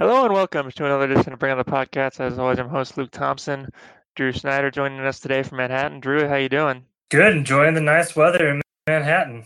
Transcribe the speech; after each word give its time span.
Hello 0.00 0.24
and 0.24 0.32
welcome 0.32 0.70
to 0.70 0.86
another 0.86 1.04
edition 1.04 1.34
of 1.34 1.38
Bring 1.38 1.52
on 1.52 1.58
the 1.58 1.64
Podcast. 1.64 2.20
As 2.20 2.38
always, 2.38 2.58
I'm 2.58 2.70
host 2.70 2.96
Luke 2.96 3.10
Thompson. 3.10 3.68
Drew 4.16 4.32
Snyder 4.32 4.70
joining 4.70 4.98
us 5.00 5.20
today 5.20 5.42
from 5.42 5.58
Manhattan. 5.58 6.00
Drew, 6.00 6.26
how 6.26 6.36
you 6.36 6.48
doing? 6.48 6.86
Good, 7.10 7.36
enjoying 7.36 7.74
the 7.74 7.82
nice 7.82 8.16
weather 8.16 8.48
in 8.48 8.62
Manhattan. 8.86 9.44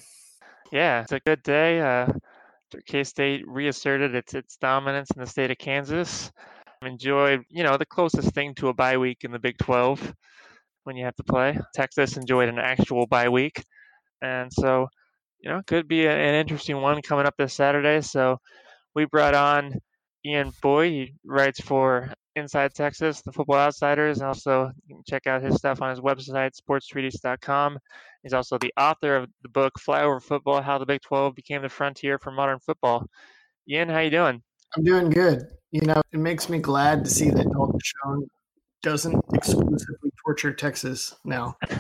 Yeah, 0.71 1.03
it's 1.03 1.11
a 1.11 1.19
good 1.19 1.43
day. 1.43 1.81
Uh, 1.81 2.07
K-State 2.87 3.43
reasserted 3.49 4.15
its 4.15 4.35
its 4.35 4.57
dominance 4.59 5.11
in 5.11 5.21
the 5.21 5.27
state 5.27 5.51
of 5.51 5.59
Kansas. 5.59 6.31
Enjoyed, 6.83 7.43
you 7.49 7.65
know, 7.65 7.77
the 7.77 7.85
closest 7.85 8.33
thing 8.33 8.55
to 8.55 8.69
a 8.69 8.73
bye 8.73 8.97
week 8.97 9.25
in 9.25 9.33
the 9.33 9.41
Big 9.41 9.59
12 9.59 10.15
when 10.85 10.95
you 10.95 11.05
have 11.05 11.17
to 11.17 11.25
play. 11.25 11.59
Texas 11.75 12.17
enjoyed 12.17 12.49
an 12.49 12.61
actual 12.61 13.09
bye 13.09 13.29
week, 13.29 13.61
and 14.23 14.53
so 14.53 14.87
you 15.41 15.51
know, 15.51 15.63
could 15.67 15.89
be 15.89 16.07
an 16.07 16.37
interesting 16.37 16.81
one 16.81 17.03
coming 17.03 17.27
up 17.27 17.35
this 17.37 17.55
Saturday. 17.55 18.03
So 18.03 18.39
we 18.95 19.05
brought 19.07 19.35
on 19.35 19.81
Ian 20.25 20.53
Boyd. 20.63 20.93
He 20.93 21.15
writes 21.25 21.61
for 21.61 22.13
Inside 22.37 22.75
Texas, 22.75 23.21
the 23.21 23.33
Football 23.33 23.59
Outsiders, 23.59 24.19
and 24.19 24.27
also 24.27 24.73
you 24.87 24.97
can 24.97 25.05
check 25.07 25.27
out 25.27 25.43
his 25.43 25.57
stuff 25.57 25.81
on 25.83 25.91
his 25.91 26.01
website, 26.01 26.53
sportstreatise.com. 26.59 27.79
He's 28.23 28.33
also 28.33 28.59
the 28.59 28.73
author 28.77 29.17
of 29.17 29.29
the 29.43 29.49
book 29.49 29.75
Flyover 29.79 30.23
Football: 30.23 30.63
How 30.63 30.79
the 30.79 30.87
Big 30.87 31.03
12 31.03 31.35
Became 31.35 31.63
the 31.63 31.69
Frontier 31.69 32.19
for 32.19 32.31
Modern 32.31 32.59
Football. 32.59 33.07
Ian, 33.69 33.89
how 33.89 34.01
you 34.01 34.11
doing? 34.11 34.43
I'm 34.77 34.85
doing 34.85 35.11
good. 35.11 35.45
You 35.71 35.83
know, 35.83 36.03
it 36.13 36.19
makes 36.19 36.49
me 36.49 36.59
glad 36.59 37.05
to 37.05 37.11
see 37.11 37.31
that 37.31 37.51
Dalton 37.51 37.81
Schoen 37.83 38.27
doesn't 38.83 39.25
exclusively 39.33 40.11
torture 40.25 40.53
Texas 40.53 41.15
now. 41.25 41.57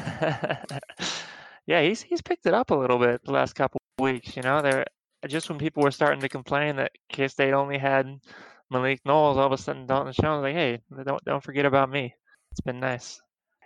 yeah, 1.66 1.82
he's 1.82 2.02
he's 2.02 2.22
picked 2.22 2.46
it 2.46 2.54
up 2.54 2.70
a 2.70 2.74
little 2.74 2.98
bit 2.98 3.24
the 3.24 3.32
last 3.32 3.54
couple 3.54 3.80
weeks. 3.98 4.36
You 4.36 4.42
know, 4.42 4.62
there 4.62 4.84
just 5.26 5.48
when 5.48 5.58
people 5.58 5.82
were 5.82 5.90
starting 5.90 6.20
to 6.20 6.28
complain 6.28 6.76
that 6.76 6.92
K 7.08 7.28
State 7.28 7.52
only 7.52 7.78
had 7.78 8.18
Malik 8.70 9.00
Knowles, 9.04 9.36
all 9.36 9.46
of 9.46 9.52
a 9.52 9.58
sudden 9.58 9.86
Dalton 9.86 10.12
Schoen 10.12 10.40
was 10.40 10.42
like, 10.42 10.54
"Hey, 10.54 10.80
don't 11.04 11.24
don't 11.24 11.42
forget 11.42 11.66
about 11.66 11.90
me." 11.90 12.14
It's 12.50 12.60
been 12.60 12.80
nice. 12.80 13.20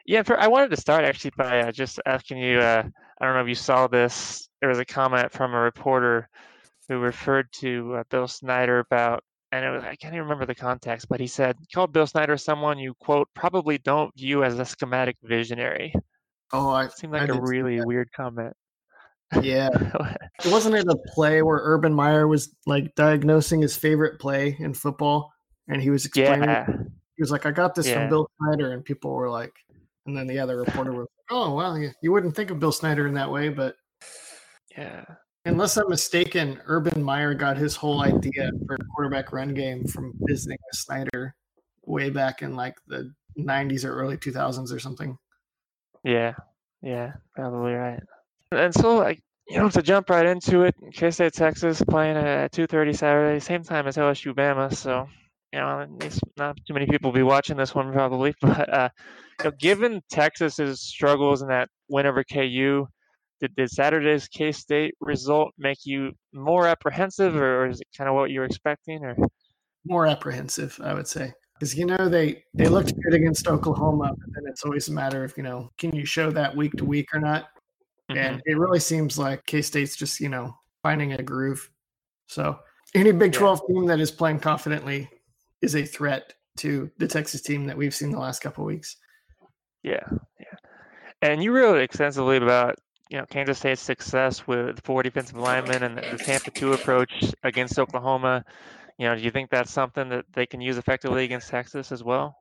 Yeah, 0.07 0.23
for, 0.23 0.41
I 0.41 0.47
wanted 0.47 0.71
to 0.71 0.81
start 0.81 1.05
actually 1.05 1.33
by 1.37 1.61
uh, 1.61 1.73
just 1.73 2.01
asking 2.07 2.39
you. 2.39 2.59
Uh, 2.59 2.83
I 3.21 3.25
don't 3.25 3.35
know 3.35 3.43
if 3.43 3.49
you 3.49 3.55
saw 3.55 3.87
this. 3.87 4.49
There 4.61 4.69
was 4.69 4.79
a 4.79 4.85
comment 4.85 5.33
from 5.33 5.53
a 5.53 5.61
reporter 5.61 6.29
who 6.89 6.99
referred 6.99 7.53
to 7.61 7.97
uh, 7.97 8.05
Bill 8.09 8.27
Snyder 8.27 8.79
about, 8.79 9.23
and 9.53 9.65
it 9.65 9.71
was 9.71 9.83
I 9.85 9.97
can't 9.97 10.15
even 10.15 10.25
remember 10.25 10.47
the 10.47 10.55
context, 10.55 11.09
but 11.09 11.21
he 11.21 11.27
said 11.27 11.57
called 11.75 11.93
Bill 11.93 12.07
Snyder 12.07 12.37
someone 12.37 12.79
you 12.79 12.95
quote 12.95 13.29
probably 13.35 13.79
don't 13.79 14.17
view 14.17 14.45
as 14.45 14.59
a 14.59 14.65
schematic 14.65 15.17
visionary. 15.23 15.95
Oh, 16.53 16.71
I 16.71 16.87
it 16.87 16.93
seemed 16.93 17.13
like 17.13 17.31
I 17.31 17.37
a 17.37 17.41
really 17.41 17.81
weird 17.83 18.11
comment. 18.13 18.55
Yeah. 19.43 19.69
it 19.73 20.47
wasn't 20.47 20.77
it 20.77 20.87
a 20.89 20.97
play 21.15 21.43
where 21.43 21.61
Urban 21.63 21.93
Meyer 21.93 22.27
was 22.27 22.55
like 22.67 22.95
diagnosing 22.95 23.61
his 23.61 23.77
favorite 23.77 24.19
play 24.19 24.57
in 24.59 24.75
football 24.75 25.33
and 25.69 25.83
he 25.83 25.91
was 25.91 26.07
explaining 26.07 26.49
yeah. 26.49 26.67
he 27.17 27.23
was 27.23 27.31
like, 27.31 27.45
I 27.45 27.51
got 27.51 27.75
this 27.75 27.89
yeah. 27.89 27.95
from 27.95 28.09
Bill 28.09 28.31
Snyder 28.41 28.73
and 28.73 28.85
people 28.85 29.13
were 29.13 29.31
like 29.31 29.53
and 30.07 30.17
then 30.17 30.27
the 30.27 30.39
other 30.39 30.57
reporter 30.57 30.93
was 30.93 31.01
like, 31.01 31.39
Oh 31.39 31.55
well 31.55 31.79
you, 31.79 31.91
you 32.03 32.13
wouldn't 32.13 32.35
think 32.35 32.51
of 32.51 32.61
Bill 32.61 32.73
Snyder 32.73 33.07
in 33.07 33.15
that 33.15 33.31
way, 33.31 33.49
but 33.49 33.77
Yeah. 34.77 35.05
Unless 35.45 35.79
I'm 35.79 35.89
mistaken, 35.89 36.61
Urban 36.67 37.03
Meyer 37.03 37.33
got 37.33 37.57
his 37.57 37.75
whole 37.75 38.03
idea 38.03 38.51
for 38.67 38.75
a 38.75 38.85
quarterback 38.95 39.33
run 39.33 39.55
game 39.55 39.87
from 39.87 40.13
visiting 40.21 40.59
with 40.71 40.79
Snyder 40.79 41.35
way 41.87 42.11
back 42.11 42.43
in 42.43 42.55
like 42.55 42.77
the 42.87 43.13
90s 43.39 43.85
or 43.85 43.95
early 43.95 44.17
2000s 44.19 44.75
or 44.75 44.79
something. 44.79 45.17
Yeah, 46.05 46.35
yeah, 46.83 47.13
probably 47.35 47.73
right. 47.73 48.03
And 48.53 48.75
so, 48.75 48.97
like, 48.97 49.21
you 49.49 49.59
know, 49.59 49.69
to 49.71 49.83
jump 49.83 50.11
right 50.11 50.27
into 50.27 50.63
it, 50.63 50.75
K 50.93 51.11
State, 51.11 51.33
Texas, 51.33 51.83
playing 51.83 52.17
at 52.17 52.53
2:30 52.53 52.97
Saturday, 52.97 53.41
same 53.41 53.63
time 53.63 53.87
as 53.87 53.97
LSU, 53.97 54.35
Bama. 54.35 54.75
So, 54.75 55.07
you 55.53 55.59
know, 55.59 55.87
not 56.37 56.57
too 56.67 56.75
many 56.75 56.87
people 56.87 57.11
will 57.11 57.19
be 57.19 57.23
watching 57.23 57.57
this 57.57 57.75
one 57.75 57.93
probably. 57.93 58.35
But 58.41 58.73
uh, 58.73 58.89
you 59.41 59.45
know, 59.47 59.57
given 59.59 60.03
Texas's 60.11 60.81
struggles 60.81 61.43
in 61.43 61.49
that 61.49 61.69
win 61.89 62.07
over 62.07 62.25
KU, 62.25 62.87
did, 63.41 63.55
did 63.55 63.71
Saturday's 63.71 64.29
K 64.29 64.53
State 64.53 64.95
result 65.01 65.53
make 65.59 65.79
you 65.85 66.13
more 66.33 66.67
apprehensive, 66.67 67.37
or, 67.37 67.65
or 67.65 67.69
is 67.69 67.81
it 67.81 67.87
kind 67.97 68.09
of 68.09 68.17
what 68.17 68.31
you 68.31 68.41
were 68.41 68.47
expecting, 68.47 69.05
or 69.05 69.17
more 69.87 70.07
apprehensive? 70.07 70.79
I 70.83 70.93
would 70.95 71.07
say 71.07 71.33
because 71.59 71.77
you 71.77 71.87
know 71.87 72.09
they 72.09 72.43
they 72.55 72.69
looked 72.69 72.95
good 73.01 73.15
against 73.15 73.49
Oklahoma, 73.49 74.15
and 74.37 74.49
it's 74.49 74.65
always 74.65 74.89
a 74.89 74.93
matter 74.93 75.25
of 75.25 75.37
you 75.37 75.43
know 75.43 75.71
can 75.79 75.95
you 75.95 76.05
show 76.05 76.31
that 76.31 76.55
week 76.57 76.73
to 76.75 76.85
week 76.85 77.09
or 77.15 77.21
not. 77.21 77.49
Mm-hmm. 78.11 78.19
And 78.19 78.43
it 78.47 78.59
really 78.59 78.81
seems 78.81 79.19
like 79.19 79.45
K 79.47 79.63
State's 79.63 79.97
just, 79.97 80.21
you 80.21 80.29
know, 80.29 80.57
finding 80.83 81.13
a 81.13 81.23
groove. 81.23 81.71
So 82.27 82.59
any 82.95 83.13
Big 83.13 83.33
12 83.33 83.63
yeah. 83.69 83.75
team 83.75 83.87
that 83.87 84.01
is 84.01 84.11
playing 84.11 84.41
confidently 84.41 85.11
is 85.61 85.77
a 85.77 85.85
threat 85.85 86.35
to 86.59 86.91
the 86.99 87.07
Texas 87.07 87.43
team 87.43 87.67
that 87.67 87.77
we've 87.77 87.95
seen 87.95 88.11
the 88.11 88.19
last 88.19 88.41
couple 88.41 88.65
weeks. 88.65 88.97
Yeah. 89.83 90.05
Yeah. 90.41 90.57
And 91.23 91.43
you 91.43 91.53
wrote 91.53 91.81
extensively 91.81 92.37
about, 92.37 92.77
you 93.11 93.19
know, 93.19 93.27
Kansas 93.27 93.59
State's 93.59 93.81
success 93.81 94.47
with 94.47 94.81
four 94.85 95.03
defensive 95.03 95.37
linemen 95.37 95.83
and 95.83 95.99
the 95.99 96.19
Tampa 96.19 96.51
2 96.51 96.75
approach 96.75 97.33
against 97.43 97.79
Oklahoma. 97.79 98.45
You 98.99 99.07
know, 99.07 99.17
do 99.17 99.23
you 99.23 99.31
think 99.31 99.51
that's 99.51 99.71
something 99.71 100.09
that 100.09 100.27
they 100.33 100.47
can 100.47 100.61
use 100.61 100.79
effectively 100.79 101.25
against 101.25 101.49
Texas 101.49 101.93
as 101.93 102.03
well? 102.03 102.37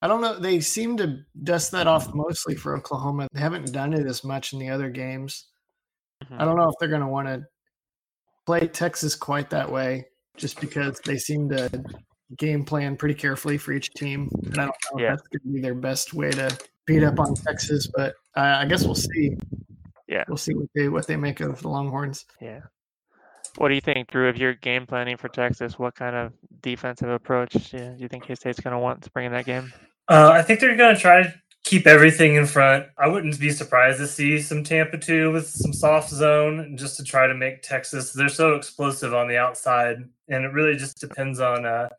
I 0.00 0.06
don't 0.06 0.20
know. 0.20 0.38
They 0.38 0.60
seem 0.60 0.96
to 0.98 1.18
dust 1.42 1.72
that 1.72 1.86
off 1.86 2.14
mostly 2.14 2.54
for 2.54 2.76
Oklahoma. 2.76 3.26
They 3.32 3.40
haven't 3.40 3.72
done 3.72 3.92
it 3.94 4.06
as 4.06 4.22
much 4.22 4.52
in 4.52 4.58
the 4.58 4.70
other 4.70 4.90
games. 4.90 5.46
Mm-hmm. 6.24 6.40
I 6.40 6.44
don't 6.44 6.56
know 6.56 6.68
if 6.68 6.74
they're 6.78 6.88
going 6.88 7.00
to 7.00 7.08
want 7.08 7.28
to 7.28 7.42
play 8.46 8.68
Texas 8.68 9.14
quite 9.14 9.50
that 9.50 9.70
way, 9.70 10.06
just 10.36 10.60
because 10.60 11.00
they 11.04 11.16
seem 11.16 11.48
to 11.50 11.82
game 12.36 12.64
plan 12.64 12.96
pretty 12.96 13.14
carefully 13.14 13.58
for 13.58 13.72
each 13.72 13.90
team. 13.90 14.28
And 14.44 14.58
I 14.58 14.66
don't 14.66 14.76
know 14.92 15.00
yeah. 15.00 15.12
if 15.14 15.18
that's 15.18 15.28
going 15.28 15.40
to 15.40 15.54
be 15.54 15.60
their 15.60 15.74
best 15.74 16.14
way 16.14 16.30
to 16.30 16.56
beat 16.86 17.02
up 17.02 17.18
on 17.18 17.34
Texas, 17.34 17.88
but 17.94 18.14
uh, 18.36 18.58
I 18.60 18.66
guess 18.66 18.84
we'll 18.84 18.94
see. 18.94 19.36
Yeah, 20.06 20.24
we'll 20.28 20.38
see 20.38 20.54
what 20.54 20.68
they 20.74 20.88
what 20.88 21.06
they 21.06 21.16
make 21.16 21.40
of 21.40 21.60
the 21.60 21.68
Longhorns. 21.68 22.24
Yeah. 22.40 22.60
What 23.56 23.68
do 23.68 23.74
you 23.74 23.80
think, 23.80 24.08
Drew? 24.08 24.28
If 24.28 24.38
you're 24.38 24.54
game 24.54 24.86
planning 24.86 25.16
for 25.16 25.28
Texas, 25.28 25.78
what 25.78 25.94
kind 25.94 26.14
of 26.14 26.32
defensive 26.62 27.08
approach 27.08 27.52
do 27.70 27.94
you 27.98 28.08
think 28.08 28.24
K 28.24 28.34
State's 28.34 28.60
going 28.60 28.72
to 28.72 28.78
want 28.78 29.02
to 29.02 29.10
bring 29.10 29.26
in 29.26 29.32
that 29.32 29.46
game? 29.46 29.72
Uh, 30.08 30.30
I 30.32 30.42
think 30.42 30.60
they're 30.60 30.76
going 30.76 30.94
to 30.94 31.00
try 31.00 31.22
to 31.22 31.34
keep 31.64 31.86
everything 31.86 32.36
in 32.36 32.46
front. 32.46 32.86
I 32.96 33.08
wouldn't 33.08 33.38
be 33.38 33.50
surprised 33.50 33.98
to 33.98 34.06
see 34.06 34.40
some 34.40 34.64
Tampa 34.64 34.96
2 34.96 35.30
with 35.32 35.46
some 35.46 35.72
soft 35.72 36.08
zone 36.10 36.76
just 36.76 36.96
to 36.96 37.04
try 37.04 37.26
to 37.26 37.34
make 37.34 37.62
Texas. 37.62 38.12
They're 38.12 38.30
so 38.30 38.54
explosive 38.54 39.12
on 39.12 39.28
the 39.28 39.36
outside, 39.36 39.98
and 40.28 40.44
it 40.44 40.52
really 40.52 40.76
just 40.76 40.98
depends 40.98 41.40
on 41.40 41.66
uh, 41.66 41.90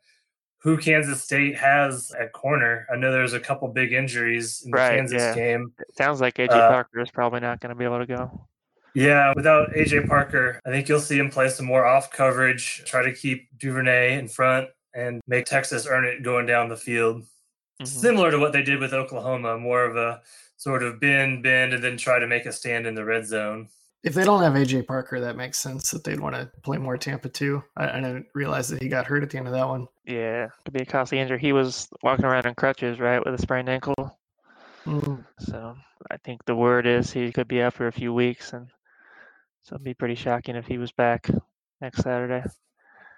who 0.58 0.78
Kansas 0.78 1.24
State 1.24 1.56
has 1.56 2.12
at 2.20 2.34
corner. 2.34 2.88
I 2.92 2.96
know 2.96 3.12
there's 3.12 3.34
a 3.34 3.40
couple 3.40 3.68
big 3.68 3.94
injuries 3.94 4.64
in 4.66 4.72
the 4.72 4.78
Kansas 4.78 5.22
yeah. 5.22 5.36
game. 5.36 5.74
It 5.78 5.96
sounds 5.96 6.20
like 6.20 6.36
AJ 6.36 6.50
uh, 6.50 6.70
Parker 6.70 7.02
is 7.02 7.12
probably 7.12 7.40
not 7.40 7.60
going 7.60 7.70
to 7.70 7.76
be 7.76 7.86
able 7.86 8.00
to 8.00 8.08
go. 8.08 8.48
Yeah, 8.96 9.34
without 9.36 9.70
AJ 9.74 10.08
Parker, 10.08 10.60
I 10.66 10.72
think 10.72 10.90
you'll 10.90 11.00
see 11.00 11.20
him 11.20 11.30
play 11.30 11.50
some 11.50 11.68
more 11.68 11.86
off 11.86 12.12
coverage, 12.12 12.84
try 12.86 13.04
to 13.04 13.14
keep 13.14 13.48
Duvernay 13.60 14.18
in 14.18 14.28
front, 14.28 14.68
and 14.96 15.22
make 15.28 15.46
Texas 15.46 15.86
earn 15.88 16.06
it 16.06 16.24
going 16.24 16.48
down 16.48 16.70
the 16.70 16.76
field. 16.76 17.24
Mm-hmm. 17.82 17.86
Similar 17.86 18.32
to 18.32 18.40
what 18.40 18.52
they 18.52 18.64
did 18.64 18.80
with 18.80 18.94
Oklahoma, 18.94 19.58
more 19.58 19.86
of 19.86 19.96
a 19.96 20.22
sort 20.58 20.84
of 20.84 21.00
bend, 21.00 21.44
bend, 21.44 21.74
and 21.74 21.84
then 21.84 21.98
try 21.98 22.20
to 22.20 22.28
make 22.28 22.46
a 22.46 22.52
stand 22.52 22.86
in 22.86 22.94
the 22.94 23.06
red 23.06 23.26
zone. 23.26 23.70
If 24.04 24.14
they 24.14 24.24
don't 24.24 24.44
have 24.44 24.54
AJ 24.54 24.88
Parker, 24.88 25.20
that 25.20 25.36
makes 25.36 25.60
sense 25.60 25.92
that 25.92 26.04
they'd 26.04 26.20
want 26.20 26.36
to 26.36 26.50
play 26.62 26.78
more 26.78 26.98
Tampa 26.98 27.30
2. 27.30 27.62
I, 27.78 27.90
I 27.90 27.96
didn't 27.96 28.28
realize 28.34 28.70
that 28.70 28.82
he 28.82 28.88
got 28.88 29.06
hurt 29.06 29.24
at 29.24 29.30
the 29.30 29.38
end 29.38 29.48
of 29.48 29.54
that 29.54 29.68
one. 29.68 29.88
Yeah, 30.06 30.48
could 30.64 30.74
be 30.74 30.82
a 30.82 30.86
costly 30.86 31.20
injury. 31.20 31.40
He 31.40 31.54
was 31.54 31.88
walking 32.02 32.26
around 32.26 32.46
on 32.46 32.56
crutches, 32.56 33.00
right, 33.00 33.24
with 33.24 33.34
a 33.34 33.42
sprained 33.42 33.70
ankle. 33.70 34.18
Mm. 34.86 35.26
So 35.40 35.76
I 36.10 36.18
think 36.18 36.44
the 36.46 36.56
word 36.56 36.88
is 36.88 37.12
he 37.12 37.32
could 37.32 37.48
be 37.48 37.62
out 37.62 37.74
for 37.74 37.88
a 37.88 37.92
few 37.92 38.14
weeks, 38.14 38.54
and 38.54 38.68
so 39.64 39.76
it'd 39.76 39.84
be 39.84 39.94
pretty 39.94 40.16
shocking 40.16 40.56
if 40.56 40.66
he 40.66 40.78
was 40.78 40.92
back 40.92 41.30
next 41.82 42.04
Saturday. 42.04 42.44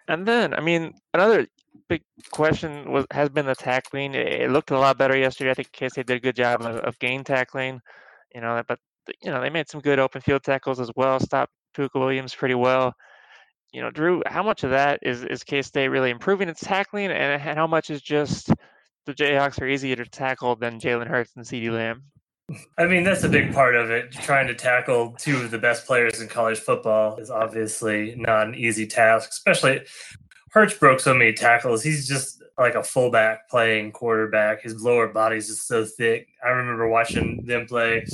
And 0.08 0.28
then, 0.28 0.54
I 0.54 0.62
mean, 0.62 0.94
another 1.14 1.48
big 1.92 2.04
question 2.32 2.90
was 2.90 3.06
has 3.12 3.28
been 3.28 3.46
the 3.46 3.54
tackling. 3.54 4.16
It, 4.16 4.50
looked 4.50 4.72
a 4.72 4.80
lot 4.80 4.98
better 4.98 5.18
yesterday. 5.18 5.52
I 5.52 5.54
think 5.54 5.74
K 5.74 5.90
State 5.90 6.08
did 6.08 6.18
a 6.18 6.20
good 6.22 6.38
job 6.38 6.62
of, 6.62 6.78
of 6.78 6.98
gang 7.00 7.26
tackling, 7.26 7.82
you 8.34 8.40
know. 8.40 8.64
But 8.66 8.80
you 9.22 9.30
know 9.30 9.42
they 9.42 9.50
made 9.50 9.70
some 9.70 9.82
good 9.82 10.00
open 10.00 10.22
field 10.22 10.44
tackles 10.44 10.80
as 10.80 10.90
well. 10.96 11.20
Stopped 11.20 11.52
Pooka 11.76 12.00
Williams 12.00 12.34
pretty 12.34 12.56
well. 12.56 12.94
You 13.74 13.82
know, 13.82 13.92
Drew, 13.92 14.22
how 14.26 14.42
much 14.42 14.64
of 14.64 14.70
that 14.72 15.00
is 15.02 15.24
is 15.24 15.44
K 15.44 15.62
State 15.62 15.90
really 15.90 16.12
improving 16.12 16.48
its 16.48 16.62
tackling, 16.62 17.08
and, 17.08 17.42
and 17.42 17.58
how 17.58 17.68
much 17.68 17.90
is 17.90 18.02
just 18.02 18.50
the 19.06 19.14
Jayhawks 19.14 19.62
are 19.62 19.68
easier 19.68 19.98
to 19.98 20.06
tackle 20.06 20.56
than 20.56 20.80
Jalen 20.80 21.08
Hurts 21.08 21.34
and 21.36 21.46
CeeDee 21.46 21.72
Lamb? 21.72 22.04
I 22.78 22.86
mean, 22.86 23.04
that's 23.04 23.24
a 23.24 23.30
big 23.30 23.54
part 23.54 23.76
of 23.76 23.90
it. 23.90 24.12
Trying 24.12 24.48
to 24.48 24.56
tackle 24.56 25.16
two 25.18 25.38
of 25.38 25.52
the 25.52 25.58
best 25.58 25.86
players 25.86 26.22
in 26.22 26.28
college 26.28 26.60
football 26.60 27.18
is 27.18 27.30
obviously 27.30 28.16
not 28.18 28.48
an 28.48 28.56
easy 28.56 28.88
task, 28.88 29.30
especially 29.32 29.82
Hurts 30.52 30.74
broke 30.74 31.00
so 31.00 31.14
many 31.14 31.34
tackles. 31.34 31.82
He's 31.82 32.08
just 32.08 32.44
like 32.58 32.76
a 32.76 32.84
fullback 32.84 33.50
playing 33.50 33.92
quarterback. 33.94 34.62
His 34.62 34.82
lower 34.82 35.08
body's 35.08 35.48
just 35.48 35.68
so 35.68 35.86
thick. 35.86 36.28
I 36.44 36.50
remember 36.50 36.90
watching 36.90 37.46
them 37.46 37.66
play 37.66 38.06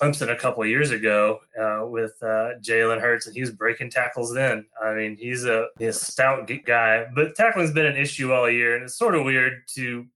Clemson 0.00 0.30
a 0.30 0.36
couple 0.36 0.64
years 0.64 0.92
ago 0.92 1.40
uh, 1.60 1.84
with 1.86 2.14
uh, 2.22 2.54
Jalen 2.62 3.00
Hurts, 3.00 3.26
and 3.26 3.34
he 3.34 3.40
was 3.40 3.50
breaking 3.50 3.90
tackles 3.90 4.32
then. 4.32 4.66
I 4.82 4.94
mean, 4.94 5.16
he's 5.18 5.44
a, 5.44 5.66
he's 5.78 5.88
a 5.96 6.04
stout 6.04 6.50
guy, 6.64 7.06
but 7.14 7.34
tackling's 7.34 7.72
been 7.72 7.86
an 7.86 7.96
issue 7.96 8.32
all 8.32 8.48
year, 8.48 8.76
and 8.76 8.84
it's 8.84 8.96
sort 8.96 9.14
of 9.14 9.24
weird 9.24 9.54
to, 9.74 10.06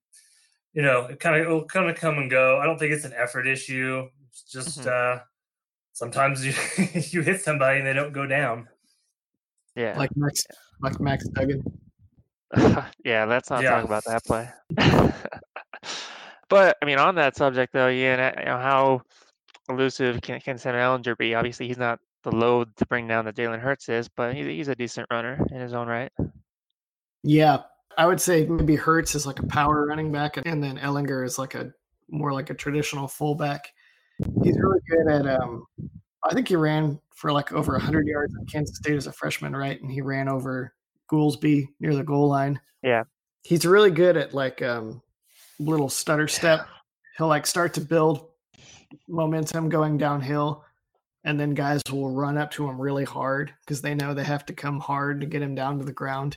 you 0.72 0.82
know, 0.82 1.06
it 1.06 1.20
kind 1.20 1.36
of 1.36 1.42
it'll 1.42 1.64
kind 1.64 1.90
of 1.90 1.96
come 1.96 2.18
and 2.18 2.30
go. 2.30 2.58
I 2.58 2.66
don't 2.66 2.78
think 2.78 2.92
it's 2.92 3.04
an 3.04 3.14
effort 3.14 3.46
issue. 3.46 4.08
It's 4.28 4.42
just 4.42 4.80
mm-hmm. 4.80 5.18
uh, 5.18 5.22
sometimes 5.92 6.46
you 6.46 6.54
you 7.10 7.22
hit 7.22 7.42
somebody 7.42 7.78
and 7.78 7.86
they 7.86 7.92
don't 7.92 8.12
go 8.12 8.26
down. 8.26 8.68
Yeah, 9.76 9.98
like 9.98 10.10
Max, 10.16 10.44
like 10.80 11.00
Max 11.00 11.28
Duggan. 11.28 11.62
yeah, 13.04 13.24
let's 13.24 13.50
not 13.50 13.62
yeah. 13.62 13.70
talk 13.70 13.84
about 13.84 14.04
that 14.04 14.24
play. 14.24 14.48
but 16.48 16.76
I 16.80 16.84
mean, 16.84 16.98
on 16.98 17.14
that 17.16 17.36
subject 17.36 17.72
though, 17.72 17.88
yeah, 17.88 18.38
you 18.38 18.44
know 18.44 18.58
how 18.58 19.02
elusive 19.68 20.20
can, 20.22 20.40
can 20.40 20.58
Sam 20.58 20.74
Ehlinger 20.74 21.16
be? 21.16 21.34
Obviously, 21.34 21.66
he's 21.66 21.78
not 21.78 21.98
the 22.22 22.34
load 22.34 22.74
to 22.76 22.86
bring 22.86 23.08
down 23.08 23.24
that 23.24 23.36
Jalen 23.36 23.60
Hurts 23.60 23.88
is, 23.88 24.08
but 24.08 24.34
he's, 24.34 24.46
he's 24.46 24.68
a 24.68 24.74
decent 24.74 25.06
runner 25.10 25.44
in 25.50 25.60
his 25.60 25.74
own 25.74 25.88
right. 25.88 26.12
Yeah, 27.22 27.62
I 27.98 28.06
would 28.06 28.20
say 28.20 28.46
maybe 28.46 28.76
Hurts 28.76 29.14
is 29.14 29.26
like 29.26 29.40
a 29.40 29.46
power 29.46 29.86
running 29.86 30.12
back, 30.12 30.36
and 30.44 30.62
then 30.62 30.78
Ehlinger 30.78 31.24
is 31.24 31.38
like 31.38 31.54
a 31.54 31.72
more 32.10 32.32
like 32.32 32.50
a 32.50 32.54
traditional 32.54 33.08
fullback. 33.08 33.68
He's 34.42 34.58
really 34.58 34.80
good 34.88 35.08
at. 35.10 35.26
Um, 35.26 35.64
I 36.24 36.34
think 36.34 36.48
he 36.48 36.56
ran 36.56 36.98
for 37.14 37.32
like 37.32 37.52
over 37.52 37.72
100 37.72 38.06
yards 38.06 38.34
at 38.40 38.50
Kansas 38.50 38.76
State 38.76 38.96
as 38.96 39.06
a 39.06 39.12
freshman, 39.12 39.54
right? 39.54 39.80
And 39.80 39.90
he 39.90 40.00
ran 40.00 40.28
over 40.28 40.74
Goolsby 41.10 41.68
near 41.80 41.94
the 41.94 42.04
goal 42.04 42.28
line. 42.28 42.60
Yeah, 42.82 43.04
he's 43.42 43.66
really 43.66 43.90
good 43.90 44.16
at 44.16 44.34
like 44.34 44.62
um, 44.62 45.02
little 45.58 45.88
stutter 45.88 46.28
step. 46.28 46.66
He'll 47.16 47.28
like 47.28 47.46
start 47.46 47.74
to 47.74 47.80
build 47.80 48.28
momentum 49.08 49.68
going 49.68 49.98
downhill, 49.98 50.64
and 51.24 51.38
then 51.38 51.54
guys 51.54 51.82
will 51.90 52.10
run 52.10 52.38
up 52.38 52.50
to 52.52 52.68
him 52.68 52.80
really 52.80 53.04
hard 53.04 53.52
because 53.64 53.80
they 53.80 53.94
know 53.94 54.14
they 54.14 54.24
have 54.24 54.46
to 54.46 54.52
come 54.52 54.80
hard 54.80 55.20
to 55.20 55.26
get 55.26 55.42
him 55.42 55.54
down 55.54 55.78
to 55.78 55.84
the 55.84 55.92
ground. 55.92 56.36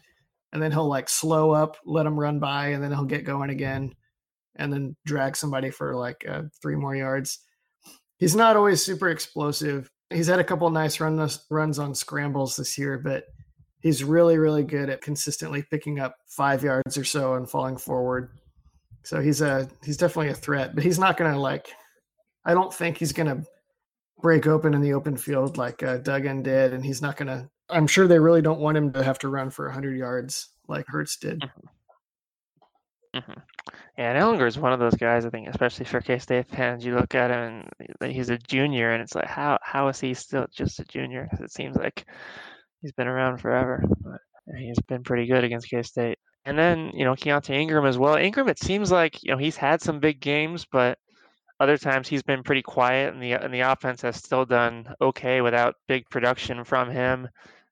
And 0.53 0.61
then 0.61 0.71
he'll 0.71 0.87
like 0.87 1.09
slow 1.09 1.51
up, 1.51 1.77
let 1.85 2.05
him 2.05 2.19
run 2.19 2.39
by, 2.39 2.67
and 2.67 2.81
then 2.81 2.91
he'll 2.91 3.05
get 3.05 3.25
going 3.25 3.49
again, 3.49 3.93
and 4.55 4.71
then 4.71 4.95
drag 5.05 5.35
somebody 5.35 5.69
for 5.69 5.95
like 5.95 6.25
uh, 6.27 6.43
three 6.61 6.75
more 6.75 6.95
yards. 6.95 7.39
He's 8.17 8.35
not 8.35 8.55
always 8.55 8.83
super 8.83 9.09
explosive. 9.09 9.89
He's 10.09 10.27
had 10.27 10.39
a 10.39 10.43
couple 10.43 10.69
nice 10.69 10.99
runs 10.99 11.45
runs 11.49 11.79
on 11.79 11.93
scrambles 11.93 12.55
this 12.55 12.77
year, 12.77 12.97
but 12.97 13.25
he's 13.79 14.03
really 14.03 14.37
really 14.37 14.63
good 14.63 14.89
at 14.89 15.01
consistently 15.01 15.63
picking 15.63 15.99
up 15.99 16.15
five 16.27 16.63
yards 16.63 16.97
or 16.97 17.03
so 17.03 17.35
and 17.35 17.49
falling 17.49 17.77
forward. 17.77 18.29
So 19.03 19.21
he's 19.21 19.41
a 19.41 19.69
he's 19.83 19.97
definitely 19.97 20.31
a 20.31 20.35
threat, 20.35 20.75
but 20.75 20.83
he's 20.83 20.99
not 20.99 21.17
going 21.17 21.31
to 21.31 21.39
like 21.39 21.69
I 22.45 22.53
don't 22.53 22.73
think 22.73 22.97
he's 22.97 23.11
going 23.11 23.27
to 23.27 23.47
break 24.21 24.47
open 24.47 24.73
in 24.73 24.81
the 24.81 24.93
open 24.93 25.17
field 25.17 25.57
like 25.57 25.83
uh, 25.83 25.97
Duggan 25.97 26.41
did, 26.41 26.73
and 26.73 26.83
he's 26.83 27.01
not 27.01 27.17
going 27.17 27.27
to. 27.27 27.49
I'm 27.69 27.87
sure 27.87 28.07
they 28.07 28.19
really 28.19 28.41
don't 28.41 28.61
want 28.61 28.77
him 28.77 28.93
to 28.93 29.03
have 29.03 29.19
to 29.19 29.27
run 29.27 29.49
for 29.49 29.65
100 29.65 29.97
yards 29.97 30.49
like 30.67 30.85
Hurts 30.87 31.17
did. 31.17 31.41
Mm-hmm. 31.41 33.19
Mm-hmm. 33.19 33.39
And 33.97 34.15
Ehlinger 34.15 34.47
is 34.47 34.59
one 34.59 34.73
of 34.73 34.79
those 34.79 34.93
guys. 34.93 35.25
I 35.25 35.31
think, 35.31 35.47
especially 35.47 35.85
for 35.85 36.01
K 36.01 36.19
State 36.19 36.47
fans, 36.47 36.85
you 36.85 36.95
look 36.95 37.15
at 37.15 37.31
him 37.31 37.67
and 37.99 38.11
he's 38.11 38.29
a 38.29 38.37
junior, 38.37 38.91
and 38.91 39.01
it's 39.01 39.15
like, 39.15 39.25
how 39.27 39.57
how 39.63 39.87
is 39.87 39.99
he 39.99 40.13
still 40.13 40.45
just 40.55 40.79
a 40.79 40.85
junior? 40.85 41.27
Because 41.29 41.43
it 41.43 41.51
seems 41.51 41.75
like 41.75 42.05
he's 42.81 42.91
been 42.91 43.07
around 43.07 43.39
forever. 43.39 43.83
But 44.01 44.21
he's 44.55 44.79
been 44.87 45.03
pretty 45.03 45.25
good 45.25 45.43
against 45.43 45.69
K 45.69 45.81
State. 45.81 46.19
And 46.45 46.57
then 46.57 46.91
you 46.93 47.05
know 47.05 47.13
Keaontay 47.13 47.55
Ingram 47.55 47.87
as 47.87 47.97
well. 47.97 48.15
Ingram, 48.15 48.49
it 48.49 48.59
seems 48.59 48.91
like 48.91 49.23
you 49.23 49.31
know 49.31 49.37
he's 49.37 49.57
had 49.57 49.81
some 49.81 49.99
big 49.99 50.19
games, 50.19 50.65
but 50.71 50.99
other 51.59 51.77
times 51.77 52.07
he's 52.07 52.23
been 52.23 52.43
pretty 52.43 52.61
quiet, 52.61 53.13
and 53.13 53.21
the 53.21 53.33
and 53.33 53.51
the 53.53 53.61
offense 53.61 54.03
has 54.03 54.15
still 54.17 54.45
done 54.45 54.93
okay 55.01 55.41
without 55.41 55.75
big 55.87 56.07
production 56.11 56.63
from 56.63 56.91
him. 56.91 57.27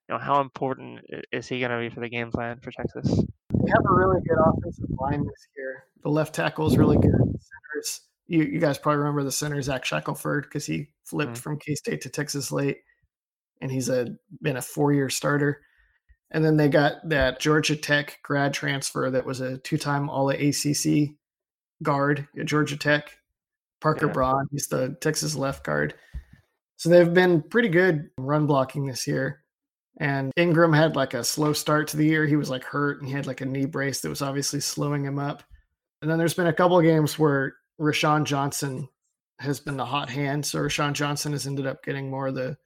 You 0.10 0.16
know, 0.16 0.20
how 0.20 0.42
important 0.42 1.02
is 1.32 1.48
he 1.48 1.60
going 1.60 1.72
to 1.72 1.80
be 1.80 1.94
for 1.94 2.00
the 2.00 2.10
game 2.10 2.32
plan 2.32 2.60
for 2.60 2.72
Texas? 2.72 3.24
They 3.66 3.72
have 3.72 3.86
a 3.90 3.94
really 3.94 4.22
good 4.28 4.38
offensive 4.40 4.90
line 5.00 5.24
this 5.24 5.48
year. 5.58 5.86
The 6.04 6.10
left 6.10 6.36
tackle 6.36 6.68
is 6.68 6.78
really 6.78 6.98
good. 6.98 7.12
Centers, 7.12 8.02
you, 8.28 8.44
you 8.44 8.60
guys 8.60 8.78
probably 8.78 9.00
remember 9.00 9.24
the 9.24 9.32
center 9.32 9.62
Zach 9.62 9.86
Shackelford 9.86 10.44
because 10.44 10.66
he 10.66 10.90
flipped 11.04 11.34
mm-hmm. 11.34 11.42
from 11.42 11.60
K 11.60 11.76
State 11.76 12.02
to 12.02 12.10
Texas 12.10 12.52
late, 12.52 12.78
and 13.62 13.72
he's 13.72 13.90
a 13.90 14.16
been 14.42 14.58
a 14.58 14.62
four 14.62 14.94
year 14.94 15.10
starter. 15.10 15.62
And 16.32 16.44
then 16.44 16.58
they 16.58 16.70
got 16.70 17.08
that 17.10 17.40
Georgia 17.40 17.76
Tech 17.76 18.20
grad 18.24 18.54
transfer 18.54 19.10
that 19.12 19.26
was 19.26 19.42
a 19.42 19.58
two 19.60 19.78
time 19.78 20.10
All 20.10 20.30
ACC 20.30 21.16
guard 21.82 22.28
at 22.38 22.46
Georgia 22.46 22.78
Tech 22.78 23.12
Parker 23.82 24.08
yeah. 24.08 24.14
Braun. 24.14 24.48
He's 24.52 24.68
the 24.68 24.98
Texas 25.02 25.36
left 25.36 25.64
guard. 25.64 25.96
So 26.78 26.90
they've 26.90 27.14
been 27.14 27.42
pretty 27.42 27.70
good 27.70 28.10
run 28.18 28.48
blocking 28.48 28.86
this 28.86 29.08
year. 29.08 29.45
And 30.00 30.32
Ingram 30.36 30.74
had 30.74 30.96
like 30.96 31.14
a 31.14 31.24
slow 31.24 31.54
start 31.54 31.88
to 31.90 31.98
the 31.98 32.06
year. 32.06 32.26
He 32.26 32.36
was 32.36 32.50
like 32.50 32.64
hurt 32.64 33.00
and 33.00 33.08
he 33.08 33.14
had 33.14 33.28
like 33.28 33.42
a 33.42 33.46
knee 33.46 33.66
brace 33.66 34.02
that 34.02 34.10
was 34.10 34.22
obviously 34.22 34.60
slowing 34.60 35.06
him 35.06 35.20
up. 35.20 35.44
And 36.02 36.12
then 36.12 36.18
there's 36.18 36.34
been 36.34 36.48
a 36.48 36.54
couple 36.54 36.78
of 36.78 36.84
games 36.84 37.18
where 37.18 37.56
Roschon 37.80 38.26
Johnson 38.26 38.88
has 39.40 39.60
been 39.60 39.78
the 39.78 39.86
hot 39.86 40.10
hand. 40.10 40.46
So 40.46 40.60
Roschon 40.60 40.94
Johnson 40.94 41.32
has 41.32 41.48
ended 41.48 41.66
up 41.66 41.84
getting 41.84 42.10
more 42.10 42.28
of 42.28 42.36
the 42.36 42.58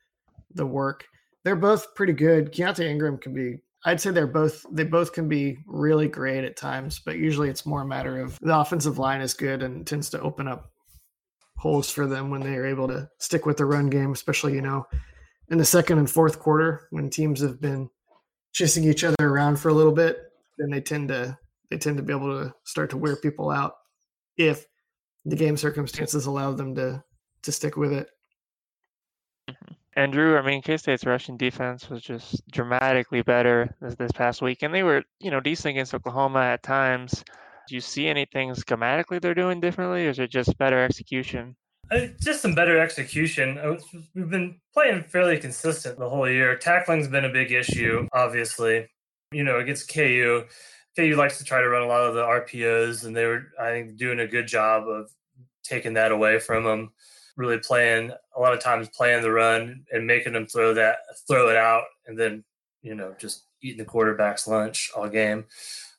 the 0.55 0.65
work. 0.65 1.05
They're 1.43 1.55
both 1.55 1.93
pretty 1.95 2.13
good. 2.13 2.51
Keaontay 2.51 2.85
Ingram 2.85 3.17
can 3.17 3.33
be 3.33 3.57
I'd 3.85 4.01
say 4.01 4.11
they're 4.11 4.27
both 4.27 4.65
they 4.71 4.83
both 4.83 5.13
can 5.13 5.29
be 5.29 5.57
really 5.65 6.07
great 6.07 6.43
at 6.43 6.57
times, 6.57 6.99
but 6.99 7.17
usually 7.17 7.49
it's 7.49 7.65
more 7.65 7.83
a 7.83 7.87
matter 7.87 8.19
of 8.19 8.37
the 8.41 8.57
offensive 8.57 8.97
line 8.97 9.21
is 9.21 9.33
good 9.33 9.63
and 9.63 9.85
tends 9.85 10.09
to 10.09 10.21
open 10.21 10.47
up 10.47 10.71
holes 11.57 11.89
for 11.89 12.07
them 12.07 12.29
when 12.29 12.41
they 12.41 12.55
are 12.55 12.65
able 12.65 12.87
to 12.87 13.09
stick 13.19 13.45
with 13.45 13.57
the 13.57 13.65
run 13.65 13.89
game, 13.89 14.11
especially, 14.11 14.53
you 14.53 14.61
know, 14.61 14.85
in 15.49 15.57
the 15.57 15.65
second 15.65 15.97
and 15.97 16.09
fourth 16.09 16.39
quarter 16.39 16.87
when 16.91 17.09
teams 17.09 17.41
have 17.41 17.59
been 17.61 17.89
chasing 18.53 18.83
each 18.83 19.03
other 19.03 19.15
around 19.21 19.59
for 19.59 19.69
a 19.69 19.73
little 19.73 19.91
bit, 19.91 20.17
then 20.57 20.69
they 20.69 20.81
tend 20.81 21.09
to 21.09 21.37
they 21.69 21.77
tend 21.77 21.97
to 21.97 22.03
be 22.03 22.13
able 22.13 22.43
to 22.43 22.53
start 22.63 22.89
to 22.89 22.97
wear 22.97 23.15
people 23.15 23.49
out 23.49 23.73
if 24.37 24.65
the 25.25 25.35
game 25.35 25.57
circumstances 25.57 26.25
allow 26.25 26.51
them 26.51 26.75
to 26.75 27.03
to 27.43 27.51
stick 27.51 27.77
with 27.77 27.93
it. 27.93 28.09
Mm-hmm. 29.49 29.73
Andrew, 29.95 30.37
I 30.37 30.41
mean, 30.45 30.61
K 30.61 30.77
State's 30.77 31.05
rushing 31.05 31.37
defense 31.37 31.89
was 31.89 32.01
just 32.01 32.47
dramatically 32.51 33.21
better 33.21 33.75
this, 33.81 33.95
this 33.95 34.11
past 34.11 34.41
week, 34.41 34.63
and 34.63 34.73
they 34.73 34.83
were, 34.83 35.03
you 35.19 35.31
know, 35.31 35.39
decent 35.39 35.71
against 35.71 35.93
Oklahoma 35.93 36.39
at 36.39 36.63
times 36.63 37.23
do 37.69 37.75
you 37.75 37.81
see 37.81 38.07
anything 38.07 38.49
schematically 38.53 39.21
they're 39.21 39.35
doing 39.35 39.59
differently, 39.59 40.07
or 40.07 40.09
is 40.09 40.17
it 40.17 40.31
just 40.31 40.57
better 40.57 40.83
execution? 40.83 41.55
Uh, 41.91 42.07
just 42.19 42.41
some 42.41 42.53
better 42.53 42.79
execution. 42.79 43.57
Uh, 43.57 43.75
we've 44.13 44.29
been 44.29 44.59
playing 44.73 45.03
fairly 45.03 45.39
consistent 45.39 45.97
the 45.97 46.09
whole 46.09 46.29
year. 46.29 46.55
Tackling's 46.55 47.07
been 47.07 47.25
a 47.25 47.31
big 47.31 47.51
issue, 47.51 48.07
obviously. 48.13 48.87
You 49.31 49.43
know, 49.43 49.59
against 49.59 49.91
KU, 49.91 50.43
KU 50.95 51.15
likes 51.15 51.37
to 51.39 51.43
try 51.43 51.61
to 51.61 51.69
run 51.69 51.81
a 51.81 51.87
lot 51.87 52.07
of 52.07 52.13
the 52.13 52.23
RPOs, 52.23 53.05
and 53.05 53.15
they 53.15 53.25
were, 53.25 53.47
I 53.59 53.71
think, 53.71 53.97
doing 53.97 54.19
a 54.19 54.27
good 54.27 54.47
job 54.47 54.87
of 54.87 55.09
taking 55.63 55.93
that 55.93 56.11
away 56.11 56.39
from 56.39 56.63
them. 56.63 56.91
Really 57.37 57.57
playing 57.57 58.11
a 58.35 58.39
lot 58.39 58.53
of 58.53 58.59
times 58.59 58.89
playing 58.89 59.21
the 59.21 59.31
run 59.31 59.85
and 59.91 60.05
making 60.05 60.33
them 60.33 60.45
throw 60.45 60.73
that, 60.73 60.97
throw 61.27 61.49
it 61.49 61.55
out, 61.55 61.85
and 62.05 62.19
then 62.19 62.43
you 62.81 62.95
know 62.95 63.15
just 63.17 63.45
eating 63.61 63.77
the 63.77 63.85
quarterback's 63.85 64.47
lunch 64.47 64.91
all 64.95 65.07
game. 65.07 65.45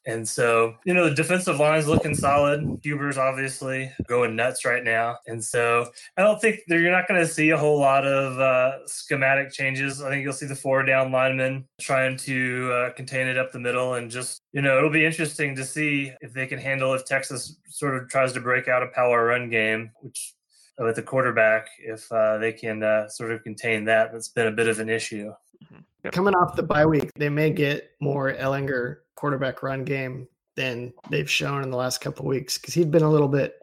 And 0.07 0.27
so, 0.27 0.75
you 0.85 0.95
know, 0.95 1.09
the 1.09 1.15
defensive 1.15 1.61
line 1.61 1.79
is 1.79 1.87
looking 1.87 2.15
solid. 2.15 2.63
Hubert's 2.83 3.19
obviously 3.19 3.93
going 4.07 4.35
nuts 4.35 4.65
right 4.65 4.83
now. 4.83 5.19
And 5.27 5.45
so 5.45 5.91
I 6.17 6.23
don't 6.23 6.41
think 6.41 6.61
you're 6.69 6.91
not 6.91 7.07
going 7.07 7.21
to 7.21 7.27
see 7.27 7.51
a 7.51 7.59
whole 7.59 7.79
lot 7.79 8.07
of 8.07 8.39
uh, 8.41 8.87
schematic 8.87 9.53
changes. 9.53 10.01
I 10.03 10.09
think 10.09 10.23
you'll 10.23 10.33
see 10.33 10.47
the 10.47 10.57
four 10.57 10.85
down 10.85 11.13
linemen 11.13 11.67
trying 11.81 12.17
to 12.19 12.73
uh, 12.73 12.93
contain 12.95 13.27
it 13.27 13.37
up 13.37 13.53
the 13.53 13.59
middle 13.59 13.95
and 13.95 14.11
just, 14.11 14.41
you 14.53 14.63
know, 14.63 14.79
it'll 14.79 14.91
be 14.91 15.05
interesting 15.05 15.55
to 15.57 15.65
see 15.65 16.13
if 16.23 16.33
they 16.33 16.47
can 16.47 16.59
handle 16.59 16.95
if 16.95 17.05
Texas 17.05 17.57
sort 17.69 17.95
of 17.95 18.09
tries 18.09 18.33
to 18.33 18.41
break 18.41 18.69
out 18.69 18.83
a 18.83 18.89
power 18.89 19.27
run 19.27 19.51
game, 19.51 19.91
which 20.01 20.35
with 20.79 20.97
the 20.97 21.03
quarterback, 21.03 21.69
if 21.79 22.11
uh, 22.11 22.39
they 22.39 22.53
can 22.53 22.83
uh, 22.83 23.07
sort 23.09 23.33
of 23.33 23.43
contain 23.43 23.85
that, 23.85 24.13
that's 24.13 24.29
been 24.29 24.47
a 24.47 24.53
bit 24.53 24.67
of 24.67 24.79
an 24.79 24.89
issue. 24.89 25.31
Mm-hmm. 25.65 26.09
Coming 26.11 26.35
off 26.35 26.57
the 26.57 26.63
bye 26.63 26.87
week, 26.87 27.11
they 27.17 27.29
may 27.29 27.51
get 27.51 27.91
more 28.01 28.33
Ehlinger 28.33 28.99
quarterback 29.15 29.63
run 29.63 29.85
game 29.85 30.27
than 30.57 30.93
they've 31.11 31.31
shown 31.31 31.63
in 31.63 31.71
the 31.71 31.77
last 31.77 32.01
couple 32.01 32.27
weeks 32.27 32.59
because 32.59 32.75
he'd 32.75 32.91
been 32.91 33.03
a 33.03 33.11
little 33.11 33.29
bit 33.29 33.55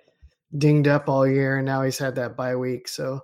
dinged 0.58 0.88
up 0.88 1.10
all 1.10 1.28
year 1.28 1.58
and 1.58 1.66
now 1.66 1.82
he's 1.82 1.98
had 1.98 2.16
that 2.16 2.38
bye 2.38 2.56
week. 2.56 2.88
So 2.88 3.22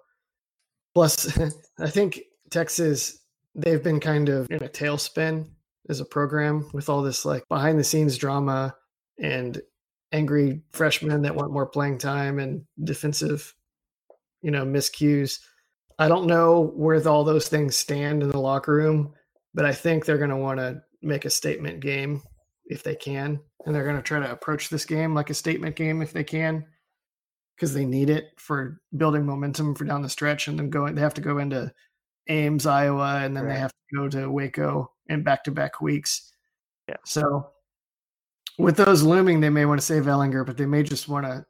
plus 0.93 1.37
I 1.79 1.89
think 1.89 2.21
Texas 2.49 3.19
they've 3.55 3.83
been 3.83 3.99
kind 3.99 4.29
of 4.29 4.49
in 4.49 4.63
a 4.63 4.69
tailspin 4.69 5.47
as 5.89 5.99
a 5.99 6.05
program 6.05 6.69
with 6.73 6.89
all 6.89 7.01
this 7.01 7.25
like 7.25 7.47
behind 7.49 7.79
the 7.79 7.83
scenes 7.83 8.17
drama 8.17 8.75
and 9.19 9.61
angry 10.11 10.61
freshmen 10.71 11.21
that 11.21 11.35
want 11.35 11.51
more 11.51 11.65
playing 11.65 11.97
time 11.97 12.39
and 12.39 12.63
defensive, 12.83 13.53
you 14.41 14.51
know, 14.51 14.65
miscues. 14.65 15.39
I 15.99 16.07
don't 16.07 16.27
know 16.27 16.71
where 16.75 17.07
all 17.07 17.23
those 17.23 17.47
things 17.47 17.75
stand 17.75 18.23
in 18.23 18.29
the 18.29 18.39
locker 18.39 18.73
room, 18.73 19.13
but 19.53 19.65
I 19.65 19.73
think 19.73 20.05
they're 20.05 20.17
going 20.17 20.29
to 20.29 20.37
want 20.37 20.59
to 20.59 20.81
make 21.01 21.25
a 21.25 21.29
statement 21.29 21.79
game 21.79 22.21
if 22.65 22.81
they 22.83 22.95
can, 22.95 23.39
and 23.65 23.75
they're 23.75 23.83
going 23.83 23.97
to 23.97 24.01
try 24.01 24.19
to 24.19 24.31
approach 24.31 24.69
this 24.69 24.85
game 24.85 25.13
like 25.13 25.29
a 25.29 25.33
statement 25.33 25.75
game 25.75 26.01
if 26.01 26.13
they 26.13 26.23
can. 26.23 26.65
because 27.55 27.73
they 27.73 27.85
need 27.85 28.09
it 28.09 28.31
for 28.37 28.81
building 28.97 29.25
momentum 29.25 29.75
for 29.75 29.85
down 29.85 30.01
the 30.01 30.09
stretch, 30.09 30.47
and 30.47 30.57
then 30.57 30.69
going 30.69 30.95
they 30.95 31.01
have 31.01 31.13
to 31.13 31.21
go 31.21 31.37
into 31.37 31.71
Ames, 32.29 32.65
Iowa, 32.65 33.21
and 33.23 33.35
then 33.35 33.45
right. 33.45 33.53
they 33.53 33.59
have 33.59 33.71
to 33.71 33.95
go 33.95 34.09
to 34.09 34.29
Waco 34.29 34.91
in 35.07 35.23
back 35.23 35.43
to 35.45 35.51
back 35.51 35.81
weeks. 35.81 36.31
Yeah. 36.89 36.97
So 37.05 37.49
with 38.57 38.77
those 38.77 39.03
looming, 39.03 39.39
they 39.39 39.49
may 39.49 39.65
want 39.65 39.79
to 39.79 39.85
save 39.85 40.03
Ehlinger, 40.03 40.45
but 40.45 40.57
they 40.57 40.65
may 40.65 40.83
just 40.83 41.07
want 41.07 41.25
to 41.25 41.45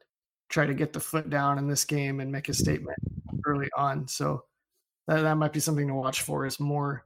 try 0.48 0.66
to 0.66 0.74
get 0.74 0.92
the 0.92 1.00
foot 1.00 1.30
down 1.30 1.58
in 1.58 1.68
this 1.68 1.84
game 1.84 2.20
and 2.20 2.30
make 2.30 2.48
a 2.48 2.54
statement 2.54 2.98
early 3.46 3.68
on. 3.76 4.06
So 4.08 4.44
that, 5.06 5.22
that 5.22 5.36
might 5.36 5.52
be 5.52 5.60
something 5.60 5.88
to 5.88 5.94
watch 5.94 6.22
for 6.22 6.46
is 6.46 6.60
more 6.60 7.04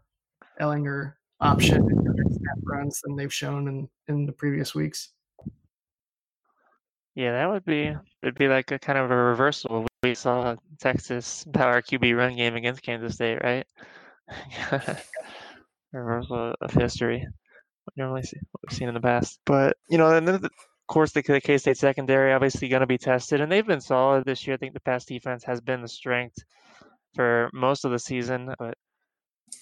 Ehlinger 0.61 1.15
option 1.41 1.87
snap 2.31 2.59
runs 2.65 3.01
than 3.03 3.17
they've 3.17 3.33
shown 3.33 3.69
in, 3.69 3.89
in 4.09 4.27
the 4.27 4.33
previous 4.33 4.75
weeks. 4.75 5.11
Yeah, 7.15 7.33
that 7.33 7.51
would 7.51 7.65
be 7.65 7.93
it'd 8.23 8.39
be 8.39 8.47
like 8.49 8.71
a 8.71 8.79
kind 8.79 8.99
of 8.99 9.11
a 9.11 9.17
reversal. 9.17 9.87
We 10.05 10.15
saw 10.15 10.55
Texas 10.79 11.45
power 11.53 11.83
QB 11.83 12.17
run 12.17 12.37
game 12.37 12.55
against 12.55 12.83
Kansas 12.83 13.15
State, 13.15 13.43
right? 13.43 13.67
reversal 15.93 16.55
of 16.61 16.71
history. 16.71 17.27
We 17.27 18.03
normally 18.03 18.23
see 18.23 18.39
what 18.53 18.61
we've 18.63 18.77
seen 18.77 18.89
in 18.89 18.95
the 18.95 19.01
past. 19.01 19.41
But 19.47 19.77
you 19.89 19.99
know, 19.99 20.15
and 20.15 20.29
then 20.29 20.37
of 20.37 20.51
course 20.89 21.13
the 21.13 21.23
K 21.23 21.59
State 21.59 21.77
secondary 21.77 22.33
obviously 22.33 22.69
going 22.69 22.81
to 22.81 22.87
be 22.87 22.99
tested, 22.99 23.41
and 23.41 23.51
they've 23.51 23.67
been 23.67 23.81
solid 23.81 24.25
this 24.25 24.47
year. 24.47 24.55
I 24.55 24.57
think 24.57 24.75
the 24.75 24.81
pass 24.81 25.05
defense 25.05 25.45
has 25.45 25.61
been 25.61 25.83
the 25.83 25.89
strength 25.89 26.39
for 27.15 27.51
most 27.53 27.85
of 27.85 27.91
the 27.91 27.99
season, 27.99 28.55
but 28.59 28.75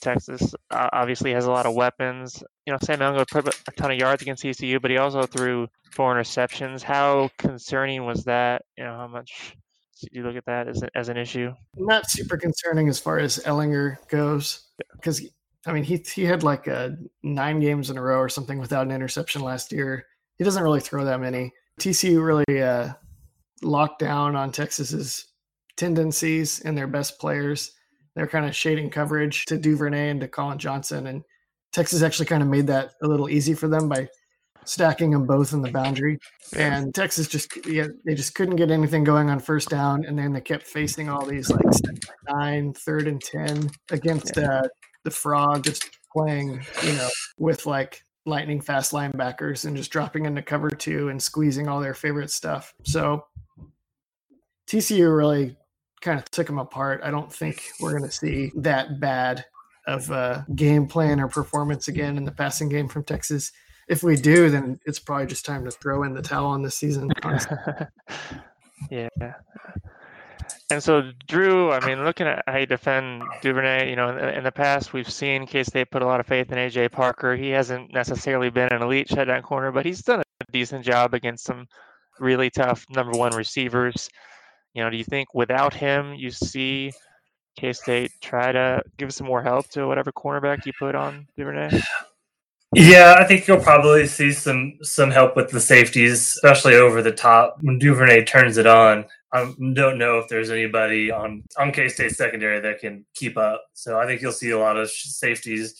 Texas 0.00 0.54
uh, 0.71 0.88
obviously 0.92 1.33
has 1.33 1.47
a 1.47 1.50
lot 1.50 1.66
of 1.66 1.75
weapons. 1.75 2.42
You 2.66 2.73
know, 2.73 2.78
Sam 2.83 3.00
Ehlinger 3.00 3.26
put 3.30 3.49
a 3.49 3.71
ton 3.73 3.90
of 3.90 3.99
yards 3.99 4.23
against 4.23 4.42
TCU, 4.42 4.80
but 4.80 4.90
he 4.90 4.99
also 4.99 5.23
threw 5.23 5.68
four 5.92 6.14
interceptions. 6.14 6.83
How 6.83 7.30
concerning 7.38 8.04
was 8.04 8.25
that? 8.25 8.62
You 8.76 8.85
know, 8.85 8.97
how 8.97 9.09
much 9.09 9.56
do 10.00 10.09
you 10.12 10.23
look 10.23 10.37
at 10.37 10.45
that 10.47 10.68
as, 10.68 10.83
as 10.95 11.09
an 11.09 11.16
issue? 11.16 11.52
Not 11.76 12.11
super 12.11 12.37
concerning 12.37 12.88
as 12.88 12.99
far 12.99 13.18
as 13.18 13.38
Ehlinger 13.40 13.97
goes, 14.09 14.68
because 14.92 15.23
I 15.66 15.73
mean 15.73 15.85
he 15.85 15.97
he 15.97 16.25
had 16.25 16.42
like 16.42 16.68
uh, 16.68 16.90
nine 17.23 17.61
games 17.61 17.90
in 17.90 17.99
a 17.99 18.02
row 18.02 18.18
or 18.18 18.28
something 18.28 18.59
without 18.59 18.87
an 18.87 18.92
interception 18.92 19.42
last 19.42 19.73
year. 19.73 20.06
He 20.38 20.44
doesn't 20.44 20.62
really 20.62 20.80
throw 20.80 21.04
that 21.04 21.20
many. 21.20 21.52
TCU 21.80 22.24
really 22.24 22.62
uh, 22.62 22.92
locked 23.62 23.98
down 23.98 24.36
on 24.36 24.52
Texas's 24.52 25.26
tendencies 25.76 26.60
and 26.60 26.76
their 26.76 26.86
best 26.86 27.18
players 27.18 27.72
they're 28.16 28.26
kind 28.26 28.46
of 28.46 28.56
shading 28.56 28.90
coverage 28.90 29.44
to 29.44 29.58
Duvernay 29.58 30.08
and 30.08 30.20
to 30.22 30.26
Collin 30.26 30.58
Johnson. 30.58 31.06
And 31.06 31.22
Texas 31.72 32.02
actually 32.02 32.26
kind 32.26 32.42
of 32.42 32.48
made 32.48 32.66
that 32.66 32.92
a 33.02 33.06
little 33.06 33.28
easy 33.28 33.52
for 33.52 33.68
them 33.68 33.88
by 33.88 34.08
stacking 34.64 35.10
them 35.10 35.26
both 35.26 35.52
in 35.52 35.60
the 35.60 35.70
boundary. 35.70 36.18
And 36.56 36.94
Texas 36.94 37.28
just 37.28 37.54
yeah, 37.66 37.88
they 38.06 38.14
just 38.14 38.34
couldn't 38.34 38.56
get 38.56 38.70
anything 38.70 39.04
going 39.04 39.28
on 39.28 39.38
first 39.38 39.68
down, 39.68 40.06
and 40.06 40.18
then 40.18 40.32
they 40.32 40.40
kept 40.40 40.66
facing 40.66 41.10
all 41.10 41.26
these 41.26 41.50
like 41.50 41.66
nine, 42.26 42.72
third 42.72 43.06
and 43.06 43.20
ten 43.20 43.70
against 43.90 44.38
uh, 44.38 44.66
the 45.04 45.10
Frog, 45.10 45.64
just 45.64 45.88
playing 46.10 46.64
you 46.84 46.92
know 46.94 47.08
with 47.38 47.66
like 47.66 48.00
lightning 48.26 48.61
fast 48.61 48.92
linebackers 48.92 49.64
and 49.64 49.76
just 49.76 49.90
dropping 49.90 50.26
into 50.26 50.42
cover 50.42 50.68
two 50.71 51.09
and 51.09 51.23
squeezing 51.23 51.68
all 51.68 51.80
their 51.80 51.95
favorite 51.95 52.30
stuff. 52.30 52.75
So 52.83 53.25
TCU 54.68 55.16
really 55.16 55.56
kind 56.00 56.18
of 56.18 56.30
took 56.30 56.47
them 56.47 56.59
apart. 56.59 57.00
I 57.02 57.11
don't 57.11 57.33
think 57.33 57.62
we're 57.80 57.97
going 57.97 58.09
to 58.09 58.14
see 58.14 58.52
that 58.56 59.00
bad 59.00 59.45
of 59.87 60.11
a 60.11 60.45
game 60.54 60.87
plan 60.87 61.21
or 61.21 61.28
performance 61.28 61.88
again 61.88 62.16
in 62.16 62.25
the 62.25 62.33
passing 62.33 62.68
game 62.68 62.88
from 62.88 63.04
Texas. 63.04 63.52
If 63.88 64.02
we 64.02 64.16
do, 64.16 64.50
then 64.50 64.80
it's 64.85 64.99
probably 64.99 65.26
just 65.26 65.47
time 65.47 65.64
to 65.64 65.71
throw 65.71 66.02
in 66.02 66.12
the 66.12 66.23
towel 66.23 66.47
on 66.47 66.62
this 66.62 66.75
season. 66.75 67.09
yeah. 68.90 69.09
And 70.70 70.82
so, 70.82 71.12
Drew, 71.28 71.70
I 71.70 71.85
mean, 71.87 72.04
looking 72.04 72.26
at 72.26 72.42
how 72.49 72.58
you 72.58 72.66
defend 72.66 73.23
Duvernay, 73.40 73.88
you 73.88 73.94
know, 73.94 74.18
in, 74.18 74.42
the 74.42 74.50
past, 74.50 74.92
we've 74.92 75.11
seen 75.11 75.46
K 75.46 75.62
State 75.62 75.92
put 75.92 76.02
a 76.02 76.06
lot 76.06 76.18
of 76.18 76.26
faith 76.26 76.50
in 76.50 76.58
AJ 76.58 76.90
Parker. 76.90 77.37
He 77.37 77.50
hasn't 77.50 77.92
necessarily 77.92 78.50
been 78.50 78.73
an 78.73 78.82
elite 78.82 79.08
shutdown 79.08 79.42
corner, 79.42 79.70
but 79.70 79.87
he's 79.87 80.02
done 80.02 80.23
a 80.40 80.52
decent 80.52 80.85
job 80.85 81.14
against 81.14 81.44
some 81.44 81.68
really 82.18 82.50
tough 82.50 82.85
number 82.90 83.16
one 83.16 83.32
receivers. 83.37 84.08
You 84.75 84.82
know, 84.82 84.90
do 84.90 84.96
you 84.96 85.04
think 85.04 85.32
without 85.35 85.73
him, 85.73 86.14
you 86.14 86.32
see 86.32 86.92
K 87.56 87.73
State 87.73 88.11
try 88.20 88.50
to 88.50 88.82
give 88.96 89.14
some 89.14 89.28
more 89.28 89.42
help 89.42 89.68
to 89.70 89.87
whatever 89.87 90.11
cornerback 90.11 90.66
you 90.66 90.73
put 90.76 90.96
on 90.96 91.28
Duvernay? 91.37 91.80
Yeah, 92.75 93.16
I 93.18 93.25
think 93.25 93.46
you'll 93.46 93.61
probably 93.61 94.06
see 94.06 94.32
some 94.32 94.78
some 94.82 95.11
help 95.11 95.37
with 95.37 95.50
the 95.50 95.61
safeties, 95.61 96.12
especially 96.12 96.75
over 96.75 97.00
the 97.00 97.12
top 97.12 97.58
when 97.62 97.78
Duvernay 97.78 98.25
turns 98.25 98.58
it 98.58 98.66
on. 98.66 99.06
I 99.32 99.52
don't 99.75 99.99
know 99.99 100.18
if 100.18 100.28
there's 100.28 100.50
anybody 100.50 101.11
on 101.11 101.44
on 101.58 101.73
K 101.73 101.88
State 101.88 102.12
secondary 102.12 102.61
that 102.61 102.80
can 102.80 103.06
keep 103.14 103.37
up. 103.37 103.64
So 103.75 103.99
I 103.99 104.06
think 104.06 104.20
you'll 104.20 104.32
see 104.32 104.50
a 104.50 104.58
lot 104.58 104.76
of 104.76 104.90
safeties 104.90 105.75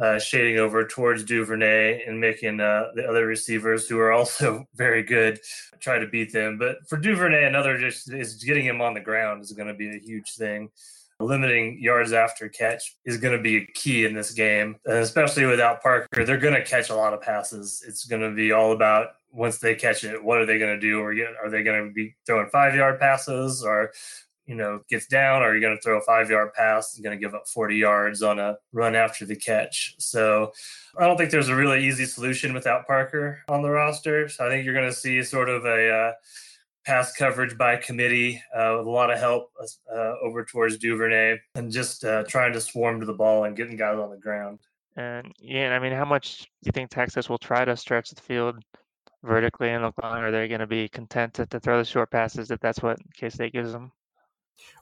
uh, 0.00 0.18
shading 0.18 0.58
over 0.58 0.86
towards 0.86 1.24
Duvernay 1.24 2.04
and 2.06 2.18
making 2.18 2.58
uh, 2.60 2.84
the 2.94 3.04
other 3.04 3.26
receivers 3.26 3.86
who 3.86 3.98
are 3.98 4.12
also 4.12 4.64
very 4.74 5.02
good 5.02 5.38
try 5.78 5.98
to 5.98 6.06
beat 6.06 6.32
them. 6.32 6.58
But 6.58 6.76
for 6.88 6.96
Duvernay, 6.96 7.44
another 7.44 7.78
just 7.78 8.12
is 8.12 8.42
getting 8.42 8.64
him 8.64 8.80
on 8.80 8.94
the 8.94 9.00
ground 9.00 9.42
is 9.42 9.52
going 9.52 9.68
to 9.68 9.74
be 9.74 9.94
a 9.94 10.00
huge 10.00 10.34
thing. 10.36 10.70
Limiting 11.20 11.78
yards 11.80 12.12
after 12.12 12.48
catch 12.48 12.96
is 13.04 13.18
going 13.18 13.36
to 13.36 13.42
be 13.42 13.58
a 13.58 13.66
key 13.66 14.04
in 14.04 14.14
this 14.14 14.32
game, 14.32 14.76
and 14.86 14.98
especially 14.98 15.46
without 15.46 15.82
Parker. 15.82 16.24
They're 16.24 16.38
going 16.38 16.54
to 16.54 16.64
catch 16.64 16.90
a 16.90 16.94
lot 16.94 17.12
of 17.12 17.20
passes. 17.20 17.84
It's 17.86 18.06
going 18.06 18.22
to 18.22 18.30
be 18.30 18.52
all 18.52 18.72
about 18.72 19.08
once 19.32 19.58
they 19.58 19.74
catch 19.74 20.02
it, 20.04 20.22
what 20.22 20.38
are 20.38 20.46
they 20.46 20.58
going 20.58 20.74
to 20.74 20.80
do? 20.80 21.00
Or 21.00 21.12
are 21.12 21.50
they 21.50 21.62
going 21.62 21.86
to 21.86 21.92
be 21.92 22.16
throwing 22.26 22.48
five 22.50 22.74
yard 22.74 22.98
passes, 22.98 23.62
or 23.62 23.92
you 24.46 24.56
know, 24.56 24.80
gets 24.88 25.06
down, 25.06 25.42
or 25.42 25.52
you're 25.52 25.60
going 25.60 25.76
to 25.76 25.80
throw 25.80 25.98
a 25.98 26.02
five 26.02 26.28
yard 26.28 26.52
pass, 26.54 26.96
you're 26.96 27.08
going 27.08 27.16
to 27.16 27.24
give 27.24 27.34
up 27.34 27.46
40 27.46 27.76
yards 27.76 28.20
on 28.20 28.40
a 28.40 28.56
run 28.72 28.96
after 28.96 29.24
the 29.24 29.36
catch. 29.36 29.94
So 29.98 30.50
I 30.98 31.06
don't 31.06 31.16
think 31.16 31.30
there's 31.30 31.48
a 31.48 31.54
really 31.54 31.86
easy 31.86 32.04
solution 32.04 32.52
without 32.52 32.84
Parker 32.84 33.42
on 33.48 33.62
the 33.62 33.70
roster. 33.70 34.28
So 34.28 34.44
I 34.44 34.50
think 34.50 34.64
you're 34.64 34.74
going 34.74 34.90
to 34.90 34.96
see 34.96 35.22
sort 35.22 35.48
of 35.48 35.64
a 35.64 35.90
uh, 35.90 36.12
pass 36.84 37.14
coverage 37.14 37.56
by 37.58 37.76
committee 37.76 38.42
uh, 38.54 38.76
with 38.78 38.86
a 38.86 38.90
lot 38.90 39.10
of 39.10 39.18
help 39.18 39.52
uh, 39.94 40.14
over 40.22 40.44
towards 40.44 40.78
Duvernay 40.78 41.38
and 41.54 41.70
just 41.70 42.04
uh, 42.04 42.24
trying 42.24 42.52
to 42.52 42.60
swarm 42.60 43.00
to 43.00 43.06
the 43.06 43.12
ball 43.12 43.44
and 43.44 43.56
getting 43.56 43.76
guys 43.76 43.98
on 43.98 44.10
the 44.10 44.16
ground. 44.16 44.60
And 44.96 45.32
yeah, 45.38 45.74
I 45.74 45.78
mean, 45.78 45.92
how 45.92 46.04
much 46.04 46.40
do 46.40 46.46
you 46.66 46.72
think 46.72 46.90
Texas 46.90 47.28
will 47.28 47.38
try 47.38 47.64
to 47.64 47.76
stretch 47.76 48.10
the 48.10 48.20
field 48.20 48.56
vertically 49.22 49.70
and 49.70 49.84
look 49.84 49.94
long? 50.02 50.18
Are 50.18 50.30
they 50.30 50.48
going 50.48 50.60
to 50.60 50.66
be 50.66 50.88
content 50.88 51.34
to, 51.34 51.46
to 51.46 51.60
throw 51.60 51.78
the 51.78 51.84
short 51.84 52.10
passes 52.10 52.50
if 52.50 52.60
that's 52.60 52.82
what 52.82 52.98
K 53.14 53.28
State 53.28 53.52
gives 53.52 53.72
them? 53.72 53.92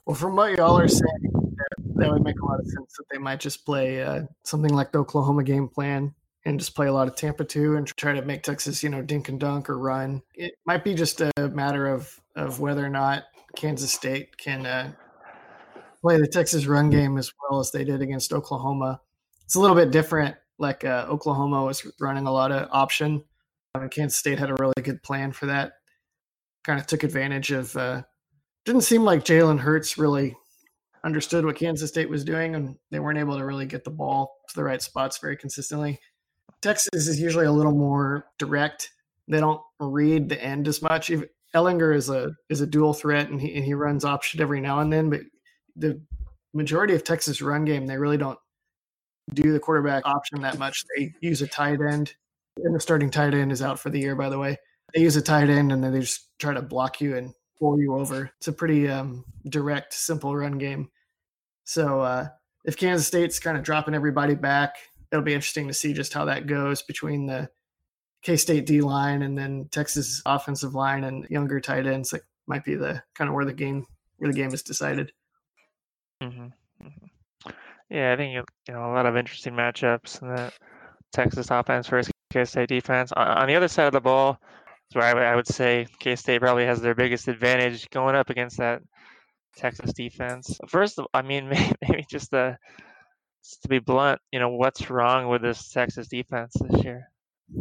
Well, 0.05 0.15
from 0.15 0.35
what 0.35 0.57
y'all 0.57 0.77
are 0.77 0.87
saying, 0.87 1.31
that, 1.31 1.95
that 1.95 2.11
would 2.11 2.23
make 2.23 2.39
a 2.41 2.45
lot 2.45 2.59
of 2.59 2.65
sense 2.65 2.93
that 2.97 3.05
they 3.11 3.17
might 3.17 3.39
just 3.39 3.65
play 3.65 4.01
uh, 4.01 4.23
something 4.43 4.73
like 4.73 4.91
the 4.91 4.99
Oklahoma 4.99 5.43
game 5.43 5.67
plan 5.67 6.13
and 6.45 6.59
just 6.59 6.75
play 6.75 6.87
a 6.87 6.93
lot 6.93 7.07
of 7.07 7.15
Tampa 7.15 7.43
2 7.43 7.75
and 7.75 7.87
try 7.97 8.13
to 8.13 8.21
make 8.21 8.43
Texas, 8.43 8.81
you 8.81 8.89
know, 8.89 9.01
dink 9.01 9.29
and 9.29 9.39
dunk 9.39 9.69
or 9.69 9.77
run. 9.77 10.21
It 10.33 10.53
might 10.65 10.83
be 10.83 10.93
just 10.93 11.21
a 11.21 11.31
matter 11.37 11.87
of 11.87 12.19
of 12.35 12.59
whether 12.59 12.85
or 12.85 12.89
not 12.89 13.25
Kansas 13.55 13.91
State 13.91 14.37
can 14.37 14.65
uh, 14.65 14.91
play 16.01 16.17
the 16.17 16.27
Texas 16.27 16.65
run 16.65 16.89
game 16.89 17.17
as 17.17 17.31
well 17.41 17.59
as 17.59 17.71
they 17.71 17.83
did 17.83 18.01
against 18.01 18.33
Oklahoma. 18.33 19.01
It's 19.45 19.55
a 19.55 19.59
little 19.59 19.75
bit 19.75 19.91
different. 19.91 20.35
Like 20.57 20.85
uh, 20.85 21.05
Oklahoma 21.09 21.63
was 21.63 21.85
running 21.99 22.27
a 22.27 22.31
lot 22.31 22.51
of 22.51 22.69
option. 22.71 23.23
Um, 23.75 23.89
Kansas 23.89 24.17
State 24.17 24.39
had 24.39 24.49
a 24.49 24.55
really 24.55 24.73
good 24.81 25.03
plan 25.03 25.31
for 25.31 25.47
that. 25.47 25.73
Kind 26.63 26.79
of 26.79 26.87
took 26.87 27.03
advantage 27.03 27.51
of 27.51 27.75
uh, 27.75 28.03
didn't 28.65 28.81
seem 28.81 29.03
like 29.03 29.23
Jalen 29.23 29.59
Hurts 29.59 29.97
really 29.97 30.35
understood 31.03 31.45
what 31.45 31.55
Kansas 31.55 31.89
State 31.89 32.09
was 32.09 32.23
doing, 32.23 32.55
and 32.55 32.75
they 32.91 32.99
weren't 32.99 33.19
able 33.19 33.37
to 33.37 33.45
really 33.45 33.65
get 33.65 33.83
the 33.83 33.89
ball 33.89 34.35
to 34.49 34.55
the 34.55 34.63
right 34.63 34.81
spots 34.81 35.17
very 35.19 35.37
consistently. 35.37 35.99
Texas 36.61 37.07
is 37.07 37.19
usually 37.19 37.45
a 37.45 37.51
little 37.51 37.71
more 37.71 38.25
direct. 38.37 38.91
They 39.27 39.39
don't 39.39 39.61
read 39.79 40.29
the 40.29 40.43
end 40.43 40.67
as 40.67 40.81
much. 40.81 41.11
Ehlinger 41.55 41.95
is 41.95 42.09
a 42.09 42.31
is 42.49 42.61
a 42.61 42.67
dual 42.67 42.93
threat, 42.93 43.29
and 43.29 43.41
he 43.41 43.55
and 43.55 43.65
he 43.65 43.73
runs 43.73 44.05
option 44.05 44.41
every 44.41 44.61
now 44.61 44.79
and 44.79 44.91
then. 44.91 45.09
But 45.09 45.21
the 45.75 46.01
majority 46.53 46.95
of 46.95 47.03
Texas 47.03 47.41
run 47.41 47.65
game, 47.65 47.87
they 47.87 47.97
really 47.97 48.17
don't 48.17 48.39
do 49.33 49.51
the 49.51 49.59
quarterback 49.59 50.05
option 50.05 50.41
that 50.41 50.59
much. 50.59 50.83
They 50.95 51.13
use 51.21 51.41
a 51.41 51.47
tight 51.47 51.79
end, 51.81 52.13
and 52.57 52.75
the 52.75 52.79
starting 52.79 53.09
tight 53.09 53.33
end 53.33 53.51
is 53.51 53.61
out 53.61 53.79
for 53.79 53.89
the 53.89 53.99
year. 53.99 54.15
By 54.15 54.29
the 54.29 54.39
way, 54.39 54.57
they 54.93 55.01
use 55.01 55.15
a 55.15 55.21
tight 55.21 55.49
end, 55.49 55.71
and 55.71 55.83
then 55.83 55.93
they 55.93 56.01
just 56.01 56.29
try 56.39 56.53
to 56.53 56.61
block 56.61 57.01
you 57.01 57.17
and 57.17 57.33
pull 57.59 57.79
you 57.79 57.95
over. 57.95 58.31
It's 58.37 58.47
a 58.47 58.53
pretty 58.53 58.87
um, 58.89 59.25
direct, 59.47 59.93
simple 59.93 60.35
run 60.35 60.57
game. 60.57 60.89
So 61.63 62.01
uh, 62.01 62.27
if 62.65 62.77
Kansas 62.77 63.07
State's 63.07 63.39
kind 63.39 63.57
of 63.57 63.63
dropping 63.63 63.93
everybody 63.93 64.35
back, 64.35 64.75
it'll 65.11 65.23
be 65.23 65.33
interesting 65.33 65.67
to 65.67 65.73
see 65.73 65.93
just 65.93 66.13
how 66.13 66.25
that 66.25 66.47
goes 66.47 66.81
between 66.81 67.25
the 67.25 67.49
K 68.21 68.37
State 68.37 68.65
D 68.65 68.81
line 68.81 69.21
and 69.21 69.37
then 69.37 69.67
Texas 69.71 70.21
offensive 70.25 70.75
line 70.75 71.03
and 71.03 71.29
younger 71.29 71.59
tight 71.59 71.87
ends. 71.87 72.13
Like 72.13 72.23
might 72.47 72.65
be 72.65 72.75
the 72.75 73.01
kind 73.15 73.29
of 73.29 73.35
where 73.35 73.45
the 73.45 73.53
game 73.53 73.85
where 74.17 74.31
the 74.31 74.37
game 74.37 74.53
is 74.53 74.63
decided. 74.63 75.11
Mm-hmm. 76.21 76.47
Mm-hmm. 76.85 77.51
Yeah, 77.89 78.13
I 78.13 78.17
think 78.17 78.33
you 78.67 78.73
know 78.73 78.85
a 78.85 78.93
lot 78.93 79.05
of 79.05 79.15
interesting 79.15 79.53
matchups 79.53 80.21
in 80.21 80.29
the 80.35 80.51
Texas 81.11 81.49
offense 81.49 81.87
versus 81.87 82.11
K 82.31 82.45
State 82.45 82.69
defense. 82.69 83.11
On, 83.13 83.47
the 83.47 83.55
other 83.55 83.67
side 83.67 83.87
of 83.87 83.93
the 83.93 84.01
ball, 84.01 84.37
So 84.91 84.99
I, 84.99 85.11
I 85.11 85.35
would 85.35 85.47
say 85.47 85.87
K 85.99 86.15
State 86.15 86.41
probably 86.41 86.65
has 86.65 86.81
their 86.81 86.95
biggest 86.95 87.27
advantage 87.27 87.89
going 87.89 88.15
up 88.15 88.29
against 88.29 88.57
that 88.57 88.81
Texas 89.55 89.93
defense. 89.93 90.59
First, 90.67 90.99
of, 90.99 91.07
I 91.13 91.21
mean, 91.21 91.49
maybe 91.81 92.05
just 92.09 92.31
the 92.31 92.57
to 93.61 93.67
be 93.67 93.79
blunt, 93.79 94.19
you 94.31 94.39
know, 94.39 94.49
what's 94.49 94.89
wrong 94.89 95.27
with 95.27 95.41
this 95.41 95.69
Texas 95.69 96.07
defense 96.07 96.53
this 96.61 96.83
year? 96.83 97.11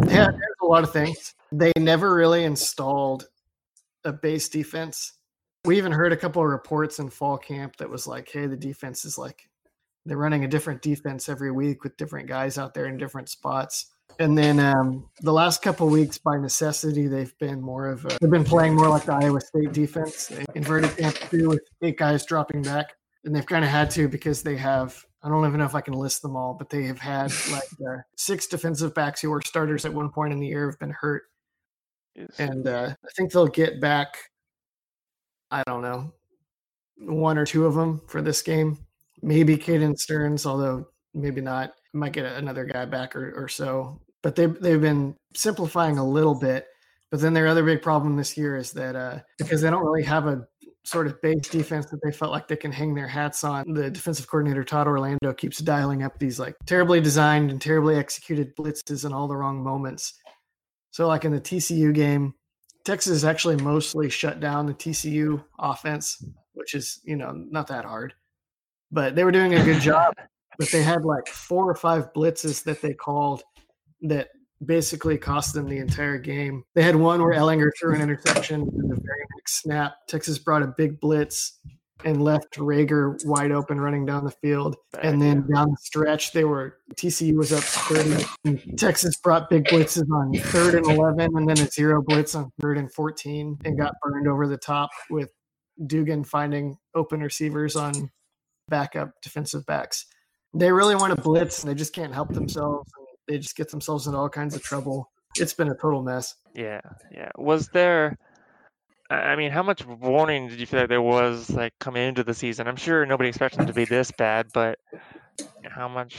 Yeah, 0.06 0.26
there's 0.30 0.56
a 0.62 0.66
lot 0.66 0.84
of 0.84 0.92
things. 0.92 1.34
They 1.50 1.72
never 1.78 2.14
really 2.14 2.44
installed 2.44 3.28
a 4.04 4.12
base 4.12 4.48
defense. 4.48 5.14
We 5.64 5.76
even 5.78 5.92
heard 5.92 6.12
a 6.12 6.16
couple 6.16 6.42
of 6.42 6.48
reports 6.48 6.98
in 6.98 7.08
fall 7.08 7.38
camp 7.38 7.76
that 7.76 7.90
was 7.90 8.06
like, 8.06 8.28
hey, 8.30 8.46
the 8.46 8.56
defense 8.56 9.04
is 9.04 9.18
like 9.18 9.48
they're 10.06 10.16
running 10.16 10.44
a 10.44 10.48
different 10.48 10.82
defense 10.82 11.28
every 11.28 11.50
week 11.50 11.84
with 11.84 11.96
different 11.96 12.28
guys 12.28 12.58
out 12.58 12.74
there 12.74 12.86
in 12.86 12.96
different 12.96 13.28
spots. 13.28 13.86
And 14.18 14.36
then 14.36 14.58
um, 14.58 15.08
the 15.20 15.32
last 15.32 15.62
couple 15.62 15.86
weeks, 15.88 16.18
by 16.18 16.38
necessity, 16.38 17.06
they've 17.06 17.36
been 17.38 17.60
more 17.60 17.88
of 17.88 18.04
a, 18.06 18.16
they've 18.20 18.30
been 18.30 18.44
playing 18.44 18.74
more 18.74 18.88
like 18.88 19.04
the 19.04 19.12
Iowa 19.12 19.40
State 19.40 19.72
defense, 19.72 20.32
inverted 20.54 20.96
Tampa 20.96 21.28
two 21.28 21.48
with 21.48 21.60
eight 21.82 21.98
guys 21.98 22.24
dropping 22.24 22.62
back, 22.62 22.94
and 23.24 23.34
they've 23.34 23.46
kind 23.46 23.64
of 23.64 23.70
had 23.70 23.90
to 23.92 24.08
because 24.08 24.42
they 24.42 24.56
have 24.56 25.04
I 25.22 25.28
don't 25.28 25.46
even 25.46 25.58
know 25.58 25.66
if 25.66 25.74
I 25.74 25.80
can 25.80 25.94
list 25.94 26.22
them 26.22 26.36
all, 26.36 26.54
but 26.54 26.70
they 26.70 26.84
have 26.84 26.98
had 26.98 27.32
like 27.50 27.68
uh, 27.88 27.98
six 28.16 28.46
defensive 28.46 28.94
backs 28.94 29.20
who 29.20 29.30
were 29.30 29.42
starters 29.42 29.84
at 29.84 29.92
one 29.92 30.10
point 30.10 30.32
in 30.32 30.40
the 30.40 30.46
year 30.46 30.70
have 30.70 30.78
been 30.78 30.90
hurt, 30.90 31.24
yes. 32.14 32.30
and 32.38 32.66
uh, 32.66 32.94
I 33.04 33.08
think 33.16 33.32
they'll 33.32 33.46
get 33.46 33.80
back. 33.80 34.16
I 35.50 35.62
don't 35.66 35.82
know, 35.82 36.12
one 36.98 37.38
or 37.38 37.46
two 37.46 37.66
of 37.66 37.74
them 37.74 38.00
for 38.06 38.22
this 38.22 38.42
game. 38.42 38.78
Maybe 39.22 39.56
Caden 39.56 39.98
Sterns, 39.98 40.46
although 40.46 40.86
maybe 41.14 41.40
not. 41.40 41.72
Might 41.94 42.12
get 42.12 42.26
another 42.26 42.64
guy 42.64 42.84
back 42.84 43.16
or, 43.16 43.32
or 43.32 43.48
so. 43.48 44.00
But 44.22 44.36
they 44.36 44.46
they've 44.46 44.80
been 44.80 45.16
simplifying 45.34 45.98
a 45.98 46.06
little 46.06 46.34
bit. 46.34 46.66
But 47.10 47.20
then 47.20 47.32
their 47.32 47.46
other 47.46 47.64
big 47.64 47.80
problem 47.80 48.16
this 48.16 48.36
year 48.36 48.56
is 48.56 48.72
that 48.72 48.94
uh, 48.94 49.20
because 49.38 49.62
they 49.62 49.70
don't 49.70 49.84
really 49.84 50.04
have 50.04 50.26
a 50.26 50.46
sort 50.88 51.06
of 51.06 51.20
base 51.20 51.48
defense 51.48 51.86
that 51.90 52.00
they 52.02 52.10
felt 52.10 52.32
like 52.32 52.48
they 52.48 52.56
can 52.56 52.72
hang 52.72 52.94
their 52.94 53.08
hats 53.08 53.44
on. 53.44 53.72
The 53.72 53.90
defensive 53.90 54.26
coordinator 54.26 54.64
Todd 54.64 54.86
Orlando 54.86 55.32
keeps 55.34 55.58
dialing 55.58 56.02
up 56.02 56.18
these 56.18 56.38
like 56.38 56.56
terribly 56.66 57.00
designed 57.00 57.50
and 57.50 57.60
terribly 57.60 57.96
executed 57.96 58.56
blitzes 58.56 59.04
in 59.04 59.12
all 59.12 59.28
the 59.28 59.36
wrong 59.36 59.62
moments. 59.62 60.14
So 60.90 61.06
like 61.06 61.24
in 61.24 61.32
the 61.32 61.40
TCU 61.40 61.92
game, 61.92 62.34
Texas 62.84 63.22
actually 63.22 63.56
mostly 63.56 64.08
shut 64.08 64.40
down 64.40 64.66
the 64.66 64.74
TCU 64.74 65.44
offense, 65.58 66.24
which 66.54 66.74
is, 66.74 67.00
you 67.04 67.16
know, 67.16 67.32
not 67.32 67.66
that 67.66 67.84
hard. 67.84 68.14
But 68.90 69.14
they 69.14 69.24
were 69.24 69.32
doing 69.32 69.54
a 69.54 69.64
good 69.64 69.82
job. 69.82 70.14
but 70.58 70.70
they 70.70 70.82
had 70.82 71.04
like 71.04 71.28
four 71.28 71.70
or 71.70 71.74
five 71.74 72.12
blitzes 72.14 72.64
that 72.64 72.80
they 72.80 72.94
called 72.94 73.42
that 74.02 74.28
basically 74.64 75.18
cost 75.18 75.54
them 75.54 75.68
the 75.68 75.78
entire 75.78 76.18
game. 76.18 76.64
They 76.74 76.82
had 76.82 76.96
one 76.96 77.22
where 77.22 77.34
Ehlinger 77.34 77.70
threw 77.78 77.94
an 77.94 78.00
interception 78.00 78.62
in 78.62 78.88
the 78.88 78.96
very 78.96 79.24
next 79.36 79.62
snap. 79.62 79.94
Texas 80.08 80.38
brought 80.38 80.62
a 80.62 80.74
big 80.76 81.00
blitz 81.00 81.58
and 82.04 82.22
left 82.22 82.56
Reagor 82.56 83.24
wide 83.24 83.50
open 83.50 83.80
running 83.80 84.06
down 84.06 84.24
the 84.24 84.30
field. 84.30 84.76
And 85.02 85.20
then 85.20 85.46
down 85.52 85.70
the 85.70 85.76
stretch, 85.80 86.32
they 86.32 86.44
were 86.44 86.78
TCU 86.94 87.36
was 87.36 87.52
up 87.52 87.62
30. 87.64 88.76
Texas 88.76 89.16
brought 89.16 89.50
big 89.50 89.64
blitzes 89.64 90.08
on 90.12 90.32
third 90.50 90.74
and 90.74 90.86
11, 90.86 91.30
and 91.34 91.48
then 91.48 91.58
a 91.58 91.68
zero 91.68 92.02
blitz 92.02 92.34
on 92.34 92.50
third 92.60 92.78
and 92.78 92.92
14, 92.92 93.58
and 93.64 93.78
got 93.78 93.94
burned 94.02 94.28
over 94.28 94.46
the 94.46 94.56
top 94.56 94.90
with 95.10 95.30
Duggan 95.86 96.24
finding 96.24 96.76
open 96.94 97.20
receivers 97.20 97.74
on 97.74 98.10
backup 98.68 99.10
defensive 99.22 99.66
backs. 99.66 100.06
They 100.54 100.70
really 100.72 100.94
want 100.94 101.14
to 101.14 101.20
blitz, 101.20 101.62
and 101.62 101.70
they 101.70 101.74
just 101.74 101.92
can't 101.92 102.14
help 102.14 102.32
themselves 102.32 102.90
they 103.28 103.38
just 103.38 103.56
get 103.56 103.70
themselves 103.70 104.06
into 104.06 104.18
all 104.18 104.28
kinds 104.28 104.54
of 104.56 104.62
trouble. 104.62 105.10
It's 105.36 105.54
been 105.54 105.68
a 105.68 105.74
total 105.74 106.02
mess. 106.02 106.34
Yeah, 106.54 106.80
yeah. 107.12 107.30
Was 107.36 107.68
there? 107.68 108.18
I 109.10 109.36
mean, 109.36 109.50
how 109.50 109.62
much 109.62 109.86
warning 109.86 110.48
did 110.48 110.60
you 110.60 110.66
feel 110.66 110.80
like 110.80 110.88
there 110.88 111.00
was 111.00 111.48
like 111.50 111.72
coming 111.78 112.06
into 112.06 112.24
the 112.24 112.34
season? 112.34 112.66
I'm 112.68 112.76
sure 112.76 113.06
nobody 113.06 113.28
expected 113.28 113.60
them 113.60 113.66
to 113.66 113.72
be 113.72 113.84
this 113.84 114.10
bad, 114.10 114.48
but 114.52 114.78
how 115.62 115.88
much 115.88 116.18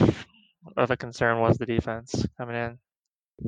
of 0.76 0.90
a 0.90 0.96
concern 0.96 1.40
was 1.40 1.56
the 1.58 1.66
defense 1.66 2.26
coming 2.36 2.56
in? 2.56 2.78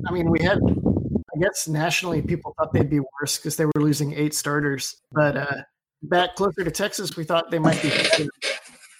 I 0.07 0.11
mean, 0.11 0.29
we 0.29 0.41
had, 0.41 0.59
I 0.59 1.39
guess, 1.39 1.67
nationally, 1.67 2.21
people 2.21 2.53
thought 2.57 2.73
they'd 2.73 2.89
be 2.89 3.01
worse 3.21 3.37
because 3.37 3.57
they 3.57 3.65
were 3.65 3.71
losing 3.75 4.13
eight 4.13 4.33
starters. 4.33 5.01
But 5.11 5.37
uh, 5.37 5.61
back 6.03 6.35
closer 6.35 6.63
to 6.63 6.71
Texas, 6.71 7.15
we 7.17 7.23
thought 7.23 7.51
they 7.51 7.59
might 7.59 7.81
be 7.81 7.91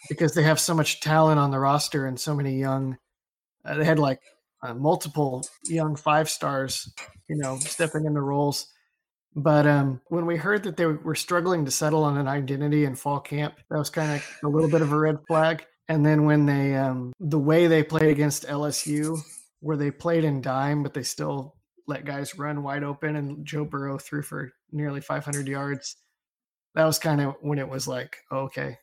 because 0.09 0.33
they 0.33 0.43
have 0.43 0.59
so 0.59 0.73
much 0.73 0.99
talent 0.99 1.39
on 1.39 1.51
the 1.51 1.59
roster 1.59 2.05
and 2.05 2.19
so 2.19 2.35
many 2.35 2.59
young. 2.59 2.97
Uh, 3.65 3.75
they 3.75 3.85
had 3.85 3.97
like 3.97 4.19
uh, 4.63 4.73
multiple 4.73 5.45
young 5.65 5.95
five 5.95 6.29
stars, 6.29 6.91
you 7.27 7.35
know, 7.35 7.57
stepping 7.57 8.05
into 8.05 8.21
roles. 8.21 8.67
But 9.35 9.65
um, 9.65 9.99
when 10.07 10.25
we 10.25 10.37
heard 10.37 10.63
that 10.63 10.77
they 10.77 10.85
were 10.85 11.15
struggling 11.15 11.65
to 11.65 11.71
settle 11.71 12.03
on 12.03 12.17
an 12.17 12.27
identity 12.27 12.85
in 12.85 12.95
fall 12.95 13.19
camp, 13.19 13.55
that 13.69 13.77
was 13.77 13.89
kind 13.89 14.11
of 14.11 14.25
a 14.43 14.47
little 14.47 14.69
bit 14.69 14.81
of 14.81 14.91
a 14.91 14.97
red 14.97 15.17
flag. 15.27 15.65
And 15.89 16.05
then 16.05 16.25
when 16.25 16.45
they, 16.45 16.75
um, 16.75 17.13
the 17.19 17.39
way 17.39 17.67
they 17.67 17.83
played 17.83 18.09
against 18.09 18.47
LSU, 18.47 19.19
where 19.59 19.77
they 19.77 19.91
played 19.91 20.23
in 20.23 20.41
dime, 20.41 20.83
but 20.83 20.93
they 20.93 21.03
still 21.03 21.55
let 21.87 22.05
guys 22.05 22.37
run 22.37 22.63
wide 22.63 22.83
open, 22.83 23.15
and 23.15 23.45
Joe 23.45 23.65
Burrow 23.65 23.97
threw 23.97 24.21
for 24.21 24.51
nearly 24.71 25.01
500 25.01 25.47
yards. 25.47 25.97
That 26.75 26.85
was 26.85 26.99
kind 26.99 27.19
of 27.19 27.35
when 27.41 27.59
it 27.59 27.67
was 27.67 27.87
like, 27.87 28.17
okay, 28.31 28.77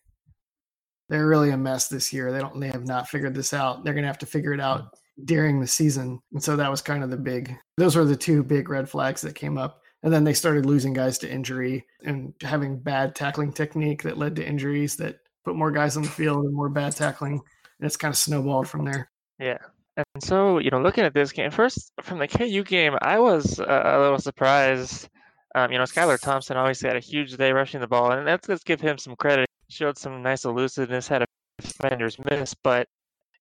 they're 1.09 1.27
really 1.27 1.51
a 1.51 1.57
mess 1.57 1.89
this 1.89 2.13
year. 2.13 2.33
They 2.33 2.39
don't, 2.41 2.61
they 2.61 2.69
have 2.69 2.87
not 2.87 3.09
figured 3.09 3.35
this 3.35 3.55
out. 3.55 3.85
They're 3.85 3.95
going 3.95 4.05
to 4.05 4.09
have 4.09 4.19
to 4.19 4.27
figure 4.27 4.53
it 4.53 4.61
out 4.61 4.95
during 5.25 5.61
the 5.61 5.67
season. 5.67 6.21
And 6.33 6.43
so 6.43 6.57
that 6.57 6.71
was 6.71 6.83
kind 6.83 7.03
of 7.03 7.11
the 7.11 7.17
big, 7.17 7.55
those 7.77 7.97
were 7.97 8.05
the 8.05 8.17
two 8.17 8.43
big 8.43 8.69
red 8.69 8.89
flags 8.89 9.21
that 9.23 9.35
came 9.35 9.59
up. 9.59 9.81
And 10.03 10.13
then 10.13 10.25
they 10.25 10.33
started 10.33 10.65
losing 10.65 10.95
guys 10.95 11.19
to 11.19 11.31
injury 11.31 11.85
and 12.05 12.33
having 12.41 12.79
bad 12.79 13.15
tackling 13.15 13.53
technique 13.53 14.03
that 14.05 14.17
led 14.17 14.37
to 14.37 14.47
injuries 14.47 14.97
that 14.97 15.19
put 15.45 15.57
more 15.57 15.71
guys 15.71 15.97
on 15.97 16.03
the 16.03 16.09
field 16.09 16.45
and 16.45 16.55
more 16.55 16.71
bad 16.71 16.97
tackling. 16.97 17.35
And 17.35 17.87
it's 17.87 17.97
kind 17.97 18.13
of 18.13 18.17
snowballed 18.17 18.69
from 18.69 18.85
there. 18.85 19.11
Yeah. 19.39 19.59
And 19.97 20.23
so, 20.23 20.59
you 20.59 20.71
know, 20.71 20.81
looking 20.81 21.05
at 21.05 21.13
this 21.13 21.33
game, 21.33 21.51
first 21.51 21.93
from 22.03 22.19
the 22.19 22.29
KU 22.29 22.63
game, 22.65 22.97
I 23.03 23.19
was 23.19 23.61
uh, 23.61 23.83
a 23.85 24.01
little 24.01 24.19
surprised. 24.19 25.09
Um, 25.55 25.73
you 25.73 25.79
know, 25.79 25.85
Skylar 25.85 26.19
Thompson 26.19 26.57
obviously 26.57 26.89
had 26.89 26.97
a 26.97 27.01
huge 27.01 27.37
day 27.37 27.53
rushing 27.53 27.81
the 27.81 27.89
ball, 27.89 28.13
and 28.13 28.25
let's, 28.25 28.49
let's 28.49 28.63
give 28.63 28.81
him 28.81 28.99
some 28.99 29.17
credit. 29.17 29.49
Showed 29.69 29.99
some 29.99 30.23
nice 30.23 30.45
elusiveness, 30.45 31.09
had 31.09 31.23
a 31.23 31.27
defender's 31.61 32.19
miss, 32.31 32.55
but 32.55 32.89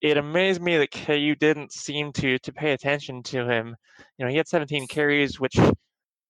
it 0.02 0.18
amazed 0.18 0.62
me 0.62 0.78
that 0.78 0.92
KU 0.92 1.36
didn't 1.36 1.74
seem 1.74 2.12
to 2.14 2.38
to 2.40 2.54
pay 2.54 2.72
attention 2.72 3.22
to 3.24 3.46
him. 3.46 3.76
You 4.18 4.26
know, 4.26 4.32
he 4.32 4.38
had 4.38 4.48
17 4.48 4.88
carries, 4.88 5.40
which 5.40 5.58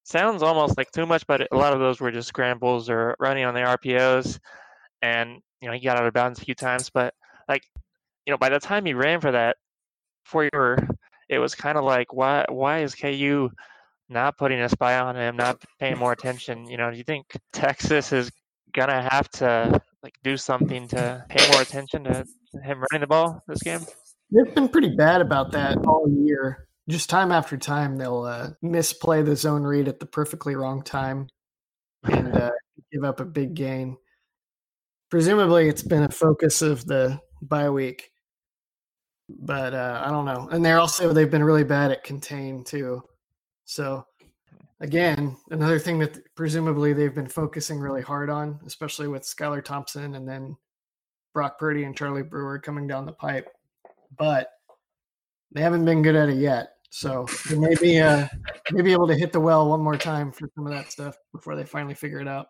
sounds 0.04 0.42
almost 0.42 0.78
like 0.78 0.92
too 0.92 1.06
much, 1.06 1.26
but 1.28 1.48
a 1.52 1.58
lot 1.58 1.74
of 1.74 1.80
those 1.80 2.00
were 2.00 2.12
just 2.12 2.28
scrambles 2.28 2.90
or 2.90 3.16
running 3.20 3.46
on 3.46 3.54
the 3.54 3.62
RPOs. 3.62 4.40
And 5.02 5.42
you 5.62 5.68
know, 5.68 5.74
he 5.74 5.82
got 5.82 5.98
out 5.98 6.08
of 6.08 6.14
bounds 6.14 6.42
a 6.42 6.46
few 6.46 6.56
times, 6.56 6.90
but 6.90 7.14
like, 7.48 7.64
you 8.26 8.32
know, 8.32 8.38
by 8.38 8.50
the 8.50 8.60
time 8.60 8.86
he 8.86 8.94
ran 8.94 9.22
for 9.22 9.32
that 9.32 9.58
four 10.26 10.50
year, 10.52 10.78
it 11.30 11.40
was 11.40 11.54
kind 11.56 11.78
of 11.78 11.84
like, 11.84 12.14
why 12.14 12.46
why 12.50 12.80
is 12.80 12.96
KU 12.96 13.50
not 14.10 14.38
putting 14.38 14.62
a 14.62 14.70
spy 14.70 15.00
on 15.00 15.16
him, 15.16 15.36
not 15.36 15.64
paying 15.80 15.98
more 15.98 16.12
attention? 16.12 16.68
You 16.68 16.78
know, 16.78 16.90
do 16.90 16.98
you 16.98 17.04
think 17.04 17.26
Texas 17.54 18.12
is 18.14 18.32
gonna 18.74 19.08
have 19.12 19.30
to 19.32 19.82
like 20.04 20.16
do 20.24 20.38
something 20.38 20.88
to 20.90 21.26
pay 21.30 21.52
more 21.52 21.62
attention 21.62 22.04
to 22.06 22.26
him 22.64 22.84
running 22.92 23.02
the 23.02 23.08
ball 23.08 23.44
this 23.48 23.64
game? 23.64 23.82
They've 24.32 24.54
been 24.54 24.70
pretty 24.70 24.96
bad 24.96 25.22
about 25.22 25.52
that 25.54 25.78
all 25.86 26.08
year. 26.10 26.68
Just 26.88 27.10
time 27.10 27.32
after 27.32 27.58
time, 27.58 27.98
they'll 27.98 28.24
uh, 28.24 28.50
misplay 28.62 29.22
the 29.22 29.36
zone 29.36 29.64
read 29.64 29.88
at 29.88 30.00
the 30.00 30.06
perfectly 30.06 30.56
wrong 30.56 30.84
time 30.84 31.28
and 32.04 32.36
uh, 32.36 32.52
give 32.92 33.04
up 33.04 33.20
a 33.20 33.26
big 33.26 33.54
gain. 33.54 33.98
Presumably, 35.10 35.68
it's 35.68 35.84
been 35.84 36.04
a 36.04 36.12
focus 36.12 36.62
of 36.62 36.86
the 36.86 37.20
bye 37.42 37.70
week, 37.70 38.12
but 39.28 39.74
uh, 39.74 40.02
I 40.06 40.12
don't 40.12 40.26
know. 40.26 40.48
And 40.52 40.64
they're 40.64 40.80
also 40.80 41.14
they've 41.14 41.30
been 41.30 41.44
really 41.44 41.64
bad 41.64 41.92
at 41.92 42.04
contain 42.04 42.64
too. 42.64 43.02
So 43.66 44.06
again, 44.82 45.36
another 45.52 45.80
thing 45.80 46.00
that 46.00 46.20
presumably 46.36 46.94
they've 46.94 47.16
been 47.16 47.28
focusing 47.28 47.80
really 47.80 48.02
hard 48.02 48.30
on, 48.30 48.60
especially 48.66 49.08
with 49.08 49.24
Skylar 49.24 49.64
Thompson 49.64 50.16
and 50.16 50.28
then 50.28 50.56
Brock 51.34 51.60
Purdy 51.60 51.84
and 51.84 51.96
Charlie 51.96 52.24
Brewer 52.24 52.60
coming 52.60 52.88
down 52.88 53.06
the 53.06 53.12
pipe. 53.12 53.50
But 54.18 54.52
they 55.52 55.62
haven't 55.62 55.86
been 55.86 56.02
good 56.02 56.16
at 56.16 56.30
it 56.30 56.38
yet. 56.38 56.74
So 56.92 57.28
they 57.50 57.58
may 57.58 57.76
be, 57.76 58.00
uh, 58.00 58.28
may 58.72 58.82
be 58.82 58.94
able 58.94 59.08
to 59.08 59.16
hit 59.16 59.32
the 59.32 59.40
well 59.40 59.70
one 59.70 59.82
more 59.82 59.98
time 59.98 60.32
for 60.32 60.50
some 60.56 60.66
of 60.66 60.74
that 60.74 60.92
stuff 60.92 61.16
before 61.32 61.56
they 61.56 61.64
finally 61.64 61.94
figure 61.94 62.20
it 62.20 62.28
out. 62.28 62.48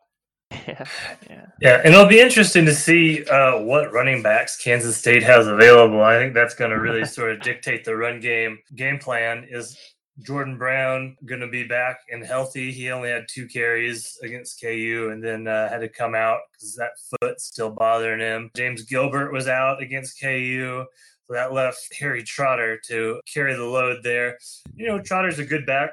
Yeah, 0.68 0.86
yeah, 1.30 1.46
yeah, 1.62 1.82
and 1.84 1.94
it'll 1.94 2.08
be 2.08 2.20
interesting 2.20 2.66
to 2.66 2.74
see 2.74 3.24
uh, 3.26 3.60
what 3.62 3.94
running 3.94 4.24
backs 4.24 4.62
Kansas 4.62 4.98
State 4.98 5.22
has 5.22 5.48
available. 5.48 6.02
I 6.02 6.16
think 6.16 6.34
that's 6.34 6.56
going 6.56 6.72
to 6.72 6.80
really 6.80 7.06
sort 7.18 7.32
of 7.32 7.42
dictate 7.42 7.86
the 7.86 7.96
run 7.96 8.20
game 8.20 8.58
game 8.76 8.98
plan. 8.98 9.48
Is 9.50 9.78
Jordan 10.22 10.58
Brown 10.58 11.16
going 11.26 11.42
to 11.42 11.48
be 11.48 11.64
back 11.64 12.00
and 12.10 12.24
healthy. 12.24 12.72
He 12.72 12.92
only 12.92 13.10
had 13.10 13.28
two 13.30 13.48
carries 13.48 14.18
against 14.22 14.62
KU 14.62 15.10
and 15.12 15.24
then 15.24 15.48
uh, 15.48 15.70
had 15.70 15.80
to 15.80 15.90
come 15.90 16.16
out 16.16 16.40
because 16.52 16.76
that 16.76 16.92
foot 17.22 17.40
still 17.40 17.72
bothering 17.72 18.20
him. 18.20 18.52
James 18.56 18.84
Gilbert 18.84 19.32
was 19.32 19.48
out 19.48 19.82
against 19.82 20.20
KU. 20.20 20.86
So 21.30 21.36
that 21.36 21.54
left 21.54 21.94
Harry 22.00 22.24
Trotter 22.24 22.80
to 22.88 23.22
carry 23.32 23.56
the 23.56 23.64
load 23.64 24.00
there. 24.04 24.40
You 24.76 24.88
know, 24.88 25.00
Trotter's 25.00 25.38
a 25.38 25.46
good 25.46 25.66
back. 25.66 25.92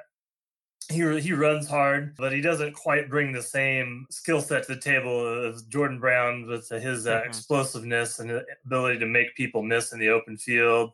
he 0.88 1.20
he 1.20 1.32
runs 1.34 1.68
hard, 1.68 2.14
but 2.16 2.32
he 2.32 2.40
doesn't 2.40 2.72
quite 2.72 3.10
bring 3.10 3.32
the 3.32 3.42
same 3.42 4.06
skill 4.10 4.40
set 4.40 4.66
to 4.66 4.74
the 4.74 4.80
table 4.80 5.52
as 5.52 5.62
Jordan 5.64 6.00
Brown 6.00 6.46
with 6.46 6.68
his 6.70 7.06
uh, 7.06 7.16
mm-hmm. 7.16 7.28
explosiveness 7.28 8.18
and 8.18 8.42
ability 8.64 8.98
to 9.00 9.06
make 9.06 9.36
people 9.36 9.62
miss 9.62 9.92
in 9.92 9.98
the 9.98 10.08
open 10.08 10.38
field, 10.38 10.92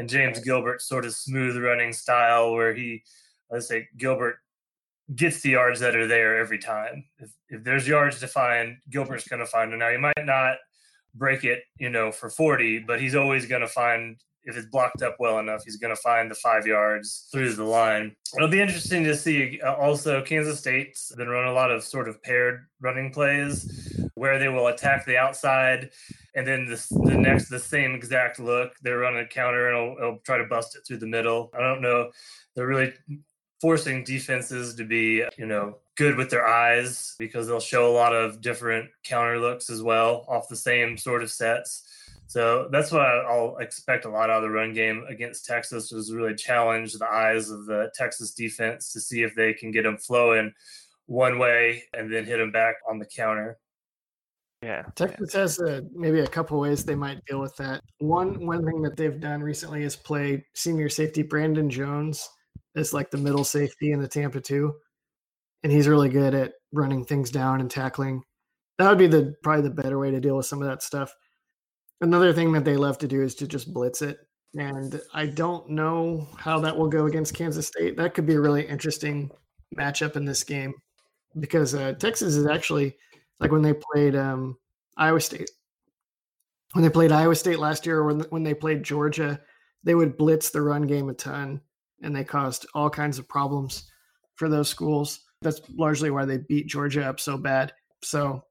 and 0.00 0.08
James 0.08 0.40
Gilbert's 0.40 0.88
sort 0.88 1.04
of 1.04 1.14
smooth 1.14 1.62
running 1.62 1.92
style 1.92 2.54
where 2.54 2.72
he, 2.72 3.02
let's 3.50 3.68
say 3.68 3.86
Gilbert 3.98 4.36
gets 5.14 5.42
the 5.42 5.50
yards 5.50 5.78
that 5.80 5.94
are 5.94 6.06
there 6.06 6.38
every 6.38 6.58
time. 6.58 7.04
If, 7.18 7.30
if 7.50 7.64
there's 7.64 7.86
yards 7.86 8.18
to 8.20 8.26
find, 8.26 8.78
Gilbert's 8.88 9.28
going 9.28 9.40
to 9.40 9.46
find 9.46 9.70
them. 9.70 9.80
Now 9.80 9.90
he 9.90 9.98
might 9.98 10.24
not 10.24 10.56
break 11.14 11.44
it, 11.44 11.64
you 11.78 11.90
know, 11.90 12.10
for 12.10 12.30
40, 12.30 12.78
but 12.78 12.98
he's 12.98 13.14
always 13.14 13.44
going 13.44 13.60
to 13.60 13.68
find 13.68 14.16
if 14.44 14.56
it's 14.56 14.66
blocked 14.66 15.02
up 15.02 15.16
well 15.18 15.38
enough, 15.38 15.64
he's 15.64 15.76
going 15.76 15.94
to 15.94 16.00
find 16.00 16.30
the 16.30 16.34
five 16.34 16.66
yards 16.66 17.28
through 17.30 17.52
the 17.52 17.64
line. 17.64 18.14
It'll 18.36 18.48
be 18.48 18.60
interesting 18.60 19.04
to 19.04 19.16
see. 19.16 19.60
Uh, 19.60 19.74
also, 19.74 20.22
Kansas 20.22 20.58
State's 20.58 21.14
been 21.14 21.28
running 21.28 21.50
a 21.50 21.54
lot 21.54 21.70
of 21.70 21.84
sort 21.84 22.08
of 22.08 22.22
paired 22.22 22.66
running 22.80 23.12
plays 23.12 23.98
where 24.14 24.38
they 24.38 24.48
will 24.48 24.68
attack 24.68 25.04
the 25.06 25.16
outside, 25.16 25.90
and 26.34 26.46
then 26.46 26.66
the, 26.66 27.16
next 27.16 27.48
the 27.48 27.58
same 27.58 27.94
exact 27.94 28.38
look 28.38 28.72
they're 28.82 28.98
running 28.98 29.20
a 29.20 29.26
counter 29.26 29.68
and 29.68 29.76
it'll, 29.76 29.96
it'll 29.98 30.18
try 30.18 30.38
to 30.38 30.44
bust 30.44 30.76
it 30.76 30.82
through 30.86 30.98
the 30.98 31.06
middle. 31.06 31.50
I 31.54 31.60
don't 31.60 31.82
know. 31.82 32.10
They're 32.54 32.66
really 32.66 32.92
forcing 33.60 34.04
defenses 34.04 34.74
to 34.74 34.84
be, 34.84 35.24
you 35.36 35.46
know, 35.46 35.76
good 35.96 36.16
with 36.16 36.30
their 36.30 36.46
eyes 36.46 37.14
because 37.18 37.46
they'll 37.46 37.60
show 37.60 37.90
a 37.90 37.92
lot 37.92 38.14
of 38.14 38.40
different 38.40 38.88
counter 39.04 39.38
looks 39.38 39.68
as 39.68 39.82
well 39.82 40.24
off 40.28 40.48
the 40.48 40.56
same 40.56 40.96
sort 40.96 41.22
of 41.22 41.30
sets. 41.30 41.86
So 42.30 42.68
that's 42.70 42.92
what 42.92 43.00
I'll 43.00 43.56
expect 43.56 44.04
a 44.04 44.08
lot 44.08 44.30
out 44.30 44.36
of 44.36 44.42
the 44.42 44.50
run 44.50 44.72
game 44.72 45.04
against 45.08 45.46
Texas 45.46 45.90
was 45.90 46.14
really 46.14 46.36
challenge 46.36 46.92
the 46.92 47.12
eyes 47.12 47.50
of 47.50 47.66
the 47.66 47.90
Texas 47.96 48.34
defense 48.34 48.92
to 48.92 49.00
see 49.00 49.24
if 49.24 49.34
they 49.34 49.52
can 49.52 49.72
get 49.72 49.82
them 49.82 49.98
flowing 49.98 50.52
one 51.06 51.40
way 51.40 51.82
and 51.92 52.08
then 52.12 52.24
hit 52.24 52.38
them 52.38 52.52
back 52.52 52.76
on 52.88 53.00
the 53.00 53.04
counter. 53.04 53.58
Yeah, 54.62 54.84
Texas 54.94 55.32
has 55.32 55.58
a, 55.58 55.82
maybe 55.92 56.20
a 56.20 56.26
couple 56.28 56.60
ways 56.60 56.84
they 56.84 56.94
might 56.94 57.18
deal 57.24 57.40
with 57.40 57.56
that. 57.56 57.82
One 57.98 58.46
one 58.46 58.64
thing 58.64 58.80
that 58.82 58.96
they've 58.96 59.18
done 59.18 59.42
recently 59.42 59.82
is 59.82 59.96
play 59.96 60.46
senior 60.54 60.88
safety 60.88 61.24
Brandon 61.24 61.68
Jones 61.68 62.28
as 62.76 62.94
like 62.94 63.10
the 63.10 63.18
middle 63.18 63.42
safety 63.42 63.90
in 63.90 64.00
the 64.00 64.06
Tampa 64.06 64.40
two, 64.40 64.72
and 65.64 65.72
he's 65.72 65.88
really 65.88 66.08
good 66.08 66.36
at 66.36 66.52
running 66.70 67.04
things 67.04 67.32
down 67.32 67.60
and 67.60 67.68
tackling. 67.68 68.22
That 68.78 68.88
would 68.88 68.98
be 68.98 69.08
the 69.08 69.34
probably 69.42 69.62
the 69.62 69.74
better 69.74 69.98
way 69.98 70.12
to 70.12 70.20
deal 70.20 70.36
with 70.36 70.46
some 70.46 70.62
of 70.62 70.68
that 70.68 70.84
stuff. 70.84 71.12
Another 72.00 72.32
thing 72.32 72.52
that 72.52 72.64
they 72.64 72.76
love 72.76 72.98
to 72.98 73.08
do 73.08 73.22
is 73.22 73.34
to 73.36 73.46
just 73.46 73.72
blitz 73.72 74.02
it. 74.02 74.18
And 74.56 75.00
I 75.14 75.26
don't 75.26 75.68
know 75.70 76.26
how 76.36 76.58
that 76.60 76.76
will 76.76 76.88
go 76.88 77.06
against 77.06 77.34
Kansas 77.34 77.68
State. 77.68 77.96
That 77.96 78.14
could 78.14 78.26
be 78.26 78.34
a 78.34 78.40
really 78.40 78.66
interesting 78.66 79.30
matchup 79.76 80.16
in 80.16 80.24
this 80.24 80.42
game 80.42 80.74
because 81.38 81.74
uh, 81.74 81.92
Texas 81.92 82.34
is 82.34 82.46
actually 82.46 82.96
like 83.38 83.52
when 83.52 83.62
they 83.62 83.74
played 83.74 84.16
um, 84.16 84.56
Iowa 84.96 85.20
State. 85.20 85.50
When 86.72 86.82
they 86.82 86.90
played 86.90 87.12
Iowa 87.12 87.34
State 87.34 87.58
last 87.58 87.84
year, 87.84 87.98
or 87.98 88.06
when, 88.06 88.20
when 88.30 88.42
they 88.42 88.54
played 88.54 88.82
Georgia, 88.82 89.40
they 89.82 89.94
would 89.94 90.16
blitz 90.16 90.50
the 90.50 90.62
run 90.62 90.82
game 90.82 91.08
a 91.08 91.14
ton 91.14 91.60
and 92.02 92.14
they 92.14 92.24
caused 92.24 92.66
all 92.74 92.90
kinds 92.90 93.18
of 93.18 93.28
problems 93.28 93.90
for 94.36 94.48
those 94.48 94.68
schools. 94.68 95.20
That's 95.42 95.60
largely 95.74 96.10
why 96.10 96.24
they 96.24 96.38
beat 96.38 96.66
Georgia 96.66 97.04
up 97.04 97.20
so 97.20 97.36
bad. 97.36 97.72
So 98.02 98.44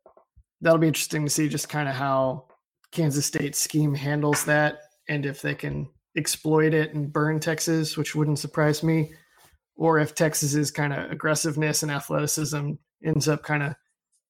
that'll 0.62 0.80
be 0.80 0.88
interesting 0.88 1.24
to 1.24 1.30
see 1.30 1.50
just 1.50 1.70
kind 1.70 1.88
of 1.88 1.96
how 1.96 2.46
Kansas 2.92 3.26
State 3.26 3.56
scheme 3.56 3.94
handles 3.94 4.46
that 4.46 4.80
and 5.08 5.26
if 5.26 5.42
they 5.42 5.56
can 5.56 5.88
exploit 6.16 6.74
it 6.74 6.94
and 6.94 7.12
burn 7.12 7.40
Texas, 7.40 7.98
which 7.98 8.16
wouldn't 8.16 8.40
surprise 8.40 8.84
me, 8.84 9.12
or 9.76 10.00
if 10.00 10.16
Texas's 10.16 10.72
kind 10.72 10.94
of 10.94 11.12
aggressiveness 11.12 11.84
and 11.84 11.92
athleticism 11.92 12.72
ends 13.04 13.28
up 13.28 13.44
kind 13.44 13.64
of 13.64 13.76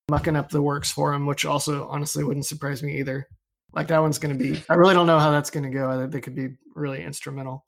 mucking 0.10 0.36
up 0.36 0.50
the 0.50 0.62
works 0.62 0.92
for 0.92 1.12
them, 1.12 1.26
which 1.26 1.46
also 1.46 1.88
honestly 1.88 2.24
wouldn't 2.24 2.46
surprise 2.46 2.84
me 2.84 3.00
either. 3.00 3.28
Like 3.74 3.88
that 3.88 4.02
one's 4.02 4.18
going 4.18 4.38
to 4.38 4.44
be, 4.44 4.64
I 4.70 4.76
really 4.76 4.94
don't 4.94 5.08
know 5.08 5.20
how 5.20 5.32
that's 5.32 5.50
going 5.50 5.64
to 5.64 5.70
go. 5.70 5.90
I 5.90 5.98
think 5.98 6.12
they 6.12 6.22
could 6.22 6.36
be 6.36 6.50
really 6.76 7.04
instrumental. 7.04 7.66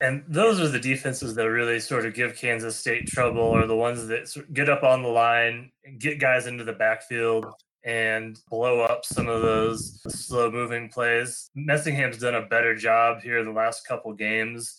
And 0.00 0.22
those 0.28 0.60
are 0.60 0.68
the 0.68 0.78
defenses 0.78 1.34
that 1.34 1.50
really 1.50 1.80
sort 1.80 2.06
of 2.06 2.14
give 2.14 2.36
Kansas 2.36 2.76
State 2.76 3.08
trouble, 3.08 3.42
or 3.42 3.66
the 3.66 3.74
ones 3.74 4.06
that 4.06 4.28
get 4.52 4.68
up 4.68 4.84
on 4.84 5.02
the 5.02 5.08
line, 5.08 5.72
get 5.98 6.20
guys 6.20 6.46
into 6.46 6.62
the 6.62 6.72
backfield, 6.72 7.46
and 7.84 8.38
blow 8.50 8.80
up 8.80 9.04
some 9.04 9.28
of 9.28 9.42
those 9.42 10.00
slow 10.08 10.50
moving 10.50 10.88
plays. 10.88 11.50
Messingham's 11.54 12.18
done 12.18 12.34
a 12.34 12.46
better 12.46 12.74
job 12.74 13.22
here 13.22 13.44
the 13.44 13.50
last 13.50 13.86
couple 13.86 14.12
games 14.12 14.78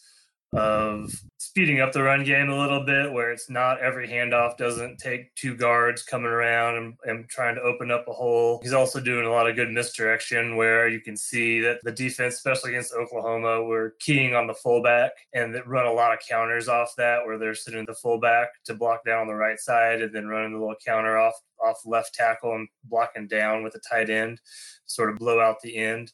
of 0.53 1.11
speeding 1.49 1.81
up 1.81 1.91
the 1.91 2.03
run 2.03 2.23
game 2.23 2.47
a 2.51 2.55
little 2.55 2.85
bit 2.85 3.11
where 3.11 3.31
it's 3.31 3.49
not 3.49 3.81
every 3.81 4.07
handoff 4.07 4.55
doesn't 4.55 4.99
take 4.99 5.33
two 5.33 5.55
guards 5.55 6.03
coming 6.03 6.29
around 6.29 6.77
and, 6.77 6.93
and, 7.05 7.27
trying 7.27 7.55
to 7.55 7.61
open 7.61 7.89
up 7.89 8.07
a 8.07 8.13
hole. 8.13 8.59
He's 8.61 8.73
also 8.73 8.99
doing 8.99 9.25
a 9.25 9.31
lot 9.31 9.49
of 9.49 9.55
good 9.55 9.71
misdirection 9.71 10.57
where 10.57 10.87
you 10.87 11.01
can 11.01 11.17
see 11.17 11.59
that 11.61 11.79
the 11.81 11.91
defense, 11.91 12.35
especially 12.35 12.73
against 12.73 12.93
Oklahoma, 12.93 13.63
were 13.63 13.95
keying 13.99 14.35
on 14.35 14.45
the 14.45 14.53
fullback 14.53 15.09
and 15.33 15.55
that 15.55 15.67
run 15.67 15.87
a 15.87 15.91
lot 15.91 16.13
of 16.13 16.19
counters 16.19 16.67
off 16.67 16.93
that 16.97 17.25
where 17.25 17.39
they're 17.39 17.55
sitting 17.55 17.83
the 17.87 17.95
fullback 17.95 18.49
to 18.65 18.75
block 18.75 19.03
down 19.03 19.21
on 19.21 19.27
the 19.27 19.33
right 19.33 19.59
side 19.59 20.03
and 20.03 20.13
then 20.13 20.27
running 20.27 20.53
the 20.53 20.59
little 20.59 20.75
counter 20.85 21.17
off 21.17 21.33
off 21.65 21.77
left 21.83 22.13
tackle 22.13 22.53
and 22.53 22.67
blocking 22.83 23.27
down 23.27 23.63
with 23.63 23.73
the 23.73 23.81
tight 23.89 24.11
end, 24.11 24.39
sort 24.85 25.09
of 25.09 25.17
blow 25.17 25.39
out 25.39 25.59
the 25.61 25.75
end 25.75 26.11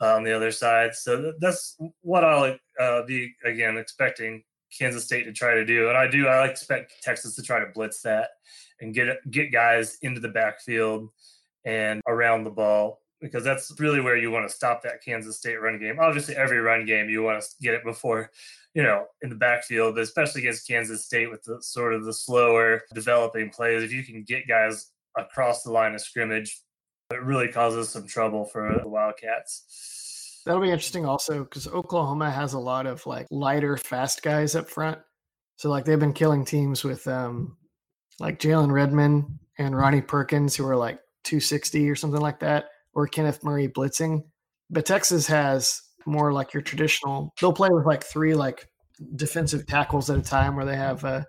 uh, 0.00 0.14
on 0.14 0.24
the 0.24 0.34
other 0.34 0.50
side. 0.50 0.94
So 0.94 1.34
that's 1.38 1.76
what 2.00 2.24
I'll 2.24 2.56
uh, 2.80 3.02
be 3.02 3.34
again 3.44 3.76
expecting 3.76 4.42
Kansas 4.76 5.04
State 5.04 5.24
to 5.24 5.32
try 5.32 5.54
to 5.54 5.64
do, 5.64 5.88
and 5.88 5.96
I 5.96 6.06
do. 6.08 6.26
I 6.26 6.46
expect 6.46 7.02
Texas 7.02 7.34
to 7.36 7.42
try 7.42 7.60
to 7.60 7.70
blitz 7.72 8.02
that 8.02 8.30
and 8.80 8.94
get 8.94 9.18
get 9.30 9.52
guys 9.52 9.98
into 10.02 10.20
the 10.20 10.28
backfield 10.28 11.10
and 11.64 12.00
around 12.06 12.44
the 12.44 12.50
ball 12.50 13.00
because 13.20 13.44
that's 13.44 13.72
really 13.78 14.00
where 14.00 14.16
you 14.16 14.30
want 14.30 14.48
to 14.48 14.54
stop 14.54 14.82
that 14.82 15.04
Kansas 15.04 15.36
State 15.36 15.60
run 15.60 15.78
game. 15.78 15.98
Obviously, 16.00 16.36
every 16.36 16.58
run 16.58 16.86
game 16.86 17.10
you 17.10 17.22
want 17.22 17.42
to 17.42 17.48
get 17.60 17.74
it 17.74 17.84
before, 17.84 18.30
you 18.74 18.82
know, 18.82 19.06
in 19.22 19.28
the 19.28 19.36
backfield, 19.36 19.98
especially 19.98 20.42
against 20.42 20.66
Kansas 20.66 21.04
State 21.04 21.30
with 21.30 21.42
the 21.42 21.62
sort 21.62 21.92
of 21.92 22.04
the 22.04 22.12
slower 22.12 22.82
developing 22.94 23.50
plays. 23.50 23.82
If 23.82 23.92
you 23.92 24.02
can 24.02 24.22
get 24.22 24.48
guys 24.48 24.90
across 25.16 25.62
the 25.62 25.72
line 25.72 25.94
of 25.94 26.00
scrimmage, 26.00 26.60
it 27.10 27.22
really 27.22 27.48
causes 27.48 27.90
some 27.90 28.06
trouble 28.06 28.44
for 28.44 28.78
the 28.80 28.88
Wildcats. 28.88 29.99
That'll 30.44 30.62
be 30.62 30.70
interesting 30.70 31.04
also 31.04 31.44
because 31.44 31.66
Oklahoma 31.66 32.30
has 32.30 32.54
a 32.54 32.58
lot 32.58 32.86
of 32.86 33.04
like 33.06 33.26
lighter, 33.30 33.76
fast 33.76 34.22
guys 34.22 34.54
up 34.56 34.68
front. 34.68 34.98
So 35.56 35.68
like 35.68 35.84
they've 35.84 36.00
been 36.00 36.12
killing 36.12 36.44
teams 36.44 36.82
with 36.84 37.06
um 37.06 37.56
like 38.18 38.38
Jalen 38.38 38.72
Redmond 38.72 39.38
and 39.58 39.76
Ronnie 39.76 40.00
Perkins 40.00 40.56
who 40.56 40.66
are 40.66 40.76
like 40.76 41.00
260 41.24 41.88
or 41.90 41.96
something 41.96 42.20
like 42.20 42.40
that, 42.40 42.66
or 42.94 43.06
Kenneth 43.06 43.44
Murray 43.44 43.68
blitzing. 43.68 44.24
But 44.70 44.86
Texas 44.86 45.26
has 45.26 45.82
more 46.06 46.32
like 46.32 46.54
your 46.54 46.62
traditional. 46.62 47.34
They'll 47.40 47.52
play 47.52 47.68
with 47.70 47.86
like 47.86 48.04
three 48.04 48.34
like 48.34 48.66
defensive 49.16 49.66
tackles 49.66 50.10
at 50.10 50.18
a 50.18 50.22
time, 50.22 50.56
where 50.56 50.64
they 50.64 50.76
have 50.76 51.04
a 51.04 51.26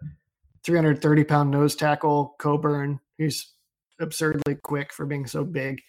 330 0.63 1.23
pound 1.23 1.51
nose 1.51 1.75
tackle 1.75 2.35
Coburn, 2.39 2.99
who's 3.17 3.53
absurdly 3.99 4.55
quick 4.55 4.93
for 4.93 5.05
being 5.05 5.27
so 5.27 5.43
big, 5.43 5.81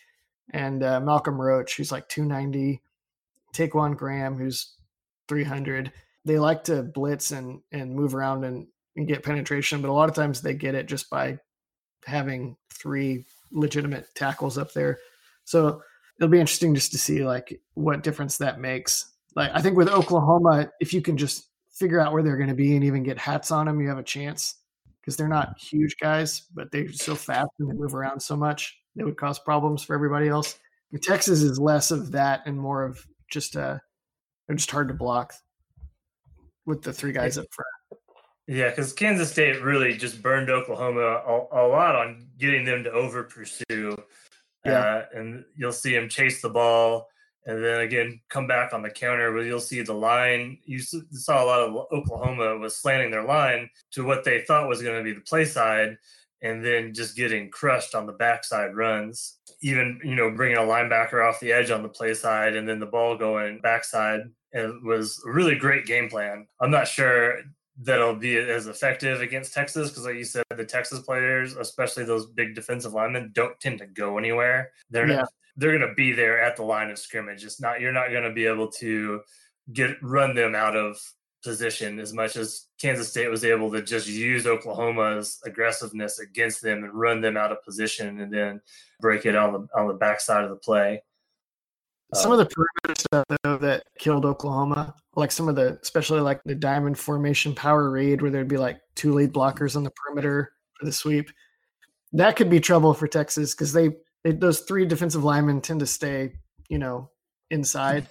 and 0.50 0.82
uh, 0.82 1.00
Malcolm 1.00 1.40
Roach, 1.40 1.76
who's 1.76 1.92
like 1.92 2.08
290, 2.08 2.82
Ta'Quon 3.52 3.94
Graham, 3.94 4.36
who's 4.36 4.76
300. 5.28 5.92
They 6.24 6.38
like 6.38 6.64
to 6.64 6.82
blitz 6.82 7.32
and 7.32 7.60
and 7.72 7.94
move 7.94 8.14
around 8.14 8.44
and, 8.44 8.66
and 8.96 9.08
get 9.08 9.22
penetration, 9.22 9.82
but 9.82 9.90
a 9.90 9.92
lot 9.92 10.08
of 10.08 10.14
times 10.14 10.40
they 10.40 10.54
get 10.54 10.74
it 10.74 10.86
just 10.86 11.10
by 11.10 11.38
having 12.04 12.56
three 12.72 13.24
legitimate 13.50 14.06
tackles 14.14 14.58
up 14.58 14.72
there. 14.72 14.98
So 15.44 15.82
it'll 16.18 16.30
be 16.30 16.40
interesting 16.40 16.74
just 16.74 16.92
to 16.92 16.98
see 16.98 17.24
like 17.24 17.60
what 17.74 18.02
difference 18.02 18.38
that 18.38 18.60
makes. 18.60 19.12
Like 19.34 19.50
I 19.54 19.60
think 19.60 19.76
with 19.76 19.88
Oklahoma, 19.88 20.70
if 20.80 20.92
you 20.92 21.02
can 21.02 21.16
just 21.16 21.48
figure 21.70 22.00
out 22.00 22.12
where 22.12 22.22
they're 22.22 22.36
going 22.36 22.48
to 22.48 22.54
be 22.54 22.74
and 22.74 22.84
even 22.84 23.02
get 23.02 23.18
hats 23.18 23.50
on 23.50 23.66
them, 23.66 23.80
you 23.80 23.88
have 23.88 23.98
a 23.98 24.02
chance 24.02 24.56
because 25.00 25.16
they're 25.16 25.28
not 25.28 25.58
huge 25.58 25.96
guys, 25.96 26.42
but 26.54 26.70
they're 26.70 26.92
so 26.92 27.14
fast 27.14 27.50
and 27.58 27.68
they 27.68 27.74
move 27.74 27.94
around 27.94 28.20
so 28.20 28.36
much, 28.36 28.78
they 28.94 29.02
would 29.02 29.16
cause 29.16 29.38
problems 29.38 29.82
for 29.82 29.94
everybody 29.94 30.28
else. 30.28 30.58
Texas 31.02 31.42
is 31.42 31.58
less 31.58 31.90
of 31.90 32.12
that 32.12 32.42
and 32.46 32.58
more 32.58 32.84
of 32.84 33.04
just 33.32 33.56
uh 33.56 33.78
they're 34.46 34.56
just 34.56 34.70
hard 34.70 34.88
to 34.88 34.94
block 34.94 35.32
with 36.66 36.82
the 36.82 36.92
three 36.92 37.12
guys 37.12 37.38
up 37.38 37.46
front. 37.50 38.02
Yeah, 38.46 38.70
because 38.70 38.92
Kansas 38.92 39.30
State 39.30 39.62
really 39.62 39.96
just 39.96 40.22
burned 40.22 40.50
Oklahoma 40.50 41.00
a, 41.00 41.66
a, 41.66 41.66
lot 41.68 41.94
on 41.94 42.28
getting 42.38 42.64
them 42.64 42.84
to 42.84 42.90
over 42.90 43.22
pursue. 43.22 43.96
Yeah. 44.64 44.80
Uh, 44.80 45.04
and 45.14 45.44
you'll 45.56 45.72
see 45.72 45.94
them 45.94 46.08
chase 46.08 46.42
the 46.42 46.50
ball 46.50 47.08
and 47.46 47.64
then 47.64 47.80
again 47.80 48.20
come 48.28 48.46
back 48.46 48.72
on 48.72 48.82
the 48.82 48.90
counter 48.90 49.32
where 49.32 49.44
you'll 49.44 49.60
see 49.60 49.82
the 49.82 49.92
line 49.92 50.58
you 50.64 50.78
saw 50.78 51.42
a 51.42 51.46
lot 51.46 51.60
of 51.60 51.74
oklahoma 51.92 52.56
was 52.56 52.76
slanting 52.76 53.10
their 53.10 53.24
line 53.24 53.68
to 53.90 54.04
what 54.04 54.24
they 54.24 54.42
thought 54.42 54.68
was 54.68 54.82
going 54.82 54.96
to 54.96 55.02
be 55.02 55.12
the 55.12 55.20
play 55.22 55.44
side 55.44 55.96
and 56.42 56.64
then 56.64 56.92
just 56.92 57.16
getting 57.16 57.50
crushed 57.50 57.94
on 57.94 58.06
the 58.06 58.12
backside 58.12 58.74
runs 58.74 59.38
even 59.62 60.00
you 60.04 60.14
know 60.14 60.30
bringing 60.30 60.58
a 60.58 60.60
linebacker 60.60 61.26
off 61.26 61.40
the 61.40 61.52
edge 61.52 61.70
on 61.70 61.82
the 61.82 61.88
play 61.88 62.14
side 62.14 62.56
and 62.56 62.68
then 62.68 62.80
the 62.80 62.86
ball 62.86 63.16
going 63.16 63.60
backside 63.62 64.20
it 64.52 64.82
was 64.82 65.22
a 65.26 65.30
really 65.30 65.54
great 65.54 65.86
game 65.86 66.08
plan 66.08 66.46
i'm 66.60 66.70
not 66.70 66.88
sure 66.88 67.38
that'll 67.80 68.14
be 68.14 68.36
as 68.36 68.66
effective 68.66 69.20
against 69.20 69.54
Texas 69.54 69.88
because, 69.88 70.04
like 70.04 70.16
you 70.16 70.24
said, 70.24 70.44
the 70.56 70.64
Texas 70.64 71.00
players, 71.00 71.56
especially 71.56 72.04
those 72.04 72.26
big 72.26 72.54
defensive 72.54 72.92
linemen, 72.92 73.30
don't 73.34 73.58
tend 73.60 73.78
to 73.78 73.86
go 73.86 74.18
anywhere. 74.18 74.72
They're 74.90 75.08
yeah. 75.08 75.16
not, 75.16 75.28
they're 75.56 75.76
going 75.76 75.88
to 75.88 75.94
be 75.94 76.12
there 76.12 76.40
at 76.40 76.56
the 76.56 76.62
line 76.62 76.90
of 76.90 76.98
scrimmage. 76.98 77.44
It's 77.44 77.60
not 77.60 77.80
you're 77.80 77.92
not 77.92 78.10
going 78.10 78.24
to 78.24 78.32
be 78.32 78.46
able 78.46 78.70
to 78.72 79.20
get 79.72 79.96
run 80.02 80.34
them 80.34 80.54
out 80.54 80.76
of 80.76 80.98
position 81.42 81.98
as 81.98 82.12
much 82.12 82.36
as 82.36 82.68
Kansas 82.80 83.08
State 83.08 83.28
was 83.28 83.44
able 83.44 83.70
to 83.72 83.82
just 83.82 84.08
use 84.08 84.46
Oklahoma's 84.46 85.40
aggressiveness 85.44 86.18
against 86.18 86.62
them 86.62 86.84
and 86.84 86.94
run 86.94 87.20
them 87.20 87.36
out 87.36 87.52
of 87.52 87.62
position 87.64 88.20
and 88.20 88.32
then 88.32 88.60
break 89.00 89.26
it 89.26 89.34
on 89.34 89.52
the 89.52 89.68
on 89.78 89.88
the 89.88 89.94
backside 89.94 90.44
of 90.44 90.50
the 90.50 90.56
play. 90.56 91.02
Some 92.14 92.32
of 92.32 92.38
the 92.38 92.46
perimeter 92.46 93.00
stuff 93.00 93.24
though 93.42 93.56
that 93.58 93.84
killed 93.98 94.26
Oklahoma, 94.26 94.94
like 95.16 95.32
some 95.32 95.48
of 95.48 95.56
the, 95.56 95.78
especially 95.80 96.20
like 96.20 96.42
the 96.44 96.54
diamond 96.54 96.98
formation 96.98 97.54
power 97.54 97.90
read 97.90 98.20
where 98.20 98.30
there'd 98.30 98.48
be 98.48 98.58
like 98.58 98.80
two 98.94 99.14
lead 99.14 99.32
blockers 99.32 99.76
on 99.76 99.82
the 99.82 99.92
perimeter 99.92 100.52
for 100.78 100.84
the 100.84 100.92
sweep. 100.92 101.30
That 102.12 102.36
could 102.36 102.50
be 102.50 102.60
trouble 102.60 102.92
for 102.92 103.08
Texas 103.08 103.54
because 103.54 103.72
they, 103.72 103.90
they 104.24 104.32
those 104.32 104.60
three 104.60 104.84
defensive 104.84 105.24
linemen 105.24 105.62
tend 105.62 105.80
to 105.80 105.86
stay, 105.86 106.34
you 106.68 106.78
know, 106.78 107.10
inside. 107.50 108.06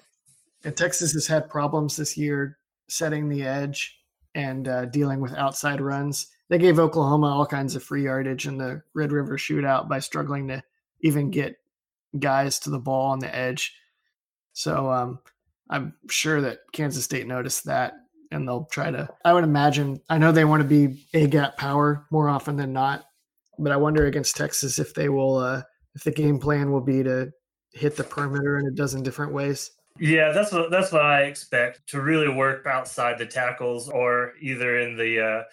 And 0.63 0.75
Texas 0.75 1.13
has 1.13 1.27
had 1.27 1.47
problems 1.47 1.95
this 1.95 2.17
year 2.17 2.57
setting 2.91 3.29
the 3.29 3.43
edge 3.43 3.97
and 4.35 4.67
uh, 4.67 4.85
dealing 4.85 5.19
with 5.19 5.33
outside 5.33 5.81
runs. 5.81 6.27
They 6.49 6.57
gave 6.57 6.79
Oklahoma 6.79 7.27
all 7.27 7.45
kinds 7.45 7.75
of 7.75 7.83
free 7.83 8.03
yardage 8.03 8.47
in 8.47 8.57
the 8.57 8.81
Red 8.93 9.11
River 9.11 9.37
shootout 9.37 9.87
by 9.87 9.99
struggling 9.99 10.47
to 10.49 10.63
even 11.01 11.31
get 11.31 11.55
guys 12.17 12.59
to 12.59 12.69
the 12.69 12.79
ball 12.79 13.11
on 13.11 13.19
the 13.19 13.33
edge. 13.33 13.73
So 14.53 14.91
um, 14.91 15.19
I'm 15.69 15.93
sure 16.09 16.41
that 16.41 16.59
Kansas 16.73 17.05
State 17.05 17.27
noticed 17.27 17.65
that 17.65 17.93
and 18.31 18.47
they'll 18.47 18.65
try 18.65 18.91
to. 18.91 19.09
I 19.23 19.33
would 19.33 19.43
imagine. 19.43 20.01
I 20.09 20.17
know 20.17 20.31
they 20.31 20.45
want 20.45 20.61
to 20.61 20.67
be 20.67 21.05
a 21.13 21.27
gap 21.27 21.57
power 21.57 22.05
more 22.11 22.29
often 22.29 22.55
than 22.55 22.73
not, 22.73 23.05
but 23.59 23.71
I 23.71 23.77
wonder 23.77 24.05
against 24.05 24.35
Texas 24.35 24.79
if 24.79 24.93
they 24.93 25.09
will. 25.09 25.37
Uh, 25.37 25.61
if 25.95 26.03
the 26.03 26.11
game 26.11 26.39
plan 26.39 26.71
will 26.71 26.81
be 26.81 27.03
to 27.03 27.31
hit 27.73 27.95
the 27.95 28.03
perimeter 28.03 28.57
in 28.57 28.67
a 28.67 28.71
dozen 28.71 29.03
different 29.03 29.33
ways. 29.33 29.71
Yeah, 29.99 30.31
that's 30.31 30.51
what 30.51 30.71
that's 30.71 30.91
what 30.91 31.03
I 31.03 31.23
expect 31.23 31.87
to 31.87 32.01
really 32.01 32.29
work 32.29 32.65
outside 32.65 33.17
the 33.17 33.25
tackles 33.25 33.89
or 33.89 34.33
either 34.41 34.79
in 34.79 34.95
the 34.95 35.23
uh, 35.23 35.43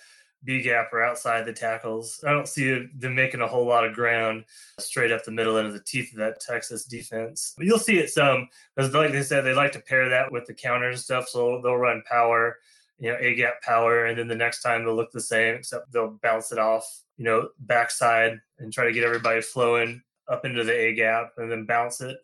B 0.44 0.62
gap 0.62 0.92
or 0.92 1.02
outside 1.02 1.44
the 1.44 1.52
tackles. 1.52 2.22
I 2.26 2.30
don't 2.30 2.48
see 2.48 2.86
them 2.96 3.14
making 3.14 3.40
a 3.40 3.46
whole 3.48 3.66
lot 3.66 3.84
of 3.84 3.94
ground 3.94 4.44
straight 4.78 5.10
up 5.10 5.24
the 5.24 5.32
middle 5.32 5.56
of 5.56 5.72
the 5.72 5.80
teeth 5.80 6.12
of 6.12 6.18
that 6.18 6.40
Texas 6.40 6.84
defense. 6.84 7.54
But 7.56 7.66
you'll 7.66 7.78
see 7.78 7.98
it 7.98 8.10
some 8.10 8.48
because, 8.76 8.94
like 8.94 9.12
they 9.12 9.22
said, 9.22 9.42
they 9.42 9.54
like 9.54 9.72
to 9.72 9.80
pair 9.80 10.08
that 10.08 10.30
with 10.30 10.46
the 10.46 10.54
counter 10.54 10.88
and 10.90 10.98
stuff. 10.98 11.28
So 11.28 11.60
they'll 11.62 11.76
run 11.76 12.02
power, 12.08 12.58
you 12.98 13.10
know, 13.10 13.18
A 13.20 13.34
gap 13.34 13.60
power, 13.62 14.06
and 14.06 14.18
then 14.18 14.28
the 14.28 14.36
next 14.36 14.62
time 14.62 14.84
they'll 14.84 14.94
look 14.94 15.12
the 15.12 15.20
same, 15.20 15.56
except 15.56 15.92
they'll 15.92 16.18
bounce 16.22 16.52
it 16.52 16.58
off, 16.58 17.02
you 17.16 17.24
know, 17.24 17.48
backside 17.58 18.40
and 18.58 18.72
try 18.72 18.84
to 18.84 18.92
get 18.92 19.04
everybody 19.04 19.42
flowing 19.42 20.00
up 20.28 20.44
into 20.44 20.62
the 20.62 20.72
A 20.72 20.94
gap 20.94 21.32
and 21.38 21.50
then 21.50 21.66
bounce 21.66 22.00
it 22.00 22.18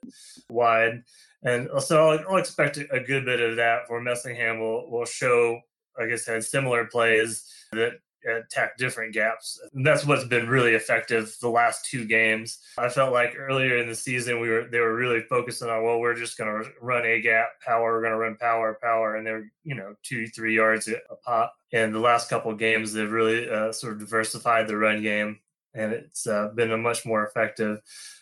wide. 0.48 1.03
And 1.44 1.68
so 1.80 2.11
I'll, 2.11 2.24
I'll 2.28 2.37
expect 2.38 2.78
a 2.78 3.00
good 3.00 3.24
bit 3.24 3.40
of 3.40 3.57
that 3.57 3.87
for 3.87 4.00
Messingham 4.00 4.59
will 4.59 4.90
will 4.90 5.04
show, 5.04 5.61
like 5.98 6.11
I 6.11 6.16
said, 6.16 6.44
similar 6.44 6.87
plays 6.87 7.44
that 7.72 8.00
attack 8.26 8.76
different 8.78 9.12
gaps. 9.12 9.61
And 9.74 9.87
that's 9.87 10.07
what's 10.07 10.24
been 10.24 10.48
really 10.48 10.74
effective 10.74 11.37
the 11.40 11.48
last 11.48 11.85
two 11.85 12.07
games. 12.07 12.59
I 12.78 12.88
felt 12.88 13.12
like 13.12 13.35
earlier 13.37 13.78
in 13.78 13.87
the 13.87 13.94
season 13.94 14.40
we 14.40 14.48
were 14.48 14.64
they 14.64 14.80
were 14.80 14.94
really 14.94 15.20
focusing 15.20 15.68
on 15.68 15.85
well 15.85 16.00
we're 16.00 16.14
just 16.14 16.38
going 16.38 16.50
to 16.50 16.70
run 16.80 17.04
a 17.04 17.20
gap 17.20 17.48
power 17.64 17.92
we're 17.92 18.00
going 18.00 18.12
to 18.12 18.18
run 18.18 18.37
power 18.37 18.78
power 18.83 19.16
and 19.16 19.26
they're 19.26 19.50
you 19.62 19.74
know 19.74 19.94
two 20.02 20.26
three 20.28 20.54
yards 20.54 20.88
a 20.88 21.16
pop. 21.24 21.54
And 21.72 21.94
the 21.94 22.00
last 22.00 22.30
couple 22.30 22.54
games 22.54 22.92
they've 22.92 23.11
really 23.11 23.48
uh, 23.48 23.72
sort 23.72 23.94
of 23.94 23.98
diversified 23.98 24.68
the 24.68 24.76
run 24.76 25.02
game 25.02 25.40
and 25.74 25.92
it's 25.92 26.26
uh, 26.26 26.48
been 26.54 26.72
a 26.72 26.78
much 26.78 27.04
more 27.04 27.26
effective 27.26 27.80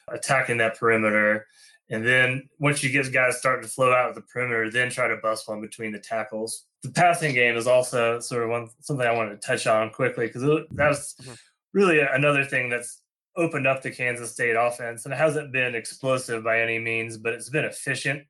attacking 0.08 0.58
that 0.58 0.78
perimeter. 0.78 1.46
And 1.90 2.07
then 2.07 2.49
once 2.59 2.83
you 2.83 2.90
get 2.90 3.12
guys 3.12 3.38
starting 3.38 3.62
to 3.62 3.68
flow 3.68 3.92
out 3.92 4.09
of 4.09 4.14
the 4.14 4.23
perimeter, 4.23 4.71
then 4.71 4.90
try 4.90 5.09
to 5.09 5.16
bust 5.16 5.49
one 5.49 5.61
between 5.61 5.92
the 5.92 5.99
tackles 5.99 6.66
the 6.83 6.90
passing 6.90 7.33
game 7.33 7.57
is 7.57 7.66
also 7.66 8.18
sort 8.21 8.42
of 8.42 8.51
one 8.51 8.68
something 8.81 9.07
I 9.07 9.12
wanted 9.12 9.40
to 9.40 9.47
touch 9.47 9.66
on 9.66 9.90
quickly 9.90 10.27
because 10.27 10.64
that's 10.73 11.14
mm-hmm. 11.14 11.33
really 11.73 12.01
another 12.01 12.45
thing 12.45 12.68
that's 12.68 13.01
opened 13.37 13.66
up 13.66 13.83
the 13.83 13.90
Kansas 13.90 14.33
State 14.33 14.57
offense, 14.57 15.05
and 15.05 15.14
it 15.14 15.16
hasn't 15.16 15.53
been 15.53 15.75
explosive 15.75 16.45
by 16.45 16.61
any 16.61 16.79
means, 16.79 17.16
but 17.16 17.33
it's 17.33 17.49
been 17.49 17.64
efficient 17.64 18.25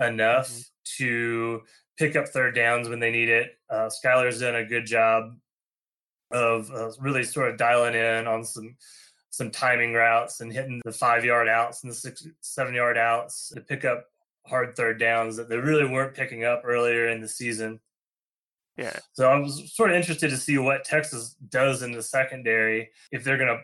enough 0.00 0.48
mm-hmm. 0.48 0.60
to 0.98 1.62
pick 1.98 2.16
up 2.16 2.26
third 2.26 2.54
downs 2.54 2.88
when 2.88 3.00
they 3.00 3.12
need 3.12 3.28
it. 3.28 3.52
Uh, 3.70 3.88
Skylar's 3.88 4.40
done 4.40 4.56
a 4.56 4.64
good 4.64 4.86
job 4.86 5.34
of 6.32 6.70
uh, 6.72 6.90
really 6.98 7.22
sort 7.22 7.50
of 7.50 7.58
dialing 7.58 7.94
in 7.94 8.26
on 8.26 8.44
some 8.44 8.76
some 9.36 9.50
timing 9.50 9.94
routes 9.94 10.40
and 10.40 10.52
hitting 10.52 10.80
the 10.84 10.92
five 10.92 11.24
yard 11.24 11.48
outs 11.48 11.82
and 11.82 11.90
the 11.90 11.96
six 11.96 12.26
seven 12.40 12.74
yard 12.74 12.96
outs 12.96 13.50
to 13.54 13.60
pick 13.60 13.84
up 13.84 14.06
hard 14.46 14.76
third 14.76 14.98
downs 14.98 15.36
that 15.36 15.48
they 15.48 15.56
really 15.56 15.86
weren't 15.86 16.14
picking 16.14 16.44
up 16.44 16.62
earlier 16.64 17.08
in 17.08 17.20
the 17.20 17.28
season. 17.28 17.80
Yeah. 18.76 18.96
So 19.12 19.28
I 19.28 19.38
was 19.38 19.72
sort 19.74 19.90
of 19.90 19.96
interested 19.96 20.30
to 20.30 20.36
see 20.36 20.58
what 20.58 20.84
Texas 20.84 21.36
does 21.48 21.82
in 21.82 21.92
the 21.92 22.02
secondary 22.02 22.90
if 23.12 23.24
they're 23.24 23.38
going 23.38 23.56
to 23.56 23.62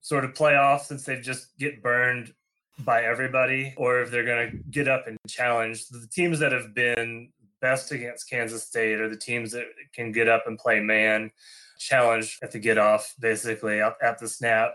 sort 0.00 0.24
of 0.24 0.34
play 0.34 0.56
off 0.56 0.86
since 0.86 1.04
they 1.04 1.20
just 1.20 1.56
get 1.58 1.82
burned 1.82 2.32
by 2.80 3.02
everybody 3.02 3.74
or 3.76 4.00
if 4.00 4.10
they're 4.10 4.24
going 4.24 4.50
to 4.50 4.56
get 4.70 4.88
up 4.88 5.06
and 5.06 5.18
challenge 5.28 5.88
the 5.88 6.08
teams 6.10 6.38
that 6.38 6.52
have 6.52 6.74
been 6.74 7.30
best 7.60 7.92
against 7.92 8.28
Kansas 8.28 8.62
State 8.62 9.00
are 9.00 9.08
the 9.08 9.16
teams 9.16 9.52
that 9.52 9.66
can 9.94 10.12
get 10.12 10.28
up 10.28 10.44
and 10.46 10.58
play 10.58 10.80
man 10.80 11.30
challenge 11.78 12.38
at 12.42 12.52
the 12.52 12.58
get 12.58 12.78
off 12.78 13.14
basically 13.18 13.80
at 13.80 14.18
the 14.18 14.28
snap. 14.28 14.74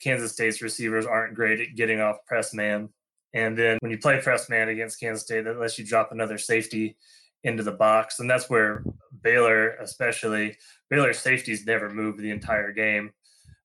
Kansas 0.00 0.32
State's 0.32 0.62
receivers 0.62 1.06
aren't 1.06 1.34
great 1.34 1.60
at 1.60 1.74
getting 1.74 2.00
off 2.00 2.24
press 2.26 2.54
man. 2.54 2.88
And 3.34 3.56
then 3.56 3.78
when 3.80 3.90
you 3.90 3.98
play 3.98 4.20
press 4.20 4.48
man 4.48 4.68
against 4.68 5.00
Kansas 5.00 5.24
State, 5.24 5.44
that 5.44 5.58
lets 5.58 5.78
you 5.78 5.84
drop 5.84 6.12
another 6.12 6.38
safety 6.38 6.96
into 7.44 7.62
the 7.62 7.72
box. 7.72 8.20
And 8.20 8.28
that's 8.28 8.48
where 8.48 8.84
Baylor, 9.22 9.70
especially, 9.76 10.56
Baylor 10.90 11.12
safeties 11.12 11.66
never 11.66 11.90
moved 11.90 12.18
the 12.18 12.30
entire 12.30 12.72
game. 12.72 13.12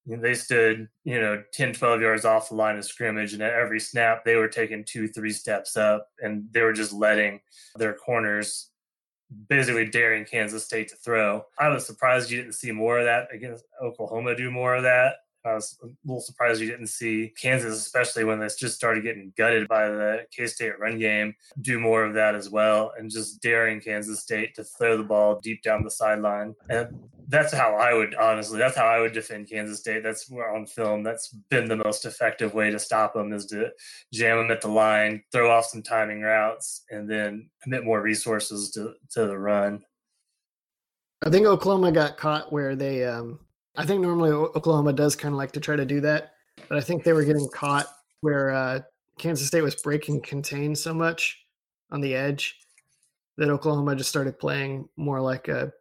they 0.06 0.34
stood, 0.34 0.90
you 1.06 1.20
know, 1.20 1.42
10, 1.54 1.74
12 1.74 2.02
yards 2.02 2.26
off 2.26 2.50
the 2.50 2.56
line 2.56 2.78
of 2.78 2.86
scrimmage. 2.86 3.34
And 3.34 3.42
at 3.42 3.54
every 3.54 3.80
snap, 3.80 4.26
they 4.26 4.36
were 4.36 4.50
taking 4.50 4.84
two, 4.84 5.08
three 5.08 5.32
steps 5.32 5.78
up 5.78 6.10
and 6.20 6.48
they 6.52 6.62
were 6.62 6.74
just 6.74 6.94
letting 6.94 7.40
their 7.78 7.94
corners 7.94 8.70
basically 9.48 9.86
daring 9.86 10.26
Kansas 10.26 10.66
State 10.66 10.90
to 10.90 10.96
throw. 10.96 11.46
I 11.60 11.70
was 11.70 11.86
surprised 11.86 12.30
you 12.30 12.42
didn't 12.42 12.56
see 12.56 12.72
more 12.72 13.00
of 13.00 13.06
that 13.06 13.28
against 13.34 13.64
Oklahoma 13.82 14.36
do 14.36 14.52
more 14.52 14.76
of 14.76 14.84
that. 14.84 15.16
I 15.46 15.56
was 15.56 15.78
a 15.84 15.88
little 16.06 16.22
surprised 16.22 16.62
you 16.62 16.70
didn't 16.70 16.88
see 16.88 17.34
Kansas, 17.40 17.78
especially 17.78 18.24
when 18.24 18.40
they 18.40 18.48
just 18.48 18.76
started 18.76 19.04
getting 19.04 19.34
gutted 19.38 19.68
by 19.68 19.90
the 19.90 20.26
K 20.32 20.48
State 20.48 20.80
run 20.80 21.00
game, 21.00 21.36
do 21.62 21.80
more 21.80 22.06
of 22.06 22.14
that 22.14 22.36
as 22.36 22.50
well 22.50 22.94
and 22.98 23.12
just 23.12 23.42
daring 23.42 23.82
Kansas 23.82 24.22
State 24.22 24.56
to 24.56 24.64
throw 24.64 24.98
the 24.98 25.04
ball 25.04 25.40
deep 25.42 25.62
down 25.62 25.84
the 25.84 25.92
sideline. 25.92 26.56
And 26.70 26.88
that's 27.28 27.54
how 27.54 27.76
I 27.76 27.94
would 27.94 28.16
honestly, 28.16 28.58
that's 28.58 28.78
how 28.78 28.86
I 28.86 29.00
would 29.00 29.14
defend 29.14 29.50
Kansas 29.50 29.80
State. 29.80 30.04
That's 30.04 30.30
where 30.30 30.54
on 30.54 30.66
film, 30.66 31.04
that's 31.04 31.30
been 31.50 31.68
the 31.68 31.78
most 31.78 32.06
effective 32.06 32.54
way 32.54 32.70
to 32.72 32.80
stop 32.80 33.14
them 33.14 33.34
is 33.34 33.46
to 33.48 33.72
jam 34.14 34.38
them 34.38 34.52
at 34.52 34.62
the 34.62 34.70
line, 34.70 35.24
throw 35.32 35.52
off 35.52 35.66
some 35.66 35.84
timing 35.84 36.22
routes, 36.22 36.86
and 36.90 37.10
then 37.10 37.50
commit 37.62 37.84
more 37.84 38.02
resources 38.02 38.72
to, 38.72 38.94
to 39.12 39.28
the 39.28 39.38
run. 39.38 39.84
I 41.26 41.30
think 41.30 41.46
Oklahoma 41.46 41.92
got 41.92 42.18
caught 42.18 42.52
where 42.52 42.76
they 42.76 43.06
um, 43.06 43.40
I 43.76 43.86
think 43.86 44.02
normally 44.02 44.32
Oklahoma 44.32 44.94
does 44.94 45.16
kind 45.16 45.34
of 45.34 45.38
like 45.38 45.52
to 45.54 45.60
try 45.60 45.76
to 45.76 45.86
do 45.86 46.02
that, 46.02 46.34
but 46.70 46.78
I 46.78 46.82
think 46.82 47.04
they 47.04 47.14
were 47.14 47.24
getting 47.24 47.50
caught 47.54 47.88
where 48.22 48.52
uh, 48.52 48.82
Kansas 49.18 49.48
State 49.48 49.62
was 49.62 49.76
breaking 49.76 50.22
contain 50.22 50.76
so 50.76 50.94
much 50.94 51.40
on 51.92 52.02
the 52.02 52.16
edge 52.16 52.60
that 53.38 53.50
Oklahoma 53.50 53.96
just 53.96 54.10
started 54.10 54.38
playing 54.40 54.88
more 54.96 55.20
like 55.20 55.48
a 55.48 55.72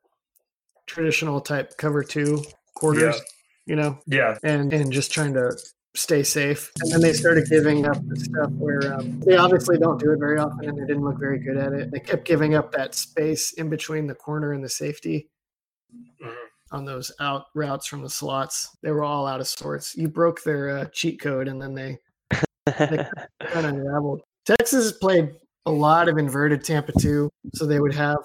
traditional 0.87 1.41
type 1.41 1.77
cover 1.77 2.03
two 2.03 2.43
quarters, 2.75 3.17
yeah. 3.17 3.23
you 3.67 3.77
know? 3.77 3.99
Yeah. 4.07 4.39
And 4.43 4.73
and 4.73 4.93
just 4.93 5.13
trying 5.13 5.35
to 5.35 5.57
stay 5.95 6.23
safe. 6.23 6.73
And 6.81 6.93
then 6.93 7.01
they 7.01 7.13
started 7.13 7.49
giving 7.49 7.87
up 7.87 7.99
the 8.07 8.17
stuff 8.17 8.51
where 8.53 8.95
um, 8.95 9.21
they 9.21 9.37
obviously 9.37 9.79
don't 9.79 10.01
do 10.01 10.13
it 10.13 10.19
very 10.19 10.39
often 10.39 10.69
and 10.69 10.79
they 10.79 10.87
didn't 10.87 11.05
look 11.05 11.19
very 11.19 11.39
good 11.39 11.57
at 11.57 11.73
it. 11.73 11.91
They 11.91 12.01
kept 12.01 12.25
giving 12.25 12.55
up 12.55 12.73
that 12.73 12.95
space 12.95 13.53
in 13.53 13.69
between 13.69 14.07
the 14.07 14.15
corner 14.15 14.53
and 14.53 14.65
the 14.65 14.69
safety. 14.69 15.29
On 16.73 16.85
those 16.87 17.13
out 17.21 17.47
routes 17.55 17.87
from 17.87 18.03
the 18.03 18.09
slots. 18.09 18.77
They 18.83 18.91
were 18.91 19.05
all 19.05 19.27
out 19.27 19.41
of 19.41 19.47
sorts. 19.47 19.95
You 19.95 20.09
broke 20.09 20.43
their 20.43 20.79
uh, 20.79 20.85
cheat 20.87 21.21
code, 21.21 21.47
and 21.47 21.61
then 21.61 21.75
they, 21.75 21.99
they 22.65 23.07
kind 23.43 23.67
of 23.67 23.75
unraveled. 23.75 24.23
Texas 24.47 24.93
played 24.93 25.35
a 25.67 25.71
lot 25.71 26.09
of 26.09 26.19
inverted 26.19 26.65
Tampa 26.65 26.93
two, 26.99 27.31
so 27.55 27.67
they 27.67 27.79
would 27.79 27.95
have 27.95 28.19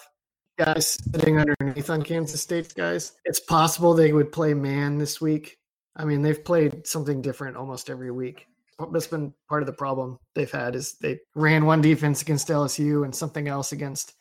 guys 0.57 0.97
sitting 1.13 1.39
underneath 1.39 1.89
on 1.89 2.01
Kansas 2.01 2.41
State's 2.41 2.73
guys. 2.73 3.13
It's 3.25 3.39
possible 3.39 3.93
they 3.93 4.13
would 4.13 4.31
play 4.31 4.53
man 4.53 4.97
this 4.97 5.21
week. 5.21 5.57
I 5.95 6.05
mean, 6.05 6.21
they've 6.21 6.43
played 6.43 6.85
something 6.87 7.21
different 7.21 7.57
almost 7.57 7.89
every 7.89 8.11
week. 8.11 8.47
That's 8.91 9.07
been 9.07 9.33
part 9.49 9.63
of 9.63 9.67
the 9.67 9.73
problem 9.73 10.19
they've 10.35 10.51
had 10.51 10.75
is 10.75 10.93
they 11.01 11.19
ran 11.35 11.65
one 11.65 11.81
defense 11.81 12.21
against 12.21 12.47
LSU 12.47 13.03
and 13.03 13.13
something 13.13 13.47
else 13.47 13.71
against 13.71 14.13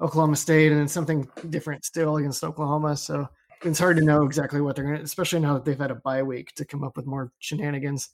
Oklahoma 0.00 0.36
State, 0.36 0.70
and 0.70 0.80
then 0.80 0.88
something 0.88 1.28
different 1.50 1.84
still 1.84 2.16
against 2.16 2.42
Oklahoma. 2.42 2.96
So 2.96 3.28
it's 3.62 3.78
hard 3.78 3.96
to 3.96 4.04
know 4.04 4.24
exactly 4.24 4.60
what 4.60 4.76
they're 4.76 4.84
going 4.84 4.96
to, 4.96 5.02
especially 5.02 5.40
now 5.40 5.54
that 5.54 5.64
they've 5.64 5.78
had 5.78 5.90
a 5.90 5.96
bye 5.96 6.22
week 6.22 6.54
to 6.54 6.64
come 6.64 6.82
up 6.82 6.96
with 6.96 7.06
more 7.06 7.32
shenanigans. 7.38 8.10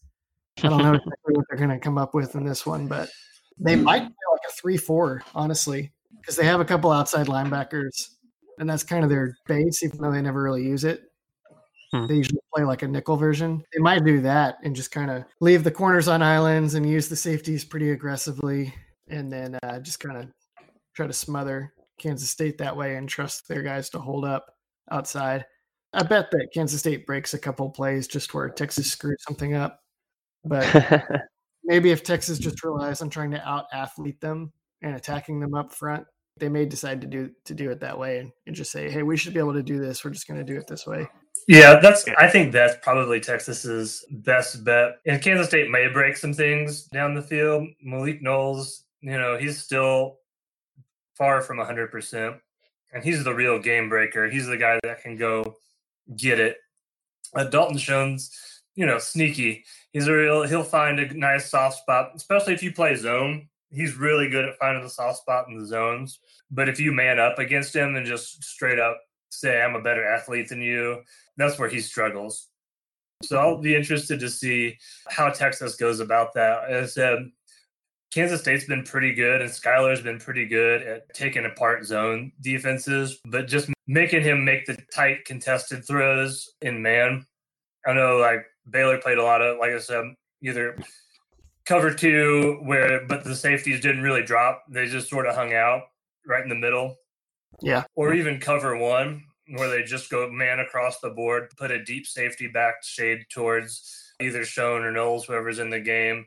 I 0.63 0.69
don't 0.69 0.83
know 0.83 0.95
exactly 0.95 1.35
what 1.35 1.45
they're 1.49 1.59
going 1.59 1.71
to 1.71 1.79
come 1.79 1.99
up 1.99 2.15
with 2.15 2.35
in 2.35 2.45
this 2.45 2.67
one, 2.67 2.89
but 2.89 3.09
they 3.59 3.77
might 3.77 4.01
be 4.01 4.15
like 4.33 4.41
a 4.49 4.53
3 4.53 4.77
4, 4.77 5.23
honestly, 5.35 5.93
because 6.21 6.37
they 6.37 6.45
have 6.45 6.61
a 6.61 6.65
couple 6.65 6.91
outside 6.91 7.27
linebackers, 7.27 8.09
and 8.59 8.69
that's 8.69 8.83
kind 8.83 9.05
of 9.05 9.11
their 9.11 9.37
base, 9.47 9.83
even 9.83 10.01
though 10.01 10.13
they 10.13 10.23
never 10.23 10.43
really 10.43 10.65
use 10.65 10.85
it. 10.85 11.03
Hmm. 11.93 12.07
They 12.07 12.15
usually 12.17 12.41
play 12.55 12.65
like 12.65 12.83
a 12.83 12.89
nickel 12.89 13.17
version. 13.17 13.63
They 13.73 13.81
might 13.81 14.05
do 14.05 14.21
that 14.23 14.59
and 14.65 14.75
just 14.75 14.91
kind 14.91 15.11
of 15.11 15.25
leave 15.41 15.63
the 15.63 15.71
corners 15.71 16.09
on 16.09 16.23
islands 16.23 16.75
and 16.75 16.89
use 16.89 17.09
the 17.09 17.17
safeties 17.17 17.65
pretty 17.65 17.91
aggressively, 17.91 18.75
and 19.09 19.33
then 19.33 19.59
uh, 19.63 19.79
just 19.79 20.01
kind 20.01 20.17
of 20.17 20.29
try 20.95 21.07
to 21.07 21.13
smother 21.13 21.73
Kansas 21.99 22.31
State 22.31 22.59
that 22.59 22.77
way 22.77 22.97
and 22.97 23.09
trust 23.09 23.47
their 23.47 23.63
guys 23.63 23.89
to 23.91 23.99
hold 23.99 24.25
up 24.25 24.56
outside. 24.91 25.45
I 25.93 26.03
bet 26.03 26.31
that 26.31 26.49
Kansas 26.53 26.81
State 26.81 27.07
breaks 27.07 27.35
a 27.35 27.39
couple 27.39 27.71
plays 27.71 28.07
just 28.07 28.35
where 28.35 28.49
Texas 28.49 28.91
screws 28.91 29.23
something 29.27 29.55
up. 29.55 29.81
But 30.45 31.05
maybe 31.65 31.91
if 31.91 32.03
Texas 32.03 32.39
just 32.39 32.63
relies 32.65 33.03
on 33.03 33.11
trying 33.11 33.31
to 33.33 33.49
out 33.49 33.67
athlete 33.73 34.21
them 34.21 34.53
and 34.83 34.95
attacking 34.95 35.41
them 35.41 35.55
up 35.55 35.73
front, 35.73 36.05
they 36.39 36.49
may 36.49 36.67
decide 36.67 37.01
to 37.01 37.07
do 37.07 37.31
to 37.45 37.55
do 37.55 37.71
it 37.71 37.81
that 37.81 37.99
way 37.99 38.19
and, 38.19 38.31
and 38.47 38.55
just 38.55 38.71
say, 38.71 38.91
"Hey, 38.91 39.03
we 39.03 39.17
should 39.17 39.35
be 39.35 39.41
able 39.41 39.55
to 39.55 39.63
do 39.63 39.79
this. 39.79 40.05
We're 40.05 40.11
just 40.11 40.29
going 40.29 40.45
to 40.45 40.53
do 40.53 40.59
it 40.59 40.67
this 40.67 40.87
way." 40.87 41.09
Yeah, 41.49 41.79
that's. 41.81 42.05
I 42.19 42.29
think 42.29 42.53
that's 42.53 42.77
probably 42.83 43.21
Texas's 43.21 44.05
best 44.11 44.65
bet. 44.65 44.97
And 45.07 45.23
Kansas 45.23 45.49
State 45.49 45.71
may 45.71 45.89
break 45.89 46.17
some 46.17 46.35
things 46.35 46.85
down 46.85 47.15
the 47.15 47.23
field. 47.23 47.69
Malik 47.83 48.21
Knowles, 48.21 48.85
you 49.01 49.17
know, 49.17 49.39
he's 49.39 49.59
still 49.59 50.19
far 51.15 51.41
from 51.41 51.59
hundred 51.59 51.91
percent, 51.91 52.37
and 52.93 53.05
he's 53.05 53.25
the 53.25 53.35
real 53.35 53.59
game 53.59 53.89
breaker. 53.89 54.29
He's 54.29 54.47
the 54.47 54.57
guy 54.57 54.79
that 54.83 55.03
can 55.03 55.17
go 55.17 55.57
get 56.17 56.39
it. 56.39 56.57
Uh, 57.35 57.45
Dalton 57.45 57.79
Schoen's, 57.79 58.31
you 58.75 58.87
know, 58.87 58.99
sneaky. 58.99 59.65
He's 59.93 60.07
a 60.07 60.13
real. 60.13 60.43
He'll 60.45 60.63
find 60.63 61.01
a 61.01 61.13
nice 61.15 61.51
soft 61.51 61.79
spot, 61.79 62.13
especially 62.15 62.55
if 62.55 62.63
you 62.63 62.73
play 62.73 62.95
zone. 62.95 63.49
He's 63.71 63.97
really 63.97 64.29
good 64.29 64.45
at 64.45 64.59
finding 64.59 64.83
the 64.83 64.91
soft 64.91 65.19
spot 65.19 65.49
in 65.49 65.59
the 65.59 65.67
zones. 65.67 66.21
But 66.51 66.69
if 66.69 66.79
you 66.79 66.93
man 66.93 67.19
up 67.19 67.39
against 67.39 67.75
him 67.75 67.97
and 67.97 68.07
just 68.07 68.43
straight 68.45 68.79
up 68.79 68.99
say, 69.31 69.61
"I'm 69.61 69.75
a 69.75 69.83
better 69.83 70.07
athlete 70.07 70.49
than 70.49 70.61
you," 70.61 71.03
that's 71.37 71.59
where 71.59 71.69
he 71.69 71.81
struggles. 71.81 72.49
So 73.23 73.39
I'll 73.39 73.59
be 73.59 73.75
interested 73.75 74.21
to 74.21 74.29
see 74.29 74.79
how 75.09 75.31
Texas 75.31 75.77
goes 75.77 76.01
about 76.01 76.35
that. 76.35 76.69
As 76.69 76.85
I 76.85 76.87
said, 76.87 77.31
Kansas 78.17 78.41
State's 78.41 78.65
been 78.65 78.83
pretty 78.83 79.13
good, 79.13 79.43
and 79.43 79.51
Skylar's 79.51 80.01
been 80.01 80.19
pretty 80.19 80.47
good 80.47 80.81
at 80.81 81.13
taking 81.13 81.45
apart 81.45 81.85
zone 81.85 82.33
defenses, 82.41 83.21
but 83.27 83.47
just 83.47 83.69
making 83.87 84.23
him 84.23 84.43
make 84.43 84.65
the 84.65 84.79
tight 84.95 85.27
contested 85.27 85.87
throws 85.87 86.55
in 86.63 86.81
man. 86.81 87.27
I 87.87 87.93
know, 87.93 88.17
like 88.17 88.47
Baylor 88.71 88.97
played 88.97 89.19
a 89.19 89.23
lot 89.23 89.43
of, 89.43 89.59
like 89.59 89.73
I 89.73 89.79
said, 89.81 90.15
either 90.43 90.79
cover 91.67 91.93
two, 91.93 92.59
where 92.63 93.07
but 93.07 93.23
the 93.23 93.37
safeties 93.37 93.83
didn't 93.83 94.03
really 94.03 94.23
drop; 94.23 94.63
they 94.71 94.87
just 94.87 95.11
sort 95.11 95.27
of 95.27 95.35
hung 95.35 95.53
out 95.53 95.83
right 96.27 96.43
in 96.43 96.49
the 96.49 96.55
middle. 96.55 96.97
Yeah, 97.61 97.85
or 97.97 98.15
even 98.15 98.41
cover 98.41 98.79
one, 98.79 99.25
where 99.57 99.69
they 99.69 99.83
just 99.83 100.09
go 100.09 100.27
man 100.31 100.61
across 100.61 101.01
the 101.01 101.11
board, 101.11 101.51
put 101.59 101.71
a 101.71 101.85
deep 101.85 102.07
safety 102.07 102.49
back 102.49 102.77
shade 102.83 103.27
towards 103.31 104.15
either 104.23 104.47
Schoen 104.47 104.85
or 104.85 104.91
Knowles, 104.91 105.27
whoever's 105.27 105.59
in 105.59 105.69
the 105.69 105.81
game 105.81 106.25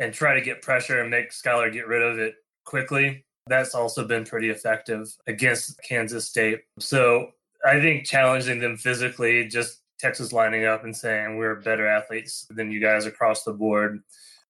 and 0.00 0.14
try 0.14 0.34
to 0.34 0.40
get 0.40 0.62
pressure 0.62 1.00
and 1.00 1.10
make 1.10 1.30
Skylar 1.30 1.72
get 1.72 1.86
rid 1.86 2.02
of 2.02 2.18
it 2.18 2.34
quickly. 2.64 3.24
That's 3.46 3.74
also 3.74 4.06
been 4.06 4.24
pretty 4.24 4.48
effective 4.48 5.14
against 5.26 5.80
Kansas 5.86 6.26
State. 6.26 6.60
So 6.78 7.28
I 7.64 7.80
think 7.80 8.06
challenging 8.06 8.60
them 8.60 8.76
physically, 8.76 9.46
just 9.46 9.82
Texas 9.98 10.32
lining 10.32 10.64
up 10.64 10.84
and 10.84 10.96
saying 10.96 11.36
we're 11.36 11.60
better 11.60 11.86
athletes 11.86 12.46
than 12.50 12.70
you 12.70 12.80
guys 12.80 13.04
across 13.04 13.44
the 13.44 13.52
board 13.52 14.00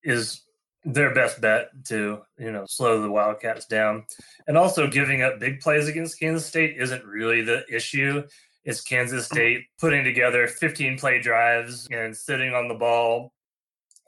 is 0.04 0.42
their 0.84 1.12
best 1.12 1.40
bet 1.40 1.68
to, 1.86 2.20
you 2.38 2.52
know, 2.52 2.64
slow 2.66 3.02
the 3.02 3.10
Wildcats 3.10 3.66
down. 3.66 4.04
And 4.46 4.56
also 4.56 4.86
giving 4.86 5.22
up 5.22 5.40
big 5.40 5.60
plays 5.60 5.88
against 5.88 6.20
Kansas 6.20 6.46
State 6.46 6.76
isn't 6.78 7.04
really 7.04 7.42
the 7.42 7.64
issue. 7.68 8.22
It's 8.64 8.80
Kansas 8.80 9.26
State 9.26 9.64
putting 9.80 10.04
together 10.04 10.46
15 10.46 10.98
play 10.98 11.20
drives 11.20 11.88
and 11.90 12.16
sitting 12.16 12.54
on 12.54 12.68
the 12.68 12.74
ball 12.74 13.32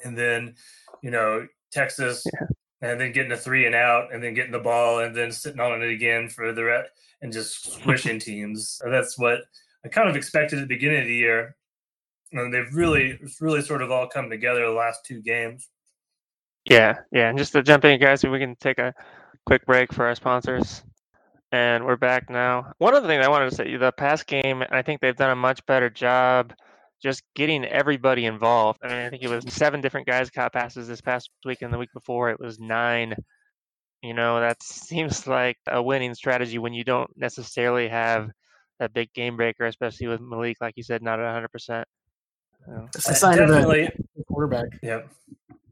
and 0.04 0.16
then 0.16 0.54
you 1.02 1.10
know, 1.10 1.46
Texas, 1.70 2.24
yeah. 2.32 2.46
and 2.80 3.00
then 3.00 3.12
getting 3.12 3.32
a 3.32 3.36
three 3.36 3.66
and 3.66 3.74
out, 3.74 4.14
and 4.14 4.22
then 4.22 4.34
getting 4.34 4.52
the 4.52 4.58
ball, 4.58 5.00
and 5.00 5.14
then 5.14 5.30
sitting 5.30 5.60
on 5.60 5.82
it 5.82 5.90
again 5.90 6.28
for 6.28 6.52
the 6.52 6.64
rest, 6.64 6.90
and 7.20 7.32
just 7.32 7.72
squishing 7.72 8.18
teams. 8.20 8.80
So 8.82 8.90
that's 8.90 9.18
what 9.18 9.40
I 9.84 9.88
kind 9.88 10.08
of 10.08 10.16
expected 10.16 10.58
at 10.58 10.62
the 10.62 10.74
beginning 10.74 11.00
of 11.00 11.06
the 11.06 11.14
year, 11.14 11.56
and 12.32 12.52
they've 12.52 12.72
really, 12.72 13.18
it's 13.20 13.40
really 13.40 13.62
sort 13.62 13.82
of 13.82 13.90
all 13.90 14.08
come 14.08 14.30
together 14.30 14.64
the 14.64 14.72
last 14.72 15.04
two 15.04 15.20
games. 15.20 15.68
Yeah, 16.64 16.98
yeah, 17.10 17.28
and 17.28 17.36
just 17.36 17.52
to 17.52 17.62
jump 17.62 17.84
in, 17.84 18.00
guys, 18.00 18.24
we 18.24 18.38
can 18.38 18.56
take 18.56 18.78
a 18.78 18.94
quick 19.46 19.66
break 19.66 19.92
for 19.92 20.06
our 20.06 20.14
sponsors. 20.14 20.82
And 21.50 21.84
we're 21.84 21.96
back 21.96 22.30
now. 22.30 22.72
One 22.78 22.94
other 22.94 23.06
thing 23.06 23.20
I 23.20 23.28
wanted 23.28 23.50
to 23.50 23.56
say, 23.56 23.76
the 23.76 23.92
past 23.92 24.26
game, 24.26 24.64
I 24.70 24.80
think 24.80 25.02
they've 25.02 25.14
done 25.14 25.32
a 25.32 25.36
much 25.36 25.64
better 25.66 25.90
job 25.90 26.54
just 27.02 27.22
getting 27.34 27.64
everybody 27.64 28.26
involved. 28.26 28.78
I 28.82 28.88
mean, 28.88 28.96
I 28.98 29.10
think 29.10 29.22
it 29.22 29.28
was 29.28 29.44
seven 29.52 29.80
different 29.80 30.06
guys 30.06 30.30
caught 30.30 30.52
passes 30.52 30.86
this 30.88 31.00
past 31.00 31.30
week, 31.44 31.62
and 31.62 31.72
the 31.72 31.78
week 31.78 31.92
before 31.92 32.30
it 32.30 32.38
was 32.40 32.58
nine. 32.58 33.14
You 34.02 34.14
know, 34.14 34.40
that 34.40 34.62
seems 34.62 35.26
like 35.26 35.58
a 35.66 35.82
winning 35.82 36.14
strategy 36.14 36.58
when 36.58 36.72
you 36.72 36.84
don't 36.84 37.10
necessarily 37.16 37.88
have 37.88 38.30
a 38.80 38.88
big 38.88 39.12
game 39.12 39.36
breaker, 39.36 39.66
especially 39.66 40.08
with 40.08 40.20
Malik, 40.20 40.56
like 40.60 40.74
you 40.76 40.82
said, 40.82 41.02
not 41.02 41.20
at 41.20 41.24
100. 41.24 41.48
percent 41.48 41.88
It's 42.94 43.08
a 43.08 43.14
sign 43.14 43.36
Definitely. 43.36 43.84
of 43.84 43.92
a 44.20 44.24
quarterback. 44.24 44.66
Yep. 44.82 45.08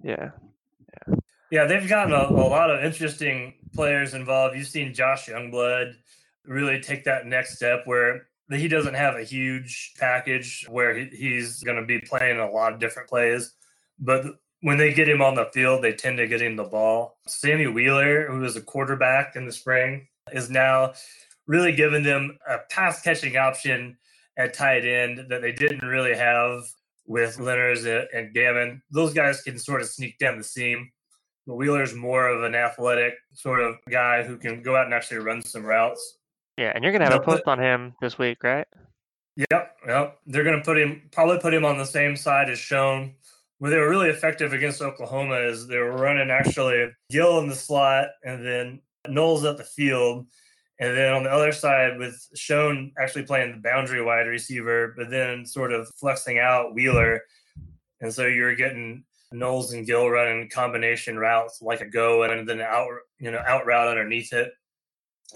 Yeah. 0.02 0.30
Yeah. 1.08 1.14
Yeah, 1.50 1.64
they've 1.64 1.88
gotten 1.88 2.12
a, 2.12 2.28
a 2.30 2.46
lot 2.46 2.70
of 2.70 2.84
interesting 2.84 3.54
players 3.74 4.14
involved. 4.14 4.56
You've 4.56 4.68
seen 4.68 4.94
Josh 4.94 5.28
Youngblood 5.28 5.94
really 6.46 6.80
take 6.80 7.04
that 7.04 7.26
next 7.26 7.56
step 7.56 7.82
where 7.86 8.28
he 8.58 8.68
doesn't 8.68 8.94
have 8.94 9.14
a 9.14 9.22
huge 9.22 9.92
package 9.98 10.66
where 10.68 10.94
he, 10.94 11.06
he's 11.06 11.62
going 11.62 11.76
to 11.76 11.86
be 11.86 12.00
playing 12.00 12.38
a 12.38 12.50
lot 12.50 12.72
of 12.72 12.80
different 12.80 13.08
plays. 13.08 13.52
But 13.98 14.24
when 14.62 14.76
they 14.76 14.92
get 14.92 15.08
him 15.08 15.22
on 15.22 15.34
the 15.34 15.50
field, 15.52 15.82
they 15.82 15.92
tend 15.92 16.18
to 16.18 16.26
get 16.26 16.42
him 16.42 16.56
the 16.56 16.64
ball. 16.64 17.18
Sammy 17.26 17.66
Wheeler, 17.66 18.26
who 18.30 18.40
was 18.40 18.56
a 18.56 18.60
quarterback 18.60 19.36
in 19.36 19.46
the 19.46 19.52
spring, 19.52 20.08
is 20.32 20.50
now 20.50 20.92
really 21.46 21.72
giving 21.72 22.02
them 22.02 22.38
a 22.48 22.58
pass 22.70 23.02
catching 23.02 23.36
option 23.36 23.96
at 24.36 24.54
tight 24.54 24.84
end 24.84 25.26
that 25.28 25.42
they 25.42 25.52
didn't 25.52 25.86
really 25.86 26.14
have 26.14 26.62
with 27.06 27.38
Lenners 27.38 28.06
and 28.14 28.32
Gammon. 28.32 28.82
Those 28.90 29.12
guys 29.12 29.42
can 29.42 29.58
sort 29.58 29.80
of 29.80 29.88
sneak 29.88 30.18
down 30.18 30.38
the 30.38 30.44
seam. 30.44 30.90
But 31.46 31.56
Wheeler's 31.56 31.94
more 31.94 32.28
of 32.28 32.44
an 32.44 32.54
athletic 32.54 33.14
sort 33.34 33.60
of 33.60 33.76
guy 33.90 34.22
who 34.22 34.36
can 34.36 34.62
go 34.62 34.76
out 34.76 34.84
and 34.84 34.94
actually 34.94 35.18
run 35.18 35.42
some 35.42 35.64
routes. 35.64 36.18
Yeah, 36.56 36.72
and 36.74 36.84
you're 36.84 36.92
gonna 36.92 37.04
have 37.04 37.20
a 37.20 37.24
post 37.24 37.44
on 37.46 37.58
him 37.58 37.94
this 38.00 38.18
week, 38.18 38.42
right? 38.42 38.66
Yep, 39.36 39.76
yep. 39.86 40.18
They're 40.26 40.44
gonna 40.44 40.62
put 40.62 40.78
him 40.78 41.08
probably 41.12 41.38
put 41.38 41.54
him 41.54 41.64
on 41.64 41.78
the 41.78 41.86
same 41.86 42.16
side 42.16 42.50
as 42.50 42.58
Schoen. 42.58 43.14
Where 43.58 43.70
they 43.70 43.76
were 43.76 43.90
really 43.90 44.08
effective 44.08 44.54
against 44.54 44.80
Oklahoma 44.80 45.36
is 45.36 45.66
they 45.66 45.76
were 45.76 45.92
running 45.92 46.30
actually 46.30 46.90
Gill 47.10 47.40
in 47.40 47.48
the 47.48 47.54
slot 47.54 48.08
and 48.24 48.44
then 48.44 48.80
Knowles 49.06 49.44
at 49.44 49.58
the 49.58 49.64
field. 49.64 50.26
And 50.78 50.96
then 50.96 51.12
on 51.12 51.24
the 51.24 51.30
other 51.30 51.52
side, 51.52 51.98
with 51.98 52.26
Schoen 52.34 52.92
actually 52.98 53.24
playing 53.24 53.52
the 53.52 53.58
boundary 53.58 54.02
wide 54.02 54.26
receiver, 54.26 54.94
but 54.96 55.10
then 55.10 55.44
sort 55.44 55.74
of 55.74 55.90
flexing 55.98 56.38
out 56.38 56.74
Wheeler. 56.74 57.20
And 58.00 58.12
so 58.12 58.26
you're 58.26 58.54
getting 58.54 59.04
Knowles 59.30 59.74
and 59.74 59.86
Gill 59.86 60.08
running 60.08 60.48
combination 60.48 61.18
routes 61.18 61.60
like 61.60 61.82
a 61.82 61.86
go 61.86 62.22
and 62.22 62.48
then 62.48 62.62
out, 62.62 62.88
you 63.18 63.30
know, 63.30 63.42
out 63.46 63.66
route 63.66 63.88
underneath 63.88 64.32
it. 64.32 64.52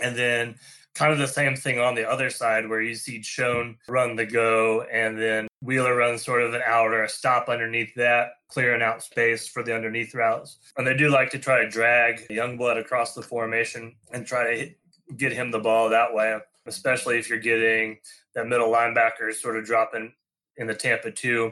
And 0.02 0.16
then 0.16 0.54
kind 0.94 1.12
of 1.12 1.18
the 1.18 1.26
same 1.26 1.56
thing 1.56 1.80
on 1.80 1.94
the 1.94 2.08
other 2.08 2.30
side 2.30 2.68
where 2.68 2.80
you 2.80 2.94
see 2.94 3.20
Schoen 3.22 3.76
run 3.88 4.14
the 4.14 4.26
go 4.26 4.82
and 4.82 5.18
then 5.18 5.48
Wheeler 5.60 5.96
runs 5.96 6.24
sort 6.24 6.42
of 6.42 6.54
an 6.54 6.62
out 6.64 6.92
or 6.92 7.02
a 7.02 7.08
stop 7.08 7.48
underneath 7.48 7.94
that, 7.96 8.32
clearing 8.48 8.82
out 8.82 9.02
space 9.02 9.48
for 9.48 9.62
the 9.62 9.74
underneath 9.74 10.14
routes. 10.14 10.58
And 10.76 10.86
they 10.86 10.96
do 10.96 11.08
like 11.08 11.30
to 11.30 11.38
try 11.38 11.62
to 11.62 11.68
drag 11.68 12.28
Youngblood 12.28 12.78
across 12.78 13.14
the 13.14 13.22
formation 13.22 13.96
and 14.12 14.26
try 14.26 14.54
to 14.54 15.14
get 15.16 15.32
him 15.32 15.50
the 15.50 15.58
ball 15.58 15.88
that 15.90 16.14
way, 16.14 16.38
especially 16.66 17.18
if 17.18 17.28
you're 17.28 17.38
getting 17.38 17.98
that 18.34 18.46
middle 18.46 18.70
linebacker 18.70 19.32
sort 19.32 19.56
of 19.56 19.64
dropping 19.64 20.12
in 20.56 20.66
the 20.66 20.74
Tampa 20.74 21.10
2. 21.10 21.50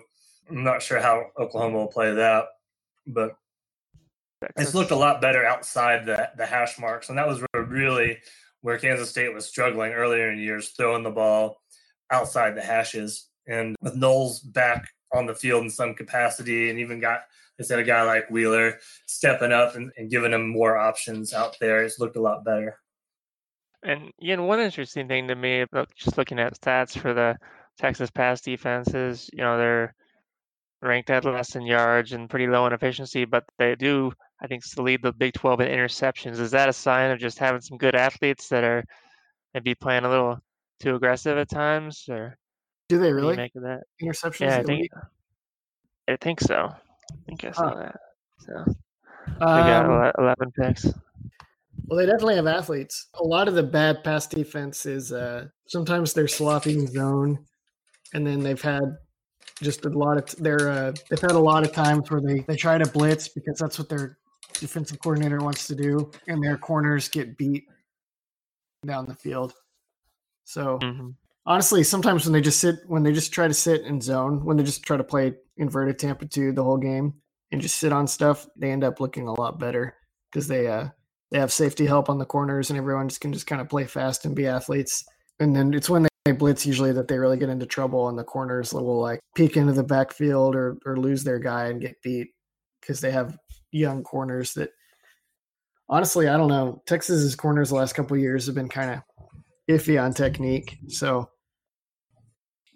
I'm 0.51 0.65
not 0.65 0.83
sure 0.83 1.01
how 1.01 1.27
Oklahoma 1.39 1.79
will 1.79 1.87
play 1.87 2.15
that, 2.15 2.47
but 3.07 3.37
it's 4.57 4.75
looked 4.75 4.91
a 4.91 4.97
lot 4.97 5.21
better 5.21 5.45
outside 5.45 6.05
the, 6.07 6.31
the 6.37 6.47
hash 6.47 6.79
marks. 6.79 7.09
And 7.09 7.19
that 7.19 7.29
was 7.29 7.43
really 7.55 8.19
where 8.63 8.79
Kansas 8.79 9.11
State 9.11 9.35
was 9.35 9.47
struggling 9.47 9.93
earlier 9.93 10.31
in 10.31 10.39
years, 10.39 10.71
throwing 10.71 11.03
the 11.03 11.11
ball 11.11 11.61
outside 12.11 12.57
the 12.57 12.63
hashes. 12.63 13.29
And 13.47 13.77
with 13.83 13.97
Knowles 13.97 14.41
back 14.41 14.89
on 15.13 15.27
the 15.27 15.35
field 15.35 15.65
in 15.65 15.71
some 15.71 15.95
capacity, 15.95 16.71
and 16.71 16.79
even 16.79 17.01
got, 17.01 17.23
I 17.61 17.65
said, 17.65 17.79
a 17.79 17.85
guy 17.85 18.03
like 18.03 18.31
Wheeler 18.31 18.79
stepping 19.07 19.53
up 19.53 19.75
and, 19.75 19.93
and 19.97 20.11
giving 20.11 20.33
him 20.33 20.49
more 20.49 20.79
options 20.79 21.35
out 21.35 21.57
there, 21.61 21.83
it's 21.85 21.99
looked 21.99 22.17
a 22.17 22.23
lot 22.23 22.45
better. 22.45 22.79
And 23.83 24.13
you 24.19 24.37
know, 24.37 24.45
one 24.45 24.61
interesting 24.61 25.09
thing 25.09 25.27
to 25.29 25.35
me 25.35 25.63
about 25.63 25.91
just 25.97 26.17
looking 26.17 26.39
at 26.39 26.59
stats 26.59 26.97
for 26.97 27.13
the 27.13 27.37
Texas 27.79 28.11
pass 28.11 28.41
defense 28.41 28.95
is, 28.95 29.29
you 29.33 29.43
know, 29.43 29.59
they're 29.59 29.95
ranked 30.83 31.11
at 31.11 31.25
less 31.25 31.55
in 31.55 31.63
yards 31.63 32.13
and 32.13 32.29
pretty 32.29 32.47
low 32.47 32.67
in 32.67 32.73
efficiency, 32.73 33.25
but 33.25 33.45
they 33.59 33.75
do, 33.75 34.13
I 34.43 34.47
think, 34.47 34.63
lead 34.77 35.03
the 35.03 35.13
Big 35.13 35.33
12 35.35 35.61
in 35.61 35.69
interceptions. 35.69 36.41
Is 36.41 36.51
that 36.51 36.69
a 36.69 36.73
sign 36.73 37.11
of 37.11 37.19
just 37.19 37.39
having 37.39 37.61
some 37.61 37.79
good 37.79 37.95
athletes 37.95 38.49
that 38.49 38.65
are 38.65 38.85
maybe 39.55 39.75
playing 39.75 40.05
a 40.05 40.11
little 40.11 40.39
too 40.81 40.97
aggressive 40.97 41.39
at 41.39 41.49
times, 41.49 42.05
or 42.09 42.37
do 42.89 42.99
they 42.99 43.13
really 43.13 43.37
make 43.37 43.55
of 43.55 43.63
that 43.63 43.83
interceptions? 44.03 44.41
Yeah, 44.41 44.59
I 44.59 44.63
think, 44.65 44.89
I 46.09 46.17
think 46.17 46.41
so. 46.41 46.75
I 46.75 47.17
think 47.27 47.45
I 47.45 47.51
saw 47.53 47.69
huh. 47.69 47.75
that. 47.77 47.97
So 48.41 48.75
they 49.29 49.39
got 49.39 49.87
um, 49.87 50.13
11 50.19 50.53
picks. 50.53 50.87
Well, 51.87 51.99
they 51.99 52.07
definitely 52.07 52.37
have 52.37 52.47
athletes. 52.47 53.09
A 53.15 53.25
lot 53.25 53.49
of 53.49 53.55
the 53.55 53.63
bad 53.63 54.03
pass 54.03 54.27
defense 54.27 54.87
is 54.87 55.13
uh, 55.13 55.47
sometimes 55.67 56.13
they're 56.13 56.29
sloppy 56.29 56.79
in 56.79 56.87
zone, 56.87 57.45
and 58.15 58.27
then 58.27 58.41
they've 58.41 58.61
had 58.61 58.97
just 59.63 59.85
a 59.85 59.89
lot 59.89 60.19
of 60.19 60.37
they're 60.43 60.71
uh, 60.71 60.93
they've 61.09 61.21
had 61.21 61.33
a 61.33 61.39
lot 61.39 61.65
of 61.65 61.73
times 61.73 62.11
where 62.11 62.21
they 62.21 62.41
they 62.41 62.57
try 62.57 62.79
to 62.79 62.87
blitz 62.87 63.29
because 63.29 63.59
that's 63.59 63.79
what 63.79 63.89
their 63.89 64.19
defensive 64.55 65.01
coordinator 65.01 65.39
wants 65.39 65.67
to 65.69 65.75
do, 65.75 66.11
and 66.29 66.43
their 66.43 66.57
corners 66.57 67.09
get 67.09 67.39
beat 67.39 67.65
down 68.87 69.07
the 69.07 69.15
field. 69.15 69.55
So 70.45 70.79
mm-hmm. 70.79 71.11
honestly, 71.47 71.83
sometimes 71.85 72.25
when 72.25 72.33
they 72.33 72.41
just 72.41 72.61
sit 72.61 72.77
when 72.87 73.03
they 73.03 73.13
just 73.13 73.33
try 73.33 73.49
to 73.49 73.55
sit 73.55 73.83
in 73.83 74.01
zone, 74.01 74.45
when 74.45 74.57
they 74.57 74.65
just 74.65 74.83
try 74.83 74.97
to 74.97 75.05
play 75.05 75.35
inverted 75.57 75.99
Tampa 75.99 76.27
two 76.27 76.53
the 76.53 76.65
whole 76.65 76.79
game 76.79 77.15
and 77.51 77.61
just 77.61 77.77
sit 77.77 77.93
on 77.93 78.07
stuff, 78.07 78.47
they 78.57 78.71
end 78.71 78.85
up 78.85 79.01
looking 79.01 79.29
a 79.29 79.41
lot 79.41 79.59
better 79.59 79.95
because 80.31 80.49
they 80.49 80.67
uh 80.67 80.89
they 81.31 81.39
have 81.39 81.53
safety 81.53 81.87
help 81.87 82.11
on 82.11 82.19
the 82.19 82.27
corners 82.27 82.71
and 82.71 82.79
everyone 82.79 83.09
just 83.09 83.21
can 83.21 83.33
just 83.33 83.47
kind 83.47 83.61
of 83.61 83.69
play 83.69 83.85
fast 83.85 84.25
and 84.25 84.37
be 84.37 84.47
athletes. 84.47 85.05
And 85.41 85.57
then 85.57 85.73
it's 85.73 85.89
when 85.89 86.03
they 86.03 86.09
blitz 86.31 86.65
usually 86.65 86.93
that 86.93 87.09
they 87.09 87.19
really 87.19 87.37
get 87.37 87.49
into 87.49 87.67
trouble 87.67 88.09
and 88.09 88.17
the 88.17 88.23
corners 88.23 88.73
will 88.73 89.01
like 89.01 89.19
peek 89.35 89.57
into 89.57 89.73
the 89.73 89.83
backfield 89.83 90.55
or 90.55 90.79
or 90.87 90.97
lose 90.97 91.25
their 91.25 91.41
guy 91.41 91.67
and 91.67 91.81
get 91.81 92.01
beat 92.03 92.29
because 92.81 93.01
they 93.01 93.11
have 93.11 93.37
young 93.73 94.05
corners 94.05 94.53
that 94.53 94.71
honestly 95.89 96.29
I 96.29 96.37
don't 96.37 96.49
know. 96.49 96.81
Texas's 96.87 97.35
corners 97.35 97.71
the 97.71 97.75
last 97.75 97.95
couple 97.95 98.17
years 98.17 98.47
have 98.47 98.55
been 98.55 98.69
kind 98.69 98.93
of 98.93 99.01
iffy 99.69 100.01
on 100.01 100.15
technique 100.15 100.79
so 100.89 101.29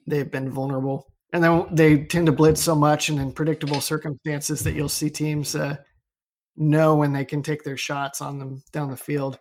they've 0.09 0.31
been 0.31 0.51
vulnerable. 0.51 1.07
And 1.33 1.43
then 1.43 1.67
they 1.71 2.05
tend 2.05 2.27
to 2.27 2.33
blitz 2.33 2.63
so 2.63 2.75
much 2.75 3.09
and 3.09 3.21
in 3.21 3.33
predictable 3.33 3.81
circumstances 3.81 4.63
that 4.63 4.75
you'll 4.75 4.89
see 4.89 5.11
teams 5.11 5.55
uh, 5.55 5.77
know 6.57 6.97
when 6.97 7.13
they 7.13 7.25
can 7.25 7.43
take 7.43 7.63
their 7.63 7.77
shots 7.77 8.21
on 8.21 8.39
them 8.39 8.63
down 8.73 8.91
the 8.91 8.97
field. 8.97 9.39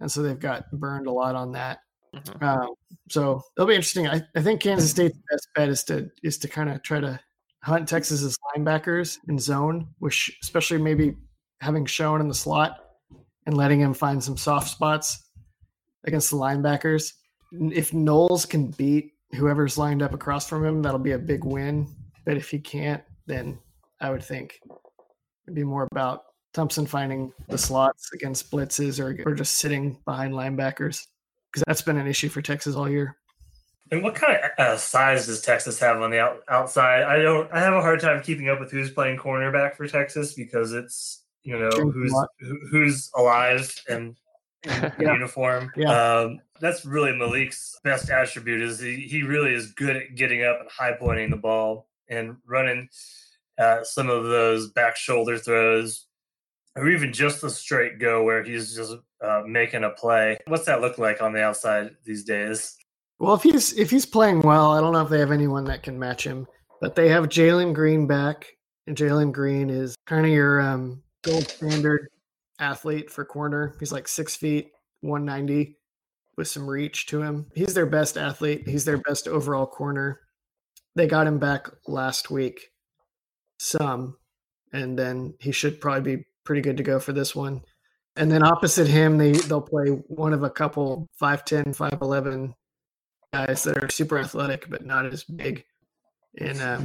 And 0.00 0.10
so 0.10 0.22
they've 0.22 0.38
got 0.38 0.70
burned 0.72 1.06
a 1.06 1.12
lot 1.12 1.34
on 1.34 1.52
that 1.52 1.78
Mm-hmm. 2.14 2.44
Um, 2.44 2.74
so 3.08 3.42
it'll 3.56 3.68
be 3.68 3.74
interesting. 3.74 4.06
I, 4.06 4.22
I 4.34 4.42
think 4.42 4.60
Kansas 4.60 4.90
State's 4.90 5.18
best 5.30 5.48
bet 5.54 5.68
is 5.68 5.84
to 5.84 6.10
is 6.22 6.38
to 6.38 6.48
kind 6.48 6.70
of 6.70 6.82
try 6.82 7.00
to 7.00 7.18
hunt 7.62 7.88
Texas's 7.88 8.36
linebackers 8.54 9.18
in 9.28 9.38
zone, 9.38 9.88
which 9.98 10.36
especially 10.42 10.78
maybe 10.78 11.16
having 11.60 11.86
Schoen 11.86 12.20
in 12.20 12.28
the 12.28 12.34
slot 12.34 12.78
and 13.46 13.56
letting 13.56 13.80
him 13.80 13.94
find 13.94 14.22
some 14.22 14.36
soft 14.36 14.68
spots 14.68 15.30
against 16.04 16.30
the 16.30 16.36
linebackers. 16.36 17.12
If 17.52 17.94
Knowles 17.94 18.46
can 18.46 18.70
beat 18.72 19.12
whoever's 19.34 19.78
lined 19.78 20.02
up 20.02 20.14
across 20.14 20.48
from 20.48 20.64
him, 20.64 20.82
that'll 20.82 20.98
be 20.98 21.12
a 21.12 21.18
big 21.18 21.44
win. 21.44 21.86
But 22.24 22.36
if 22.36 22.50
he 22.50 22.58
can't, 22.58 23.02
then 23.26 23.58
I 24.00 24.10
would 24.10 24.22
think 24.22 24.60
it'd 25.46 25.54
be 25.54 25.64
more 25.64 25.88
about 25.92 26.22
Thompson 26.52 26.86
finding 26.86 27.32
the 27.48 27.58
slots 27.58 28.10
against 28.12 28.50
blitzes 28.50 29.00
or, 29.00 29.28
or 29.28 29.34
just 29.34 29.58
sitting 29.58 29.98
behind 30.04 30.34
linebackers 30.34 31.06
because 31.54 31.64
that's 31.68 31.82
been 31.82 31.98
an 31.98 32.08
issue 32.08 32.28
for 32.28 32.42
Texas 32.42 32.74
all 32.74 32.90
year. 32.90 33.16
And 33.92 34.02
what 34.02 34.16
kind 34.16 34.36
of 34.36 34.50
uh, 34.58 34.76
size 34.76 35.26
does 35.26 35.40
Texas 35.40 35.78
have 35.78 36.00
on 36.02 36.10
the 36.10 36.18
out, 36.18 36.40
outside? 36.48 37.04
I 37.04 37.22
don't. 37.22 37.50
I 37.52 37.60
have 37.60 37.74
a 37.74 37.80
hard 37.80 38.00
time 38.00 38.22
keeping 38.22 38.48
up 38.48 38.58
with 38.58 38.72
who's 38.72 38.90
playing 38.90 39.18
cornerback 39.18 39.76
for 39.76 39.86
Texas 39.86 40.32
because 40.32 40.72
it's 40.72 41.22
you 41.44 41.56
know 41.56 41.70
who's 41.70 42.14
who's 42.70 43.10
alive 43.14 43.72
and 43.88 44.16
in 44.64 44.92
yeah. 44.98 45.12
uniform. 45.12 45.70
Yeah. 45.76 45.92
Um, 45.92 46.40
that's 46.60 46.84
really 46.84 47.12
Malik's 47.12 47.78
best 47.84 48.10
attribute 48.10 48.62
is 48.62 48.80
he, 48.80 49.02
he 49.02 49.22
really 49.22 49.52
is 49.52 49.72
good 49.72 49.96
at 49.96 50.14
getting 50.14 50.42
up 50.42 50.60
and 50.60 50.70
high 50.70 50.92
pointing 50.98 51.30
the 51.30 51.36
ball 51.36 51.86
and 52.08 52.36
running 52.46 52.88
uh, 53.58 53.84
some 53.84 54.08
of 54.08 54.24
those 54.24 54.70
back 54.70 54.96
shoulder 54.96 55.36
throws 55.36 56.06
or 56.76 56.88
even 56.88 57.12
just 57.12 57.40
the 57.40 57.50
straight 57.50 57.98
go 57.98 58.22
where 58.22 58.42
he's 58.42 58.74
just 58.74 58.94
uh, 59.22 59.42
making 59.46 59.84
a 59.84 59.90
play. 59.90 60.38
What's 60.46 60.66
that 60.66 60.80
look 60.80 60.98
like 60.98 61.22
on 61.22 61.32
the 61.32 61.42
outside 61.42 61.90
these 62.04 62.24
days? 62.24 62.76
Well, 63.18 63.34
if 63.34 63.42
he's 63.42 63.72
if 63.78 63.90
he's 63.90 64.06
playing 64.06 64.40
well, 64.40 64.72
I 64.72 64.80
don't 64.80 64.92
know 64.92 65.02
if 65.02 65.08
they 65.08 65.20
have 65.20 65.30
anyone 65.30 65.64
that 65.64 65.82
can 65.82 65.98
match 65.98 66.26
him, 66.26 66.46
but 66.80 66.96
they 66.96 67.08
have 67.08 67.28
Jalen 67.28 67.72
Green 67.72 68.06
back, 68.06 68.46
and 68.86 68.96
Jalen 68.96 69.32
Green 69.32 69.70
is 69.70 69.94
kind 70.06 70.26
of 70.26 70.32
your 70.32 70.60
um, 70.60 71.02
gold 71.22 71.48
standard 71.48 72.08
athlete 72.58 73.10
for 73.10 73.24
corner. 73.24 73.76
He's 73.78 73.92
like 73.92 74.08
six 74.08 74.34
feet, 74.34 74.70
one 75.00 75.24
ninety, 75.24 75.78
with 76.36 76.48
some 76.48 76.68
reach 76.68 77.06
to 77.06 77.22
him. 77.22 77.46
He's 77.54 77.74
their 77.74 77.86
best 77.86 78.18
athlete. 78.18 78.68
He's 78.68 78.84
their 78.84 78.98
best 78.98 79.28
overall 79.28 79.66
corner. 79.66 80.20
They 80.96 81.06
got 81.06 81.26
him 81.26 81.38
back 81.38 81.68
last 81.86 82.30
week, 82.30 82.68
some, 83.58 84.16
and 84.72 84.98
then 84.98 85.34
he 85.40 85.52
should 85.52 85.80
probably 85.80 86.16
be 86.16 86.24
pretty 86.44 86.62
good 86.62 86.76
to 86.76 86.82
go 86.82 86.98
for 86.98 87.12
this 87.12 87.34
one. 87.34 87.62
And 88.16 88.30
then 88.30 88.44
opposite 88.44 88.86
him, 88.86 89.18
they 89.18 89.32
they'll 89.32 89.60
play 89.60 89.88
one 89.88 90.32
of 90.32 90.42
a 90.42 90.50
couple 90.50 91.08
5'10", 91.20 91.76
5'11 91.76 92.54
guys 93.32 93.64
that 93.64 93.82
are 93.82 93.90
super 93.90 94.18
athletic 94.18 94.70
but 94.70 94.86
not 94.86 95.06
as 95.06 95.24
big, 95.24 95.64
and 96.38 96.60
uh, 96.60 96.80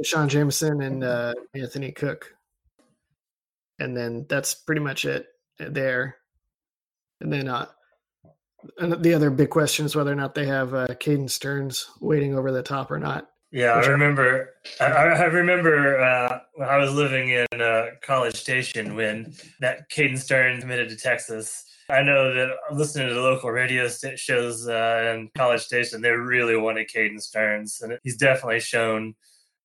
D'Shawn 0.00 0.28
Jamison 0.28 0.82
and 0.82 1.02
uh, 1.02 1.34
Anthony 1.54 1.90
Cook. 1.90 2.32
And 3.80 3.96
then 3.96 4.26
that's 4.28 4.54
pretty 4.54 4.80
much 4.80 5.04
it 5.04 5.26
there. 5.58 6.16
And 7.20 7.32
then 7.32 7.48
uh, 7.48 7.66
and 8.78 9.02
the 9.02 9.14
other 9.14 9.30
big 9.30 9.50
question 9.50 9.86
is 9.86 9.96
whether 9.96 10.12
or 10.12 10.16
not 10.16 10.34
they 10.34 10.46
have 10.46 10.74
uh, 10.74 10.88
Caden 10.88 11.30
Sterns 11.30 11.88
waiting 12.00 12.36
over 12.36 12.52
the 12.52 12.62
top 12.62 12.90
or 12.90 12.98
not. 12.98 13.28
Yeah, 13.52 13.72
I 13.72 13.86
remember. 13.86 14.54
I, 14.80 14.84
I 14.84 15.24
remember 15.24 16.00
uh, 16.00 16.38
when 16.54 16.68
I 16.68 16.76
was 16.76 16.92
living 16.92 17.30
in 17.30 17.60
uh, 17.60 17.86
College 18.02 18.36
Station 18.36 18.94
when 18.94 19.34
that 19.60 19.90
Caden 19.90 20.18
Stern 20.18 20.60
committed 20.60 20.88
to 20.90 20.96
Texas. 20.96 21.64
I 21.88 22.02
know 22.02 22.32
that 22.32 22.50
listening 22.72 23.08
to 23.08 23.14
the 23.14 23.20
local 23.20 23.50
radio 23.50 23.88
shows 23.88 24.68
uh, 24.68 25.12
in 25.12 25.30
College 25.36 25.62
Station, 25.62 26.00
they 26.00 26.10
really 26.10 26.56
wanted 26.56 26.88
Caden 26.88 27.20
Sterns, 27.20 27.80
and 27.82 27.98
he's 28.04 28.16
definitely 28.16 28.60
shown, 28.60 29.14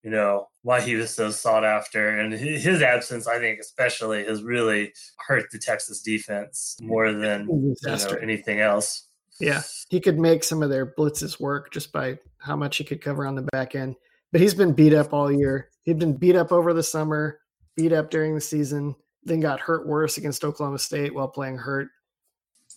you 0.01 0.09
know, 0.09 0.47
why 0.63 0.81
he 0.81 0.95
was 0.95 1.11
so 1.11 1.29
sought 1.29 1.63
after. 1.63 2.19
And 2.19 2.33
his 2.33 2.81
absence, 2.81 3.27
I 3.27 3.37
think, 3.37 3.59
especially, 3.59 4.25
has 4.25 4.41
really 4.41 4.93
hurt 5.27 5.51
the 5.51 5.59
Texas 5.59 6.01
defense 6.01 6.75
more 6.81 7.13
than 7.13 7.47
you 7.47 7.75
know, 7.85 8.17
anything 8.19 8.59
else. 8.59 9.07
Yeah, 9.39 9.61
he 9.89 9.99
could 9.99 10.17
make 10.17 10.43
some 10.43 10.63
of 10.63 10.71
their 10.71 10.87
blitzes 10.87 11.39
work 11.39 11.71
just 11.71 11.91
by 11.91 12.17
how 12.45 12.55
much 12.55 12.77
he 12.77 12.83
could 12.83 13.01
cover 13.01 13.25
on 13.25 13.35
the 13.35 13.47
back 13.51 13.75
end. 13.75 13.95
But 14.31 14.41
he's 14.41 14.53
been 14.53 14.73
beat 14.73 14.93
up 14.93 15.13
all 15.13 15.31
year. 15.31 15.69
He'd 15.83 15.99
been 15.99 16.15
beat 16.15 16.35
up 16.35 16.51
over 16.51 16.73
the 16.73 16.83
summer, 16.83 17.39
beat 17.75 17.93
up 17.93 18.09
during 18.09 18.35
the 18.35 18.41
season, 18.41 18.95
then 19.23 19.39
got 19.39 19.59
hurt 19.59 19.87
worse 19.87 20.17
against 20.17 20.43
Oklahoma 20.43 20.79
State 20.79 21.13
while 21.13 21.27
playing 21.27 21.57
hurt. 21.57 21.87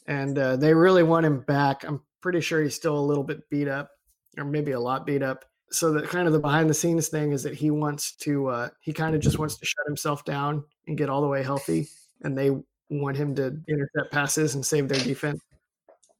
And 0.07 0.39
uh, 0.39 0.57
they 0.57 0.73
really 0.73 1.03
want 1.03 1.27
him 1.27 1.41
back. 1.41 1.85
I'm 1.85 2.01
pretty 2.23 2.41
sure 2.41 2.63
he's 2.63 2.75
still 2.75 2.99
a 2.99 3.01
little 3.01 3.25
bit 3.25 3.49
beat 3.51 3.69
up, 3.69 3.91
or 4.39 4.45
maybe 4.45 4.73
a 4.73 4.81
lot 4.81 5.05
beat 5.05 5.23
up. 5.23 5.45
So 5.71 5.93
that 5.93 6.09
kind 6.09 6.27
of 6.27 6.33
the 6.33 6.39
behind 6.39 6.71
the 6.71 6.75
scenes 6.75 7.09
thing 7.09 7.33
is 7.33 7.43
that 7.43 7.55
he 7.55 7.71
wants 7.71 8.13
to, 8.17 8.49
uh, 8.49 8.69
he 8.81 8.93
kind 8.93 9.15
of 9.15 9.21
just 9.21 9.39
wants 9.39 9.59
to 9.59 9.67
shut 9.67 9.87
himself 9.87 10.25
down 10.25 10.65
and 10.87 10.97
get 10.97 11.11
all 11.11 11.21
the 11.21 11.29
way 11.29 11.43
healthy. 11.43 11.89
And 12.23 12.37
they 12.37 12.51
want 12.89 13.19
him 13.19 13.35
to 13.35 13.61
intercept 13.69 14.11
passes 14.11 14.55
and 14.55 14.65
save 14.65 14.89
their 14.89 15.01
defense. 15.01 15.41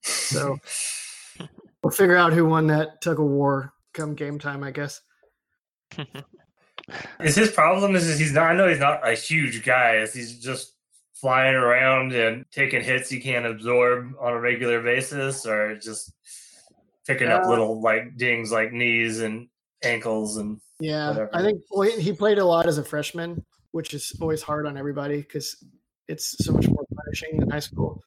So 0.03 0.59
we'll 1.83 1.91
figure 1.91 2.17
out 2.17 2.33
who 2.33 2.47
won 2.47 2.67
that 2.69 3.01
tug 3.01 3.21
of 3.21 3.27
war 3.27 3.73
come 3.95 4.15
game 4.15 4.39
time, 4.39 4.63
I 4.63 4.71
guess. 4.71 5.01
is 7.21 7.35
his 7.35 7.51
problem 7.51 7.97
is 7.97 8.19
he's 8.19 8.33
not 8.33 8.51
I 8.51 8.55
know 8.55 8.69
he's 8.69 8.79
not 8.79 9.07
a 9.07 9.15
huge 9.15 9.65
guy, 9.65 10.07
he's 10.07 10.39
just 10.39 10.75
flying 11.21 11.55
around 11.55 12.13
and 12.13 12.45
taking 12.53 12.83
hits 12.83 13.11
he 13.11 13.19
can't 13.19 13.47
absorb 13.47 14.13
on 14.21 14.33
a 14.33 14.41
regular 14.41 14.81
basis 14.81 15.45
or 15.47 15.77
just 15.77 16.13
picking 17.07 17.29
uh, 17.29 17.37
up 17.37 17.49
little 17.49 17.81
like 17.81 18.17
dings 18.17 18.53
like 18.53 18.73
knees 18.73 19.21
and 19.21 19.49
ankles 19.83 20.37
and 20.37 20.61
yeah 20.79 21.09
whatever. 21.09 21.31
i 21.35 21.43
think 21.43 21.61
he 21.99 22.13
played 22.13 22.39
a 22.39 22.45
lot 22.45 22.67
as 22.67 22.79
a 22.79 22.85
freshman 22.85 23.45
which 23.73 23.95
is 23.95 24.17
always 24.21 24.43
hard 24.43 24.65
on 24.65 24.77
everybody 24.77 25.17
because 25.17 25.65
it's 26.07 26.37
so 26.45 26.53
much 26.53 26.69
more 26.69 26.85
punishing 26.95 27.41
than 27.41 27.51
high 27.51 27.59
school 27.59 28.01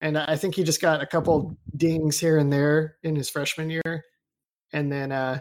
and 0.00 0.16
I 0.16 0.36
think 0.36 0.54
he 0.54 0.64
just 0.64 0.80
got 0.80 1.02
a 1.02 1.06
couple 1.06 1.56
dings 1.76 2.18
here 2.18 2.38
and 2.38 2.52
there 2.52 2.96
in 3.02 3.14
his 3.14 3.28
freshman 3.28 3.70
year, 3.70 4.04
and 4.72 4.90
then 4.90 5.12
uh, 5.12 5.40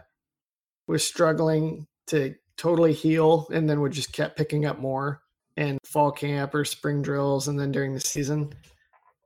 was 0.88 1.05
struggling 1.05 1.88
to 2.07 2.36
totally 2.57 2.93
heal, 2.93 3.47
and 3.51 3.70
then 3.70 3.82
would 3.82 3.93
just 3.93 4.12
kept 4.12 4.38
picking 4.38 4.66
up 4.66 4.80
more 4.80 5.22
in 5.55 5.78
fall 5.84 6.12
camp 6.12 6.53
or 6.53 6.66
spring 6.66 7.01
drills, 7.01 7.47
and 7.47 7.60
then 7.60 7.72
during 7.72 7.93
the 7.93 7.99
season. 7.99 8.51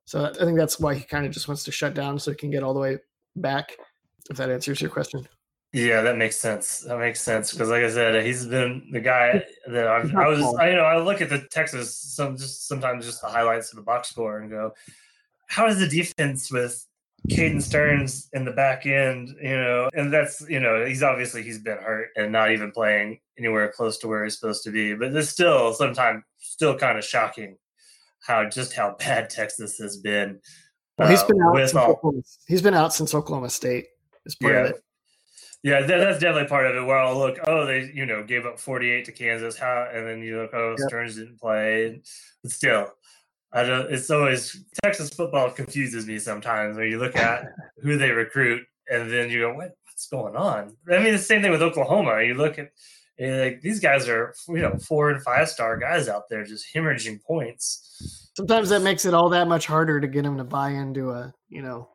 So 0.06 0.26
I 0.26 0.46
think 0.46 0.58
that's 0.58 0.80
why 0.80 0.96
he 0.96 1.04
kind 1.04 1.26
of 1.26 1.32
just 1.32 1.48
wants 1.48 1.64
to 1.64 1.72
shut 1.72 1.94
down 1.94 2.20
so 2.20 2.32
he 2.32 2.38
can 2.38 2.52
get 2.52 2.64
all 2.64 2.74
the 2.74 2.80
way 2.80 2.98
back. 3.36 3.76
If 4.30 4.38
that 4.38 4.50
answers 4.50 4.82
your 4.82 4.90
question. 4.90 5.28
Yeah, 5.74 6.02
that 6.02 6.18
makes 6.18 6.36
sense. 6.36 6.82
That 6.82 7.00
makes 7.00 7.20
sense 7.20 7.52
because, 7.52 7.70
like 7.70 7.84
I 7.84 7.90
said, 7.90 8.24
he's 8.24 8.46
been 8.46 8.90
the 8.92 9.00
guy 9.00 9.44
that 9.68 9.88
I've, 9.88 10.16
I 10.16 10.28
was. 10.28 10.56
I 10.60 10.70
you 10.70 10.76
know 10.76 10.84
I 10.84 11.02
look 11.02 11.20
at 11.20 11.30
the 11.30 11.40
Texas 11.50 11.98
some 11.98 12.38
just 12.38 12.68
sometimes 12.68 13.06
just 13.06 13.22
the 13.22 13.28
highlights 13.28 13.72
of 13.72 13.78
the 13.78 13.82
box 13.82 14.10
score 14.10 14.38
and 14.38 14.52
go, 14.52 14.74
how 15.54 15.68
is 15.68 15.78
the 15.78 15.88
defense 15.88 16.52
with 16.52 16.84
Caden 17.30 17.62
Sterns 17.62 18.28
in 18.34 18.44
the 18.44 18.52
back 18.52 18.88
end? 18.88 19.36
You 19.40 19.56
know, 19.56 19.90
and 19.94 20.12
that's 20.12 20.42
you 20.50 20.60
know 20.60 20.84
he's 20.84 21.04
obviously 21.04 21.44
he's 21.44 21.60
been 21.60 21.78
hurt 21.78 22.10
and 22.16 22.32
not 22.32 22.52
even 22.52 22.72
playing 22.72 23.20
anywhere 23.38 23.72
close 23.72 24.00
to 24.00 24.08
where 24.08 24.24
he's 24.24 24.40
supposed 24.40 24.64
to 24.64 24.72
be. 24.72 24.96
But 24.96 25.16
it's 25.16 25.30
still 25.30 25.74
sometimes 25.74 26.24
still 26.40 26.76
kind 26.76 26.98
of 26.98 27.06
shocking 27.06 27.58
how 28.22 28.50
just 28.50 28.74
how 28.74 28.96
bad 29.00 29.30
Texas 29.30 29.78
has 29.78 29.98
been. 29.98 30.40
Well, 30.98 31.08
he's 31.08 31.24
been 31.24 31.40
uh, 31.40 31.50
out. 31.50 31.58
Since 31.58 31.76
all, 31.76 31.92
Oklahoma, 31.92 32.22
he's 32.48 32.62
been 32.64 32.74
out 32.74 32.94
since 32.94 33.14
Oklahoma 33.14 33.50
State. 33.52 33.86
Is 34.26 34.36
part 34.36 34.54
yeah, 34.56 34.60
of 34.62 34.70
it. 34.72 34.84
Yeah, 35.62 35.82
that, 35.82 35.98
that's 35.98 36.20
definitely 36.20 36.50
part 36.50 36.66
of 36.66 36.76
it. 36.76 36.84
Where 36.84 36.98
I'll 36.98 37.18
look, 37.18 37.38
oh, 37.46 37.68
they 37.68 37.92
you 37.94 38.08
know 38.08 38.24
gave 38.24 38.48
up 38.48 38.60
forty 38.60 38.90
eight 38.90 39.06
to 39.06 39.12
Kansas, 39.12 39.56
how, 39.56 39.88
and 39.94 40.08
then 40.08 40.24
you 40.24 40.42
look, 40.42 40.52
oh, 40.54 40.72
yep. 40.72 40.88
Stearns 40.88 41.16
didn't 41.16 41.40
play, 41.40 42.02
but 42.42 42.52
still, 42.52 42.90
I 43.54 43.64
don't. 43.64 43.92
It's 43.94 44.10
always 44.10 44.64
Texas 44.84 45.10
football 45.10 45.52
confuses 45.52 46.08
me 46.08 46.20
sometimes 46.20 46.78
when 46.78 46.88
you 46.88 47.00
look 47.00 47.16
at 47.16 47.46
who 47.84 47.98
they 47.98 48.12
recruit, 48.12 48.64
and 48.90 49.12
then 49.12 49.30
you 49.30 49.42
go, 49.42 49.54
what, 49.54 49.72
what's 49.86 50.08
going 50.08 50.36
on? 50.36 50.76
I 50.92 51.00
mean, 51.00 51.14
the 51.14 51.20
same 51.20 51.42
thing 51.42 51.52
with 51.52 51.62
Oklahoma. 51.62 52.24
You 52.24 52.34
look 52.34 52.58
at 52.58 52.72
like 53.20 53.62
these 53.62 53.80
guys 53.80 54.10
are 54.10 54.34
you 54.48 54.60
know 54.60 54.76
four 54.78 55.12
and 55.12 55.24
five 55.24 55.50
star 55.50 55.78
guys 55.78 56.10
out 56.10 56.24
there 56.30 56.44
just 56.44 56.66
hemorrhaging 56.76 57.22
points. 57.24 58.32
Sometimes 58.36 58.70
that 58.70 58.82
makes 58.82 59.06
it 59.06 59.14
all 59.14 59.30
that 59.30 59.48
much 59.48 59.68
harder 59.68 60.02
to 60.02 60.08
get 60.08 60.24
them 60.24 60.38
to 60.38 60.44
buy 60.44 60.72
into 60.72 61.12
a 61.12 61.34
you 61.50 61.62
know 61.62 61.90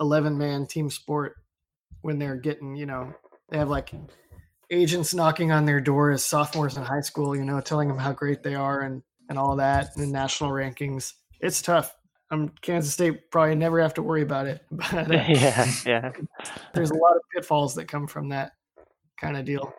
eleven 0.00 0.38
man 0.38 0.66
team 0.66 0.88
sport 0.88 1.34
when 2.06 2.18
they're 2.20 2.36
getting, 2.36 2.76
you 2.76 2.86
know, 2.86 3.12
they 3.48 3.58
have 3.58 3.68
like 3.68 3.92
agents 4.70 5.12
knocking 5.12 5.50
on 5.50 5.64
their 5.64 5.80
door 5.80 6.12
as 6.12 6.24
sophomores 6.24 6.76
in 6.76 6.84
high 6.84 7.00
school, 7.00 7.36
you 7.36 7.44
know, 7.44 7.60
telling 7.60 7.88
them 7.88 7.98
how 7.98 8.12
great 8.12 8.42
they 8.42 8.54
are 8.54 8.82
and 8.82 9.02
and 9.28 9.38
all 9.38 9.56
that 9.56 9.96
and 9.96 10.10
national 10.10 10.50
rankings. 10.50 11.14
It's 11.40 11.62
tough. 11.62 11.94
I'm 12.30 12.48
Kansas 12.60 12.92
State 12.92 13.30
probably 13.30 13.54
never 13.54 13.80
have 13.80 13.94
to 13.94 14.02
worry 14.02 14.22
about 14.22 14.46
it. 14.46 14.62
But 14.70 15.10
uh, 15.10 15.24
yeah, 15.28 15.70
yeah. 15.84 16.12
There's 16.74 16.90
a 16.90 16.94
lot 16.94 17.16
of 17.16 17.22
pitfalls 17.34 17.74
that 17.76 17.86
come 17.86 18.06
from 18.06 18.28
that 18.30 18.52
kind 19.20 19.36
of 19.36 19.44
deal. 19.44 19.72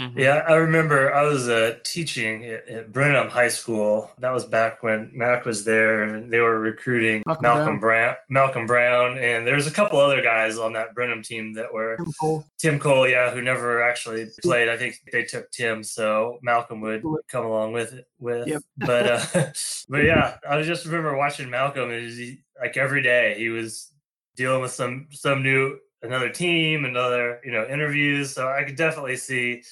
Mm-hmm. 0.00 0.18
Yeah, 0.18 0.44
I 0.48 0.54
remember 0.54 1.14
I 1.14 1.22
was 1.22 1.48
uh, 1.48 1.76
teaching 1.84 2.44
at, 2.46 2.68
at, 2.68 2.92
Brenham 2.92 3.28
High 3.28 3.48
School. 3.48 4.10
That 4.18 4.32
was 4.32 4.44
back 4.44 4.82
when 4.82 5.12
Mac 5.14 5.44
was 5.44 5.64
there, 5.64 6.02
and 6.02 6.32
they 6.32 6.40
were 6.40 6.58
recruiting 6.58 7.22
Malcolm, 7.24 7.42
Malcolm 7.42 7.78
Brown. 7.78 8.08
Brown. 8.08 8.16
Malcolm 8.28 8.66
Brown, 8.66 9.18
and 9.18 9.46
there's 9.46 9.68
a 9.68 9.70
couple 9.70 10.00
other 10.00 10.20
guys 10.20 10.58
on 10.58 10.72
that 10.72 10.94
Brenham 10.96 11.22
team 11.22 11.52
that 11.54 11.72
were 11.72 11.96
Tim 11.96 12.12
Cole. 12.20 12.44
Tim 12.58 12.78
Cole, 12.80 13.08
yeah, 13.08 13.30
who 13.30 13.40
never 13.40 13.84
actually 13.84 14.26
played. 14.42 14.68
I 14.68 14.76
think 14.76 15.00
they 15.12 15.22
took 15.22 15.48
Tim, 15.52 15.84
so 15.84 16.38
Malcolm 16.42 16.80
would 16.80 17.04
come 17.28 17.46
along 17.46 17.72
with 17.72 17.92
it. 17.92 18.06
With, 18.18 18.48
yep. 18.48 18.62
but 18.76 19.06
uh, 19.06 19.24
but 19.88 20.02
yeah, 20.02 20.38
I 20.48 20.60
just 20.62 20.86
remember 20.86 21.16
watching 21.16 21.50
Malcolm. 21.50 21.90
He, 21.90 22.42
like 22.60 22.76
every 22.76 23.02
day, 23.02 23.36
he 23.38 23.48
was 23.48 23.92
dealing 24.34 24.60
with 24.60 24.72
some 24.72 25.06
some 25.12 25.44
new 25.44 25.78
another 26.02 26.30
team, 26.30 26.84
another 26.84 27.40
you 27.44 27.52
know 27.52 27.64
interviews. 27.64 28.32
So 28.32 28.48
I 28.48 28.64
could 28.64 28.76
definitely 28.76 29.16
see 29.16 29.62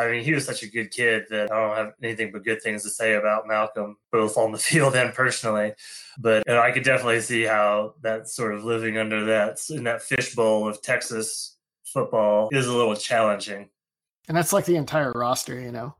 I 0.00 0.10
mean, 0.10 0.24
he 0.24 0.32
was 0.32 0.46
such 0.46 0.62
a 0.62 0.68
good 0.68 0.90
kid 0.90 1.24
that 1.30 1.52
I 1.52 1.60
don't 1.60 1.76
have 1.76 1.92
anything 2.02 2.32
but 2.32 2.44
good 2.44 2.62
things 2.62 2.82
to 2.84 2.90
say 2.90 3.14
about 3.14 3.46
Malcolm, 3.46 3.96
both 4.10 4.36
on 4.36 4.52
the 4.52 4.58
field 4.70 4.94
and 4.94 5.12
personally. 5.12 5.74
But 6.18 6.48
I 6.48 6.70
could 6.70 6.84
definitely 6.84 7.20
see 7.20 7.42
how 7.42 7.94
that 8.02 8.28
sort 8.28 8.54
of 8.54 8.64
living 8.64 8.98
under 8.98 9.24
that 9.26 9.58
in 9.70 9.84
that 9.84 10.02
fishbowl 10.02 10.68
of 10.68 10.82
Texas 10.82 11.56
football 11.84 12.48
is 12.52 12.66
a 12.66 12.72
little 12.72 12.96
challenging. 12.96 13.68
And 14.28 14.36
that's 14.36 14.52
like 14.52 14.64
the 14.64 14.76
entire 14.76 15.12
roster, 15.12 15.60
you 15.60 15.72
know. 15.72 15.94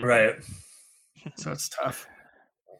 Right. 0.00 0.36
So 1.36 1.50
it's 1.52 1.68
tough. 1.68 2.06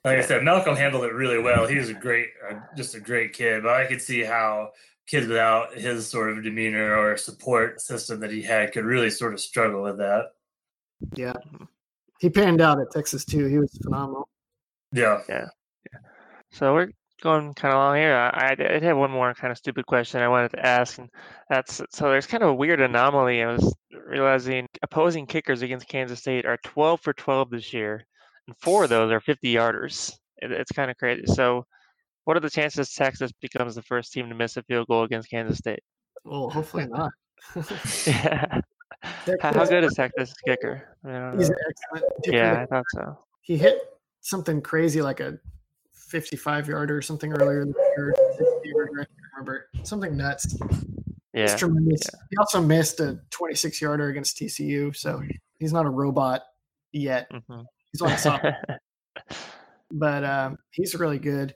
Like 0.05 0.19
I 0.19 0.21
said, 0.21 0.45
Malcolm 0.45 0.77
handled 0.77 1.05
it 1.05 1.13
really 1.13 1.41
well. 1.41 1.67
He 1.67 1.79
was 1.79 1.89
a 1.89 1.95
great, 1.95 2.29
uh, 2.49 2.61
just 2.77 2.95
a 2.95 3.01
great 3.01 3.33
kid. 3.33 3.65
But 3.65 3.73
I 3.75 3.87
could 3.87 4.01
see 4.01 4.23
how 4.23 4.71
kids 5.07 5.27
without 5.27 5.75
his 5.75 6.09
sort 6.09 6.31
of 6.31 6.45
demeanor 6.45 6.97
or 6.97 7.17
support 7.17 7.81
system 7.81 8.21
that 8.21 8.31
he 8.31 8.43
had 8.43 8.73
could 8.73 8.85
really 8.85 9.11
sort 9.11 9.35
of 9.35 9.41
struggle 9.41 9.83
with 9.83 9.99
that. 9.99 10.33
Yeah. 11.15 11.35
He 12.21 12.31
panned 12.31 12.61
out 12.61 12.81
at 12.81 12.91
Texas 12.91 13.25
too. 13.25 13.47
He 13.47 13.59
was 13.59 13.77
phenomenal. 13.83 14.29
Yeah. 14.93 15.21
Yeah. 15.29 15.49
yeah. 15.93 15.99
So 16.51 16.75
we're 16.75 16.91
going 17.23 17.55
kind 17.55 17.73
of 17.73 17.79
long 17.79 17.97
here. 17.97 18.15
I, 18.15 18.51
I 18.51 18.55
did 18.55 18.83
have 18.83 18.97
one 18.97 19.11
more 19.11 19.35
kind 19.35 19.51
of 19.51 19.59
stupid 19.59 19.87
question 19.87 20.21
I 20.21 20.29
wanted 20.29 20.51
to 20.53 20.67
ask, 20.67 20.99
and 20.99 21.09
that's 21.49 21.81
so 21.91 22.11
there's 22.11 22.27
kind 22.27 22.43
of 22.43 22.51
a 22.51 22.55
weird 22.55 22.81
anomaly. 22.81 23.43
I 23.43 23.53
was 23.53 23.75
realizing 24.07 24.69
opposing 24.83 25.27
kickers 25.27 25.63
against 25.63 25.89
Kansas 25.89 26.21
State 26.21 26.47
are 26.47 26.59
12 26.65 27.01
for 27.01 27.13
12 27.13 27.51
this 27.51 27.73
year, 27.73 28.05
and 28.47 28.57
four 28.59 28.85
of 28.85 28.91
those 28.91 29.11
are 29.11 29.21
50 29.21 29.53
yarders. 29.53 30.13
It, 30.39 30.53
it's 30.53 30.73
kind 30.73 30.91
of 30.91 30.97
crazy. 30.97 31.25
So, 31.27 31.65
what 32.25 32.37
are 32.37 32.41
the 32.41 32.51
chances 32.51 32.95
Texas 32.95 33.33
becomes 33.41 33.75
the 33.75 33.83
first 33.83 34.13
team 34.13 34.29
to 34.29 34.35
miss 34.35 34.57
a 34.57 34.63
field 34.63 34.87
goal 34.89 35.05
against 35.05 35.31
Kansas 35.31 35.59
State? 35.59 35.81
Well, 36.25 36.51
hopefully 36.51 36.87
not. 36.87 37.13
yeah. 38.07 38.61
How, 39.41 39.65
good 39.65 39.85
is 39.85 39.95
Texas 39.95 40.35
kicker? 40.47 40.97
He's 41.37 41.51
excellent. 41.51 42.05
Yeah, 42.27 42.63
I 42.63 42.67
thought 42.67 42.85
so. 42.95 43.19
He 43.43 43.57
hit 43.57 43.79
something 44.21 44.61
crazy 44.61 45.03
like 45.03 45.21
a 45.21 45.39
55 45.93 46.69
yarder 46.69 46.97
or 46.97 47.03
something 47.03 47.33
earlier 47.33 47.63
in 47.63 47.73
the 47.73 47.93
year. 47.97 48.15
I 48.15 49.05
can't 49.05 49.09
remember. 49.33 49.69
Something 49.83 50.17
nuts. 50.17 50.57
Yeah. 51.33 51.55
tremendous. 51.55 52.03
Yeah. 52.05 52.21
He 52.31 52.37
also 52.39 52.63
missed 52.63 53.01
a 53.01 53.21
26 53.31 53.81
yarder 53.81 54.09
against 54.09 54.39
TCU, 54.39 54.97
so 54.97 55.23
he's 55.59 55.73
not 55.73 55.85
a 55.85 55.91
robot 55.91 56.43
yet. 56.93 57.31
Mm-hmm. 57.31 57.63
He's 57.93 58.03
on 58.03 58.17
top. 58.17 58.43
but 59.91 60.25
um, 60.25 60.59
he's 60.71 60.95
really 60.95 61.19
good. 61.19 61.55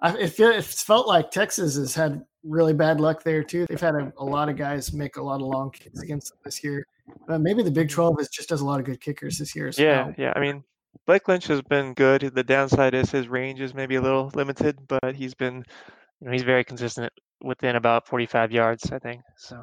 I, 0.00 0.16
it, 0.16 0.28
feel, 0.28 0.50
it 0.50 0.64
felt 0.64 1.06
like 1.06 1.30
Texas 1.30 1.76
has 1.76 1.94
had 1.94 2.24
really 2.42 2.74
bad 2.74 3.00
luck 3.00 3.22
there 3.22 3.42
too. 3.42 3.66
They've 3.68 3.80
had 3.80 3.94
a, 3.94 4.12
a 4.18 4.24
lot 4.24 4.48
of 4.48 4.56
guys 4.56 4.92
make 4.92 5.16
a 5.16 5.22
lot 5.22 5.36
of 5.36 5.42
long 5.42 5.70
kicks 5.70 6.00
against 6.00 6.30
them 6.30 6.38
this 6.44 6.62
year. 6.62 6.86
Maybe 7.28 7.62
the 7.62 7.70
Big 7.70 7.90
Twelve 7.90 8.18
is 8.20 8.28
just 8.28 8.48
does 8.48 8.60
a 8.60 8.64
lot 8.64 8.80
of 8.80 8.86
good 8.86 9.00
kickers 9.00 9.38
this 9.38 9.54
year. 9.54 9.70
So 9.72 9.82
yeah, 9.82 10.12
yeah. 10.16 10.32
I 10.34 10.40
mean, 10.40 10.64
Blake 11.06 11.28
Lynch 11.28 11.46
has 11.48 11.62
been 11.62 11.94
good. 11.94 12.32
The 12.34 12.44
downside 12.44 12.94
is 12.94 13.10
his 13.10 13.28
range 13.28 13.60
is 13.60 13.74
maybe 13.74 13.96
a 13.96 14.00
little 14.00 14.30
limited, 14.34 14.78
but 14.88 15.14
he's 15.14 15.34
been, 15.34 15.56
you 16.20 16.26
know, 16.26 16.32
he's 16.32 16.42
very 16.42 16.64
consistent 16.64 17.12
within 17.42 17.76
about 17.76 18.06
45 18.06 18.52
yards, 18.52 18.90
I 18.90 18.98
think. 18.98 19.22
So 19.36 19.62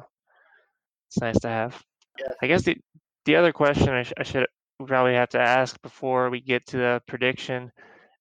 it's 1.08 1.20
nice 1.20 1.38
to 1.40 1.48
have. 1.48 1.82
Yeah. 2.18 2.32
I 2.42 2.46
guess 2.46 2.62
the 2.62 2.76
the 3.24 3.36
other 3.36 3.52
question 3.52 3.88
I, 3.88 4.02
sh- 4.02 4.12
I 4.18 4.22
should 4.22 4.46
probably 4.84 5.14
have 5.14 5.30
to 5.30 5.40
ask 5.40 5.80
before 5.82 6.30
we 6.30 6.40
get 6.40 6.66
to 6.66 6.76
the 6.76 7.02
prediction 7.06 7.70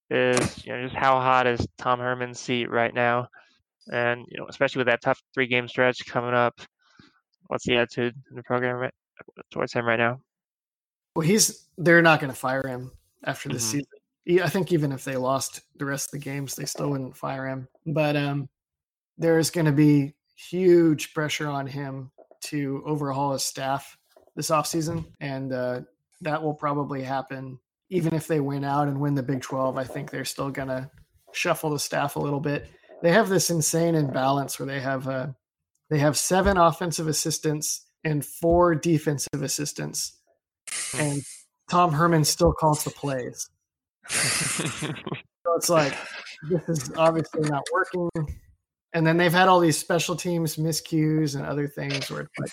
is, 0.09 0.65
you 0.65 0.73
know, 0.73 0.83
just 0.83 0.95
how 0.95 1.19
hot 1.19 1.47
is 1.47 1.65
Tom 1.77 1.99
Herman's 1.99 2.39
seat 2.39 2.69
right 2.69 2.93
now? 2.93 3.27
and 3.89 4.25
you 4.29 4.37
know, 4.37 4.47
especially 4.47 4.79
with 4.79 4.87
that 4.87 5.01
tough 5.01 5.21
three 5.33 5.47
game 5.47 5.67
stretch 5.67 6.05
coming 6.05 6.33
up, 6.33 6.59
what's 7.47 7.65
the 7.65 7.77
attitude 7.77 8.15
in 8.29 8.35
the 8.35 8.43
program 8.43 8.75
right, 8.75 8.93
towards 9.51 9.73
him 9.73 9.85
right 9.85 9.99
now? 9.99 10.19
Well, 11.15 11.25
he's 11.25 11.67
they're 11.77 12.01
not 12.01 12.19
going 12.19 12.31
to 12.31 12.37
fire 12.37 12.65
him 12.65 12.91
after 13.23 13.49
this 13.49 13.67
mm-hmm. 13.67 13.79
season. 14.27 14.43
I 14.45 14.49
think 14.49 14.71
even 14.71 14.91
if 14.91 15.03
they 15.03 15.17
lost 15.17 15.61
the 15.77 15.85
rest 15.85 16.07
of 16.07 16.11
the 16.11 16.23
games, 16.23 16.55
they 16.55 16.65
still 16.65 16.89
wouldn't 16.89 17.17
fire 17.17 17.47
him. 17.47 17.67
But 17.85 18.15
um, 18.15 18.49
there's 19.17 19.49
going 19.49 19.65
to 19.65 19.71
be 19.71 20.13
huge 20.35 21.13
pressure 21.13 21.47
on 21.47 21.65
him 21.67 22.11
to 22.41 22.83
overhaul 22.85 23.33
his 23.33 23.43
staff 23.43 23.97
this 24.35 24.49
offseason. 24.49 25.05
And 25.19 25.51
uh, 25.51 25.81
that 26.21 26.41
will 26.41 26.53
probably 26.53 27.01
happen 27.01 27.59
even 27.89 28.13
if 28.13 28.27
they 28.27 28.39
win 28.39 28.63
out 28.63 28.87
and 28.87 29.01
win 29.01 29.15
the 29.15 29.23
Big 29.23 29.41
12. 29.41 29.77
I 29.77 29.83
think 29.83 30.11
they're 30.11 30.23
still 30.23 30.49
going 30.49 30.69
to 30.69 30.89
shuffle 31.33 31.71
the 31.71 31.79
staff 31.79 32.15
a 32.15 32.19
little 32.19 32.39
bit 32.39 32.69
they 33.01 33.11
have 33.11 33.29
this 33.29 33.49
insane 33.49 33.95
imbalance 33.95 34.59
where 34.59 34.67
they 34.67 34.79
have 34.79 35.07
uh, 35.07 35.27
they 35.89 35.99
have 35.99 36.17
seven 36.17 36.57
offensive 36.57 37.07
assistants 37.07 37.87
and 38.03 38.25
four 38.25 38.75
defensive 38.75 39.41
assistants, 39.41 40.17
and 40.97 41.21
Tom 41.69 41.93
Herman 41.93 42.23
still 42.23 42.53
calls 42.53 42.83
the 42.83 42.89
plays. 42.89 43.49
so 44.07 44.93
it's 45.55 45.69
like 45.69 45.95
this 46.49 46.67
is 46.67 46.91
obviously 46.97 47.49
not 47.49 47.63
working. 47.71 48.09
And 48.93 49.07
then 49.07 49.17
they've 49.17 49.31
had 49.31 49.47
all 49.47 49.59
these 49.59 49.77
special 49.77 50.15
teams 50.15 50.57
miscues 50.57 51.35
and 51.35 51.45
other 51.45 51.67
things 51.67 52.11
where 52.11 52.21
it's 52.21 52.39
like, 52.39 52.51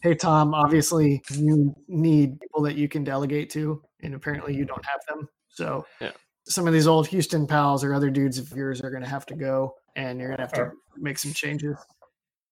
hey 0.00 0.14
Tom, 0.14 0.54
obviously 0.54 1.22
you 1.30 1.74
need 1.88 2.40
people 2.40 2.62
that 2.62 2.76
you 2.76 2.88
can 2.88 3.04
delegate 3.04 3.50
to, 3.50 3.82
and 4.02 4.14
apparently 4.14 4.54
you 4.54 4.64
don't 4.64 4.84
have 4.84 5.00
them. 5.08 5.28
So 5.48 5.84
yeah 6.00 6.12
some 6.48 6.66
of 6.66 6.72
these 6.72 6.86
old 6.86 7.06
Houston 7.08 7.46
pals 7.46 7.82
or 7.82 7.92
other 7.92 8.10
dudes 8.10 8.38
of 8.38 8.50
yours 8.52 8.80
are 8.80 8.90
going 8.90 9.02
to 9.02 9.08
have 9.08 9.26
to 9.26 9.34
go, 9.34 9.74
and 9.96 10.18
you're 10.18 10.28
going 10.28 10.38
to 10.38 10.42
have 10.42 10.52
to 10.52 10.70
make 10.96 11.18
some 11.18 11.32
changes. 11.32 11.76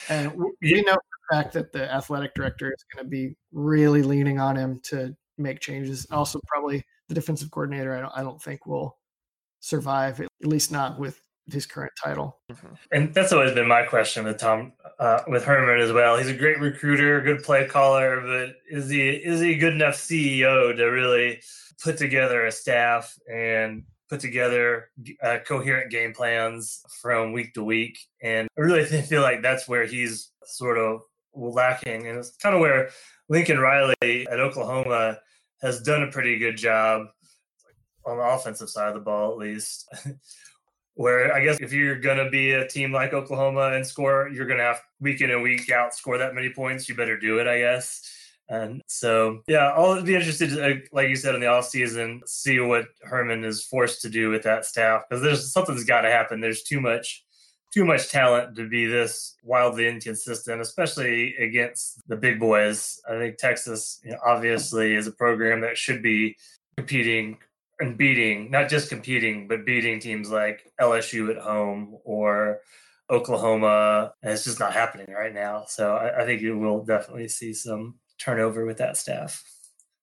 And 0.09 0.33
we 0.37 0.83
know 0.83 0.95
the 0.95 1.37
fact 1.37 1.53
that 1.55 1.73
the 1.73 1.93
athletic 1.93 2.35
director 2.35 2.73
is 2.73 2.85
going 2.95 3.05
to 3.05 3.11
be 3.11 3.37
really 3.53 4.03
leaning 4.03 4.39
on 4.39 4.57
him 4.57 4.81
to 4.85 5.17
make 5.39 5.61
changes. 5.61 6.07
Also, 6.11 6.41
probably 6.47 6.85
the 7.09 7.15
defensive 7.15 7.51
coordinator. 7.51 7.97
I 7.97 8.01
don't, 8.01 8.13
I 8.17 8.23
don't 8.23 8.43
think 8.43 8.67
will 8.67 8.99
survive, 9.61 10.21
at 10.21 10.29
least 10.43 10.71
not 10.71 10.99
with 10.99 11.21
his 11.53 11.67
current 11.67 11.93
title. 12.03 12.39
Mm-hmm. 12.51 12.75
And 12.93 13.15
that's 13.15 13.33
always 13.33 13.53
been 13.53 13.69
my 13.69 13.83
question 13.83 14.25
with 14.25 14.39
Tom, 14.39 14.73
uh, 14.99 15.21
with 15.29 15.45
Herman 15.45 15.81
as 15.81 15.93
well. 15.93 16.17
He's 16.17 16.29
a 16.29 16.35
great 16.35 16.59
recruiter, 16.59 17.21
good 17.21 17.43
play 17.43 17.67
caller, 17.67 18.21
but 18.21 18.57
is 18.71 18.89
he 18.89 19.11
is 19.11 19.41
he 19.41 19.53
a 19.53 19.59
good 19.59 19.75
enough 19.75 19.95
CEO 19.95 20.75
to 20.77 20.85
really 20.85 21.43
put 21.83 21.99
together 21.99 22.47
a 22.47 22.53
staff 22.53 23.19
and 23.31 23.85
put 24.15 24.21
together 24.21 24.91
uh, 25.23 25.39
coherent 25.45 25.91
game 25.91 26.12
plans 26.12 26.83
from 27.03 27.33
week 27.33 27.53
to 27.55 27.65
week? 27.65 27.99
And 28.23 28.49
I 28.57 28.61
really 28.61 28.85
feel 29.03 29.23
like 29.23 29.43
that's 29.43 29.67
where 29.67 29.87
he's 29.87 30.31
sort 30.45 30.79
of 30.79 31.01
lacking, 31.35 32.07
and 32.07 32.19
it's 32.19 32.37
kind 32.37 32.55
of 32.55 32.61
where 32.61 32.91
Lincoln 33.29 33.59
Riley 33.59 34.27
at 34.31 34.39
Oklahoma 34.39 35.19
has 35.62 35.83
done 35.83 36.05
a 36.05 36.11
pretty 36.12 36.39
good 36.39 36.57
job 36.57 37.07
on 38.07 38.19
the 38.19 38.23
offensive 38.23 38.69
side 38.69 38.89
of 38.89 38.95
the 38.95 39.01
ball, 39.01 39.33
at 39.33 39.39
least. 39.39 39.89
Where 40.97 41.35
I 41.35 41.45
guess 41.45 41.59
if 41.59 41.73
you're 41.73 41.99
going 41.99 42.19
to 42.19 42.31
be 42.31 42.53
a 42.53 42.69
team 42.69 42.93
like 42.93 43.12
Oklahoma 43.12 43.73
and 43.73 43.85
score, 43.85 44.31
you're 44.33 44.47
going 44.47 44.59
to 44.59 44.65
have 44.65 44.81
week 45.01 45.23
in 45.23 45.33
and 45.33 45.43
week 45.43 45.69
out 45.69 45.93
score 45.93 46.19
that 46.19 46.37
many 46.37 46.51
points. 46.51 46.89
You 46.89 46.95
better 46.95 47.19
do 47.19 47.41
it, 47.41 47.49
I 47.49 47.59
guess. 47.59 48.09
And 48.49 48.82
so, 48.86 49.40
yeah, 49.47 49.70
I'll 49.70 50.03
be 50.03 50.14
interested, 50.14 50.51
to, 50.51 50.80
like 50.92 51.09
you 51.09 51.16
said, 51.16 51.34
in 51.34 51.40
the 51.40 51.47
off 51.47 51.66
season, 51.66 52.20
see 52.26 52.61
what 52.61 52.86
Herman 53.03 53.42
is 53.45 53.64
forced 53.64 54.03
to 54.03 54.11
do 54.11 54.28
with 54.28 54.42
that 54.42 54.66
staff 54.66 55.03
because 55.09 55.22
there's 55.22 55.53
something's 55.53 55.84
got 55.84 56.03
to 56.03 56.11
happen. 56.11 56.40
There's 56.40 56.62
too 56.62 56.80
much 56.80 57.24
too 57.74 57.84
much 57.84 58.09
talent 58.09 58.55
to 58.55 58.68
be 58.68 58.86
this 58.86 59.34
wildly 59.42 59.88
inconsistent, 59.88 60.61
especially 60.61 61.34
against 61.36 62.01
the 62.07 62.14
big 62.14 62.38
boys. 62.38 63.01
I 63.09 63.18
think 63.18 63.36
Texas 63.36 64.01
you 64.05 64.12
know, 64.12 64.18
obviously 64.24 64.95
is 64.95 65.09
a 65.09 65.12
program 65.12 65.61
that 65.62 65.76
should 65.76 66.01
be 66.01 66.36
competing 66.76 67.38
and 67.80 67.99
beating, 67.99 68.49
not 68.53 68.68
just 68.68 68.88
competing, 68.88 69.49
but 69.49 69.66
beating 69.66 69.99
teams 69.99 70.30
like 70.30 70.70
LSU 70.80 71.30
at 71.30 71.42
home 71.42 71.97
or 72.05 72.61
Oklahoma. 73.11 74.12
And 74.22 74.32
it's 74.32 74.45
just 74.45 74.61
not 74.61 74.72
happening 74.72 75.12
right 75.12 75.34
now. 75.34 75.64
So 75.66 75.97
I, 75.97 76.22
I 76.22 76.24
think 76.24 76.42
you 76.42 76.57
will 76.57 76.84
definitely 76.84 77.26
see 77.26 77.53
some 77.53 77.97
turnover 78.19 78.65
with 78.65 78.79
that 78.79 78.97
staff. 78.97 79.43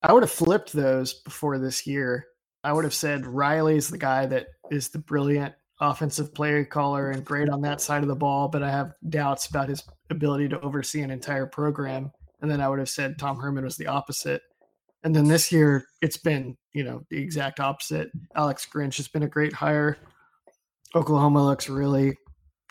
I 0.02 0.12
would 0.12 0.22
have 0.22 0.30
flipped 0.30 0.72
those 0.72 1.14
before 1.14 1.58
this 1.58 1.86
year. 1.86 2.26
I 2.64 2.72
would 2.72 2.84
have 2.84 2.94
said 2.94 3.26
Riley's 3.26 3.88
the 3.88 3.98
guy 3.98 4.26
that 4.26 4.46
is 4.70 4.88
the 4.88 4.98
brilliant 4.98 5.54
offensive 5.80 6.32
play 6.34 6.64
caller 6.64 7.10
and 7.10 7.24
great 7.24 7.48
on 7.48 7.62
that 7.62 7.80
side 7.80 8.02
of 8.02 8.08
the 8.08 8.14
ball, 8.14 8.48
but 8.48 8.62
I 8.62 8.70
have 8.70 8.94
doubts 9.08 9.46
about 9.46 9.68
his 9.68 9.82
ability 10.10 10.48
to 10.50 10.60
oversee 10.60 11.00
an 11.02 11.10
entire 11.10 11.46
program. 11.46 12.12
And 12.40 12.50
then 12.50 12.60
I 12.60 12.68
would 12.68 12.78
have 12.78 12.88
said 12.88 13.18
Tom 13.18 13.38
Herman 13.38 13.64
was 13.64 13.76
the 13.76 13.88
opposite. 13.88 14.42
And 15.04 15.14
then 15.14 15.26
this 15.26 15.50
year, 15.50 15.84
it's 16.00 16.16
been, 16.16 16.56
you 16.72 16.84
know, 16.84 17.02
the 17.10 17.20
exact 17.20 17.58
opposite. 17.58 18.10
Alex 18.36 18.66
Grinch 18.72 18.96
has 18.98 19.08
been 19.08 19.24
a 19.24 19.28
great 19.28 19.52
hire. 19.52 19.98
Oklahoma 20.94 21.44
looks 21.44 21.68
really 21.68 22.16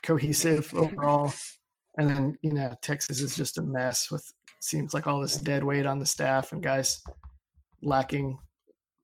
cohesive 0.04 0.74
overall. 0.74 1.34
And 1.98 2.10
then, 2.10 2.38
you 2.42 2.54
know, 2.54 2.74
Texas 2.82 3.20
is 3.20 3.36
just 3.36 3.58
a 3.58 3.62
mess 3.62 4.10
with 4.10 4.32
seems 4.62 4.94
like 4.94 5.08
all 5.08 5.20
this 5.20 5.36
dead 5.36 5.64
weight 5.64 5.86
on 5.86 6.00
the 6.00 6.06
staff 6.06 6.54
and 6.54 6.64
guys 6.64 7.04
lacking 7.82 8.38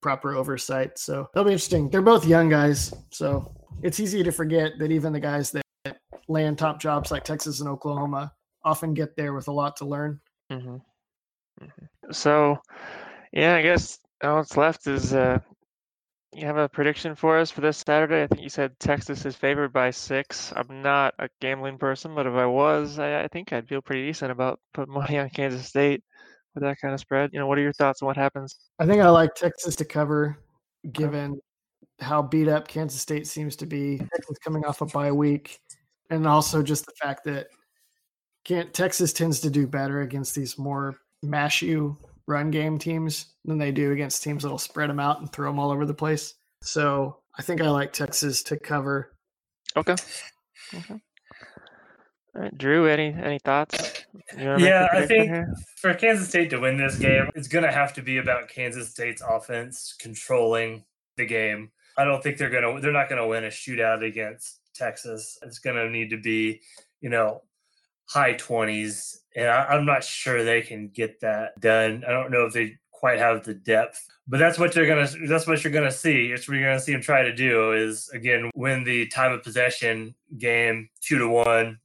proper 0.02 0.36
oversight. 0.36 0.98
So 0.98 1.28
that'll 1.34 1.46
be 1.46 1.52
interesting. 1.52 1.90
They're 1.90 2.02
both 2.02 2.26
young 2.26 2.50
guys. 2.50 2.94
So 3.12 3.54
it's 3.82 4.00
easy 4.00 4.24
to 4.24 4.32
forget 4.32 4.74
that 4.80 4.92
even 4.92 5.12
the 5.12 5.20
guys 5.20 5.52
that 5.52 5.98
land 6.28 6.58
top 6.58 6.80
jobs 6.80 7.12
like 7.12 7.24
Texas 7.24 7.60
and 7.60 7.70
Oklahoma 7.70 8.32
often 8.64 8.94
get 8.94 9.16
there 9.16 9.34
with 9.34 9.48
a 9.48 9.52
lot 9.52 9.76
to 9.78 9.86
learn. 9.86 10.20
Mm-hmm. 10.52 10.76
Mm-hmm. 11.64 12.12
So, 12.12 12.62
yeah, 13.34 13.56
I 13.56 13.62
guess 13.62 14.00
all 14.24 14.38
that's 14.38 14.58
left 14.58 14.88
is 14.88 15.14
uh, 15.14 15.40
you 16.38 16.46
have 16.46 16.58
a 16.58 16.70
prediction 16.70 17.16
for 17.16 17.40
us 17.40 17.50
for 17.50 17.62
this 17.62 17.84
Saturday. 17.86 18.22
I 18.22 18.28
think 18.28 18.44
you 18.44 18.50
said 18.50 18.80
Texas 18.80 19.26
is 19.26 19.36
favored 19.36 19.74
by 19.74 19.90
six. 19.90 20.54
I'm 20.56 20.84
not 20.84 21.16
a 21.18 21.30
gambling 21.42 21.80
person, 21.80 22.14
but 22.14 22.28
if 22.28 22.34
I 22.34 22.46
was, 22.46 23.00
I, 23.00 23.24
I 23.24 23.28
think 23.28 23.52
I'd 23.52 23.68
feel 23.68 23.82
pretty 23.82 24.06
decent 24.06 24.32
about 24.32 24.60
putting 24.74 24.94
money 24.94 25.18
on 25.18 25.30
Kansas 25.32 25.68
State 25.68 26.04
with 26.54 26.64
that 26.64 26.80
kind 26.80 26.94
of 26.94 27.00
spread. 27.00 27.32
You 27.34 27.40
know, 27.40 27.48
what 27.48 27.58
are 27.58 27.64
your 27.64 27.74
thoughts 27.74 28.04
on 28.04 28.06
what 28.06 28.18
happens? 28.18 28.56
I 28.78 28.86
think 28.86 29.02
I 29.02 29.10
like 29.10 29.34
Texas 29.34 29.76
to 29.78 29.86
cover, 29.86 30.38
given 30.92 31.40
how 32.00 32.22
beat 32.22 32.48
up 32.48 32.68
Kansas 32.68 33.02
State 33.02 33.26
seems 33.26 33.56
to 33.56 33.66
be. 33.66 33.98
Texas 33.98 34.38
coming 34.44 34.64
off 34.64 34.82
a 34.82 34.86
bye 34.86 35.12
week, 35.12 35.58
and 36.12 36.28
also 36.28 36.62
just 36.62 36.86
the 36.86 36.94
fact 37.02 37.24
that 37.26 37.48
can't, 38.46 38.72
Texas 38.76 39.12
tends 39.12 39.40
to 39.40 39.50
do 39.50 39.66
better 39.66 40.02
against 40.02 40.36
these 40.36 40.60
more 40.60 40.96
mash 41.24 41.64
you 41.64 41.98
run 42.28 42.52
game 42.52 42.78
teams 42.78 43.34
than 43.46 43.58
they 43.58 43.72
do 43.72 43.92
against 43.92 44.24
teams 44.24 44.44
that'll 44.44 44.58
spread 44.58 44.90
them 44.90 45.00
out 45.00 45.20
and 45.20 45.32
throw 45.32 45.50
them 45.50 45.60
all 45.60 45.72
over 45.72 45.86
the 45.86 45.94
place. 45.94 46.36
So 46.62 47.18
I 47.38 47.42
think 47.42 47.62
I 47.62 47.70
like 47.70 47.94
Texas 47.94 48.44
to 48.44 48.58
cover. 48.58 49.14
Okay. 49.76 49.96
Okay. 50.76 51.02
All 52.36 52.44
right, 52.44 52.58
Drew, 52.58 52.88
any 52.88 53.14
any 53.14 53.40
thoughts? 53.40 54.06
Yeah, 54.38 54.88
I 54.92 55.08
think 55.08 55.30
here? 55.30 55.52
for 55.78 55.94
Kansas 55.96 56.30
State 56.30 56.52
to 56.52 56.60
win 56.60 56.78
this 56.78 57.00
game, 57.00 57.30
it's 57.34 57.48
going 57.48 57.64
to 57.64 57.72
have 57.72 57.94
to 57.96 58.04
be 58.04 58.18
about 58.18 58.48
Kansas 58.48 58.90
State's 58.92 59.24
offense 59.28 59.96
controlling 60.00 60.84
the 61.16 61.26
game. 61.26 61.72
I 61.98 62.06
don't 62.06 62.22
think 62.22 62.38
they're 62.38 62.52
gonna 62.52 62.80
they're 62.80 62.92
not 62.92 63.10
gonna 63.10 63.28
win 63.28 63.46
a 63.46 63.48
shootout 63.48 64.06
against 64.06 64.60
Texas. 64.76 65.40
It's 65.42 65.58
gonna 65.58 65.90
need 65.90 66.12
to 66.12 66.18
be, 66.18 66.62
you 67.02 67.10
know, 67.10 67.42
high 68.08 68.34
twenties, 68.34 69.22
and 69.36 69.48
I, 69.48 69.76
am 69.76 69.86
not 69.86 70.04
sure 70.04 70.44
they 70.44 70.62
can 70.62 70.90
get 70.90 71.20
that 71.22 71.60
done. 71.60 72.04
I 72.08 72.12
don't 72.12 72.32
know 72.32 72.46
if 72.46 72.54
they 72.54 72.78
quite 72.92 73.20
have 73.20 73.44
the 73.44 73.54
depth, 73.54 74.06
but 74.28 74.40
that's 74.40 74.58
what 74.58 74.76
you're 74.76 74.88
gonna 74.88 75.10
that's 75.28 75.48
what 75.48 75.64
you're 75.64 75.74
gonna 75.74 75.92
see. 75.92 76.32
It's 76.32 76.48
what 76.48 76.58
you're 76.58 76.68
gonna 76.68 76.80
see 76.80 76.94
them 76.94 77.02
try 77.02 77.22
to 77.22 77.34
do 77.34 77.74
is 77.74 78.10
again 78.10 78.50
win 78.56 78.84
the 78.84 79.08
time 79.08 79.32
of 79.32 79.44
possession 79.44 80.16
game 80.38 80.90
two 81.02 81.18
to 81.20 81.28
one, 81.28 81.80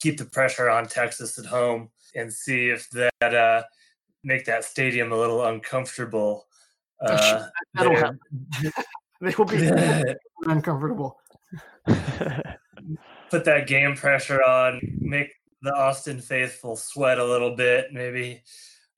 keep 0.00 0.18
the 0.18 0.24
pressure 0.24 0.68
on 0.68 0.86
Texas 0.86 1.38
at 1.38 1.46
home, 1.46 1.90
and 2.14 2.32
see 2.32 2.68
if 2.68 2.90
that 2.90 3.34
uh, 3.34 3.62
make 4.24 4.44
that 4.44 4.64
stadium 4.64 5.12
a 5.12 5.16
little 5.16 5.44
uncomfortable. 5.44 6.46
Uh, 7.04 7.48
That'll 7.74 7.96
happen. 7.96 8.20
They 9.20 9.34
will 9.36 9.44
be 9.44 9.66
uncomfortable. 10.46 11.18
Put 13.32 13.46
that 13.46 13.66
game 13.66 13.96
pressure 13.96 14.42
on, 14.42 14.78
make 15.00 15.32
the 15.62 15.72
Austin 15.72 16.20
faithful 16.20 16.76
sweat 16.76 17.18
a 17.18 17.24
little 17.24 17.56
bit, 17.56 17.86
maybe 17.90 18.42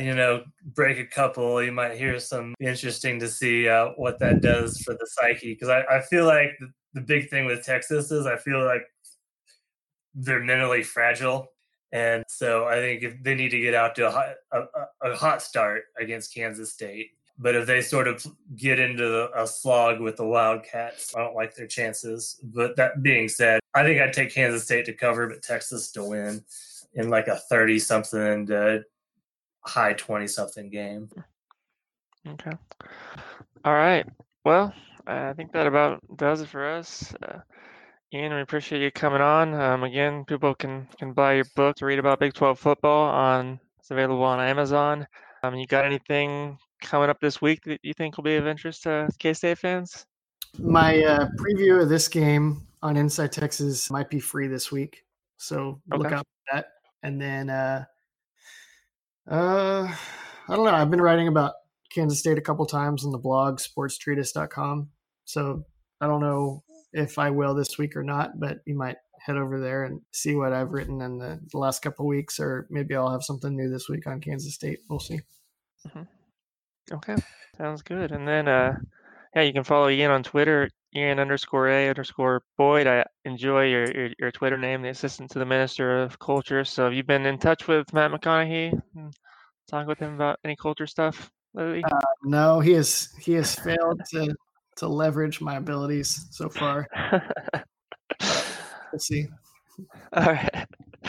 you 0.01 0.13
know 0.13 0.43
break 0.65 0.99
a 0.99 1.07
couple. 1.07 1.63
You 1.63 1.71
might 1.71 1.97
hear 1.97 2.19
some 2.19 2.53
interesting 2.59 3.21
to 3.21 3.29
see 3.29 3.69
uh, 3.69 3.91
what 3.95 4.19
that 4.19 4.41
does 4.41 4.79
for 4.79 4.95
the 4.95 5.07
psyche. 5.09 5.55
Because 5.55 5.69
I, 5.69 5.85
I 5.85 6.01
feel 6.01 6.27
like 6.27 6.51
the, 6.59 6.69
the 6.95 7.01
big 7.01 7.31
thing 7.31 7.47
with 7.47 7.65
texas 7.65 8.11
is 8.11 8.27
i 8.27 8.37
feel 8.37 8.65
like 8.65 8.83
they're 10.17 10.43
mentally 10.43 10.83
fragile. 10.83 11.53
And 11.93 12.25
so 12.27 12.65
i 12.65 12.75
think 12.75 13.05
if 13.05 13.23
they 13.23 13.37
need 13.37 13.51
to 13.51 13.61
get 13.61 13.77
out 13.77 13.95
to 13.95 14.09
a 14.09 14.11
hot, 14.11 14.35
a, 14.51 14.63
a 15.13 15.15
hot 15.15 15.43
start 15.43 15.85
against 15.97 16.35
kansas 16.35 16.73
state 16.73 17.13
but 17.39 17.55
if 17.55 17.67
they 17.67 17.83
sort 17.83 18.09
of 18.09 18.27
get 18.57 18.81
into 18.81 19.29
a 19.37 19.47
slog 19.47 20.01
with 20.01 20.17
the 20.17 20.25
Wildcats, 20.25 21.17
I 21.17 21.19
don't 21.19 21.35
like 21.35 21.57
their 21.57 21.67
chances. 21.67 22.39
But 22.45 22.77
that 22.77 23.03
being 23.03 23.29
said, 23.29 23.59
I 23.75 23.83
think 23.83 24.01
I'd 24.01 24.13
take 24.13 24.33
Kansas 24.33 24.65
State 24.65 24.87
to 24.87 24.93
cover, 24.93 25.27
but 25.27 25.43
Texas 25.43 25.91
to 25.93 26.05
win 26.05 26.45
in 26.95 27.11
like 27.11 27.29
a 27.29 27.37
30 27.37 27.79
something 27.79 28.47
to 28.47 28.85
high 29.65 29.95
20 29.95 30.27
something 30.27 30.71
game. 30.71 31.11
Okay. 32.27 32.53
All 33.65 33.75
right. 33.75 34.07
Well, 34.45 34.73
I 35.07 35.33
think 35.33 35.53
that 35.53 35.67
about 35.67 36.01
does 36.17 36.41
it 36.41 36.49
for 36.49 36.67
us. 36.67 37.13
Uh, 37.23 37.41
Ian, 38.13 38.35
we 38.35 38.41
appreciate 38.41 38.81
you 38.81 38.91
coming 38.91 39.21
on. 39.21 39.55
Um, 39.55 39.83
again, 39.83 40.25
people 40.25 40.55
can 40.55 40.87
can 40.99 41.13
buy 41.13 41.35
your 41.35 41.47
book 41.57 41.77
to 41.77 41.87
read 41.87 41.99
about 41.99 42.21
Big 42.21 42.33
12 42.33 42.59
football 42.59 43.09
on. 43.11 43.59
It's 43.81 43.91
available 43.91 44.23
on 44.23 44.41
Amazon. 44.41 45.07
Um, 45.43 45.57
you 45.57 45.67
got 45.67 45.85
anything 45.85 46.57
coming 46.81 47.11
up 47.11 47.21
this 47.21 47.43
week 47.43 47.63
that 47.65 47.81
you 47.83 47.93
think 47.93 48.17
will 48.17 48.25
be 48.25 48.37
of 48.37 48.47
interest 48.47 48.85
to 48.85 49.09
K 49.19 49.35
State 49.35 49.59
fans? 49.59 50.07
My 50.59 51.03
uh, 51.03 51.29
preview 51.39 51.83
of 51.83 51.89
this 51.89 52.07
game 52.07 52.63
on 52.85 52.99
Inside 52.99 53.33
Texas 53.33 53.91
might 53.91 54.11
be 54.11 54.21
free 54.21 54.47
this 54.47 54.71
week, 54.71 55.05
so 55.39 55.81
okay. 55.91 56.03
look 56.03 56.13
out 56.13 56.27
for 56.27 56.55
that. 56.55 56.67
And 57.03 57.21
then, 57.21 57.49
uh, 57.49 57.85
uh, 59.29 59.89
I 60.49 60.55
don't 60.55 60.67
know. 60.67 60.75
I've 60.75 60.91
been 60.91 61.01
writing 61.01 61.29
about 61.29 61.55
Kansas 61.91 62.19
State 62.19 62.37
a 62.37 62.43
couple 62.43 62.67
times 62.67 63.07
on 63.07 63.11
the 63.11 63.19
blog 63.19 63.59
sportstreatise.com. 63.59 64.91
So 65.25 65.65
I 66.03 66.07
don't 66.07 66.21
know 66.21 66.63
if 66.93 67.19
I 67.19 67.31
will 67.31 67.55
this 67.55 67.79
week 67.79 67.97
or 67.97 68.03
not, 68.03 68.39
but 68.39 68.59
you 68.67 68.75
might 68.75 68.97
head 69.19 69.39
over 69.39 69.59
there 69.59 69.85
and 69.85 70.03
see 70.13 70.35
what 70.35 70.53
I've 70.53 70.73
written 70.73 71.01
in 71.01 71.17
the, 71.19 71.41
the 71.51 71.59
last 71.59 71.81
couple 71.81 72.07
weeks, 72.07 72.39
or 72.39 72.67
maybe 72.69 72.95
I'll 72.95 73.11
have 73.11 73.25
something 73.25 73.57
new 73.57 73.71
this 73.71 73.89
week 73.89 74.07
on 74.07 74.21
Kansas 74.21 74.55
State. 74.55 74.81
We'll 74.91 75.01
see. 75.01 75.21
Mm-hmm. 75.89 76.03
Okay, 76.93 77.17
sounds 77.57 77.81
good. 77.81 78.13
And 78.13 78.29
then, 78.29 78.47
uh, 78.47 78.77
yeah, 79.35 79.43
you 79.43 79.55
can 79.55 79.65
follow 79.65 79.89
Ian 79.89 80.11
on 80.11 80.23
Twitter, 80.23 80.69
Ian 80.97 81.19
underscore 81.19 81.69
A 81.69 81.89
underscore 81.89 82.43
Boyd. 82.57 82.87
I 82.87 83.05
enjoy 83.25 83.67
your, 83.67 83.91
your, 83.91 84.11
your 84.19 84.31
Twitter 84.31 84.57
name, 84.57 84.83
the 84.83 84.91
assistant 84.91 85.31
to 85.33 85.39
the 85.39 85.47
Minister 85.47 86.03
of 86.03 86.19
Culture. 86.19 86.65
So, 86.65 86.85
have 86.85 86.95
you 86.95 87.03
been 87.03 87.27
in 87.27 87.39
touch 87.39 87.67
with 87.67 87.93
Matt 87.93 88.13
McConaughey? 88.13 88.81
Talk 89.69 89.87
with 89.87 89.99
him 89.99 90.15
about 90.15 90.39
any 90.45 90.57
culture 90.57 90.87
stuff 90.87 91.31
lately? 91.55 91.83
Uh, 91.85 91.99
no, 92.23 92.61
he 92.61 92.73
has 92.73 93.09
he 93.21 93.33
has 93.33 93.55
failed 93.55 94.01
to 94.11 94.35
to 94.77 94.89
leverage 94.89 95.41
my 95.41 95.57
abilities 95.57 96.27
so 96.31 96.49
far. 96.49 96.87
We'll 98.21 98.99
see. 98.99 99.27
All 100.13 100.25
right. 100.25 100.67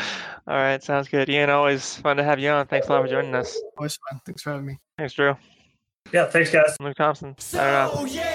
All 0.48 0.56
right. 0.56 0.84
Sounds 0.84 1.08
good. 1.08 1.30
Ian, 1.30 1.50
always 1.50 1.96
fun 1.96 2.18
to 2.18 2.24
have 2.24 2.40
you 2.40 2.50
on. 2.50 2.68
Thanks 2.68 2.88
a 2.88 2.92
lot 2.92 3.04
for 3.04 3.08
joining 3.08 3.34
us. 3.36 3.60
Always 3.78 3.98
fun. 4.10 4.20
Thanks 4.26 4.42
for 4.42 4.52
having 4.52 4.66
me. 4.66 4.80
Thanks, 4.98 5.14
Drew. 5.14 5.36
Yeah, 6.14 6.26
thanks, 6.26 6.52
guys. 6.52 6.76
Luke 6.80 6.96
Thompson. 6.96 7.36
So, 7.40 7.58
yeah. 7.58 8.35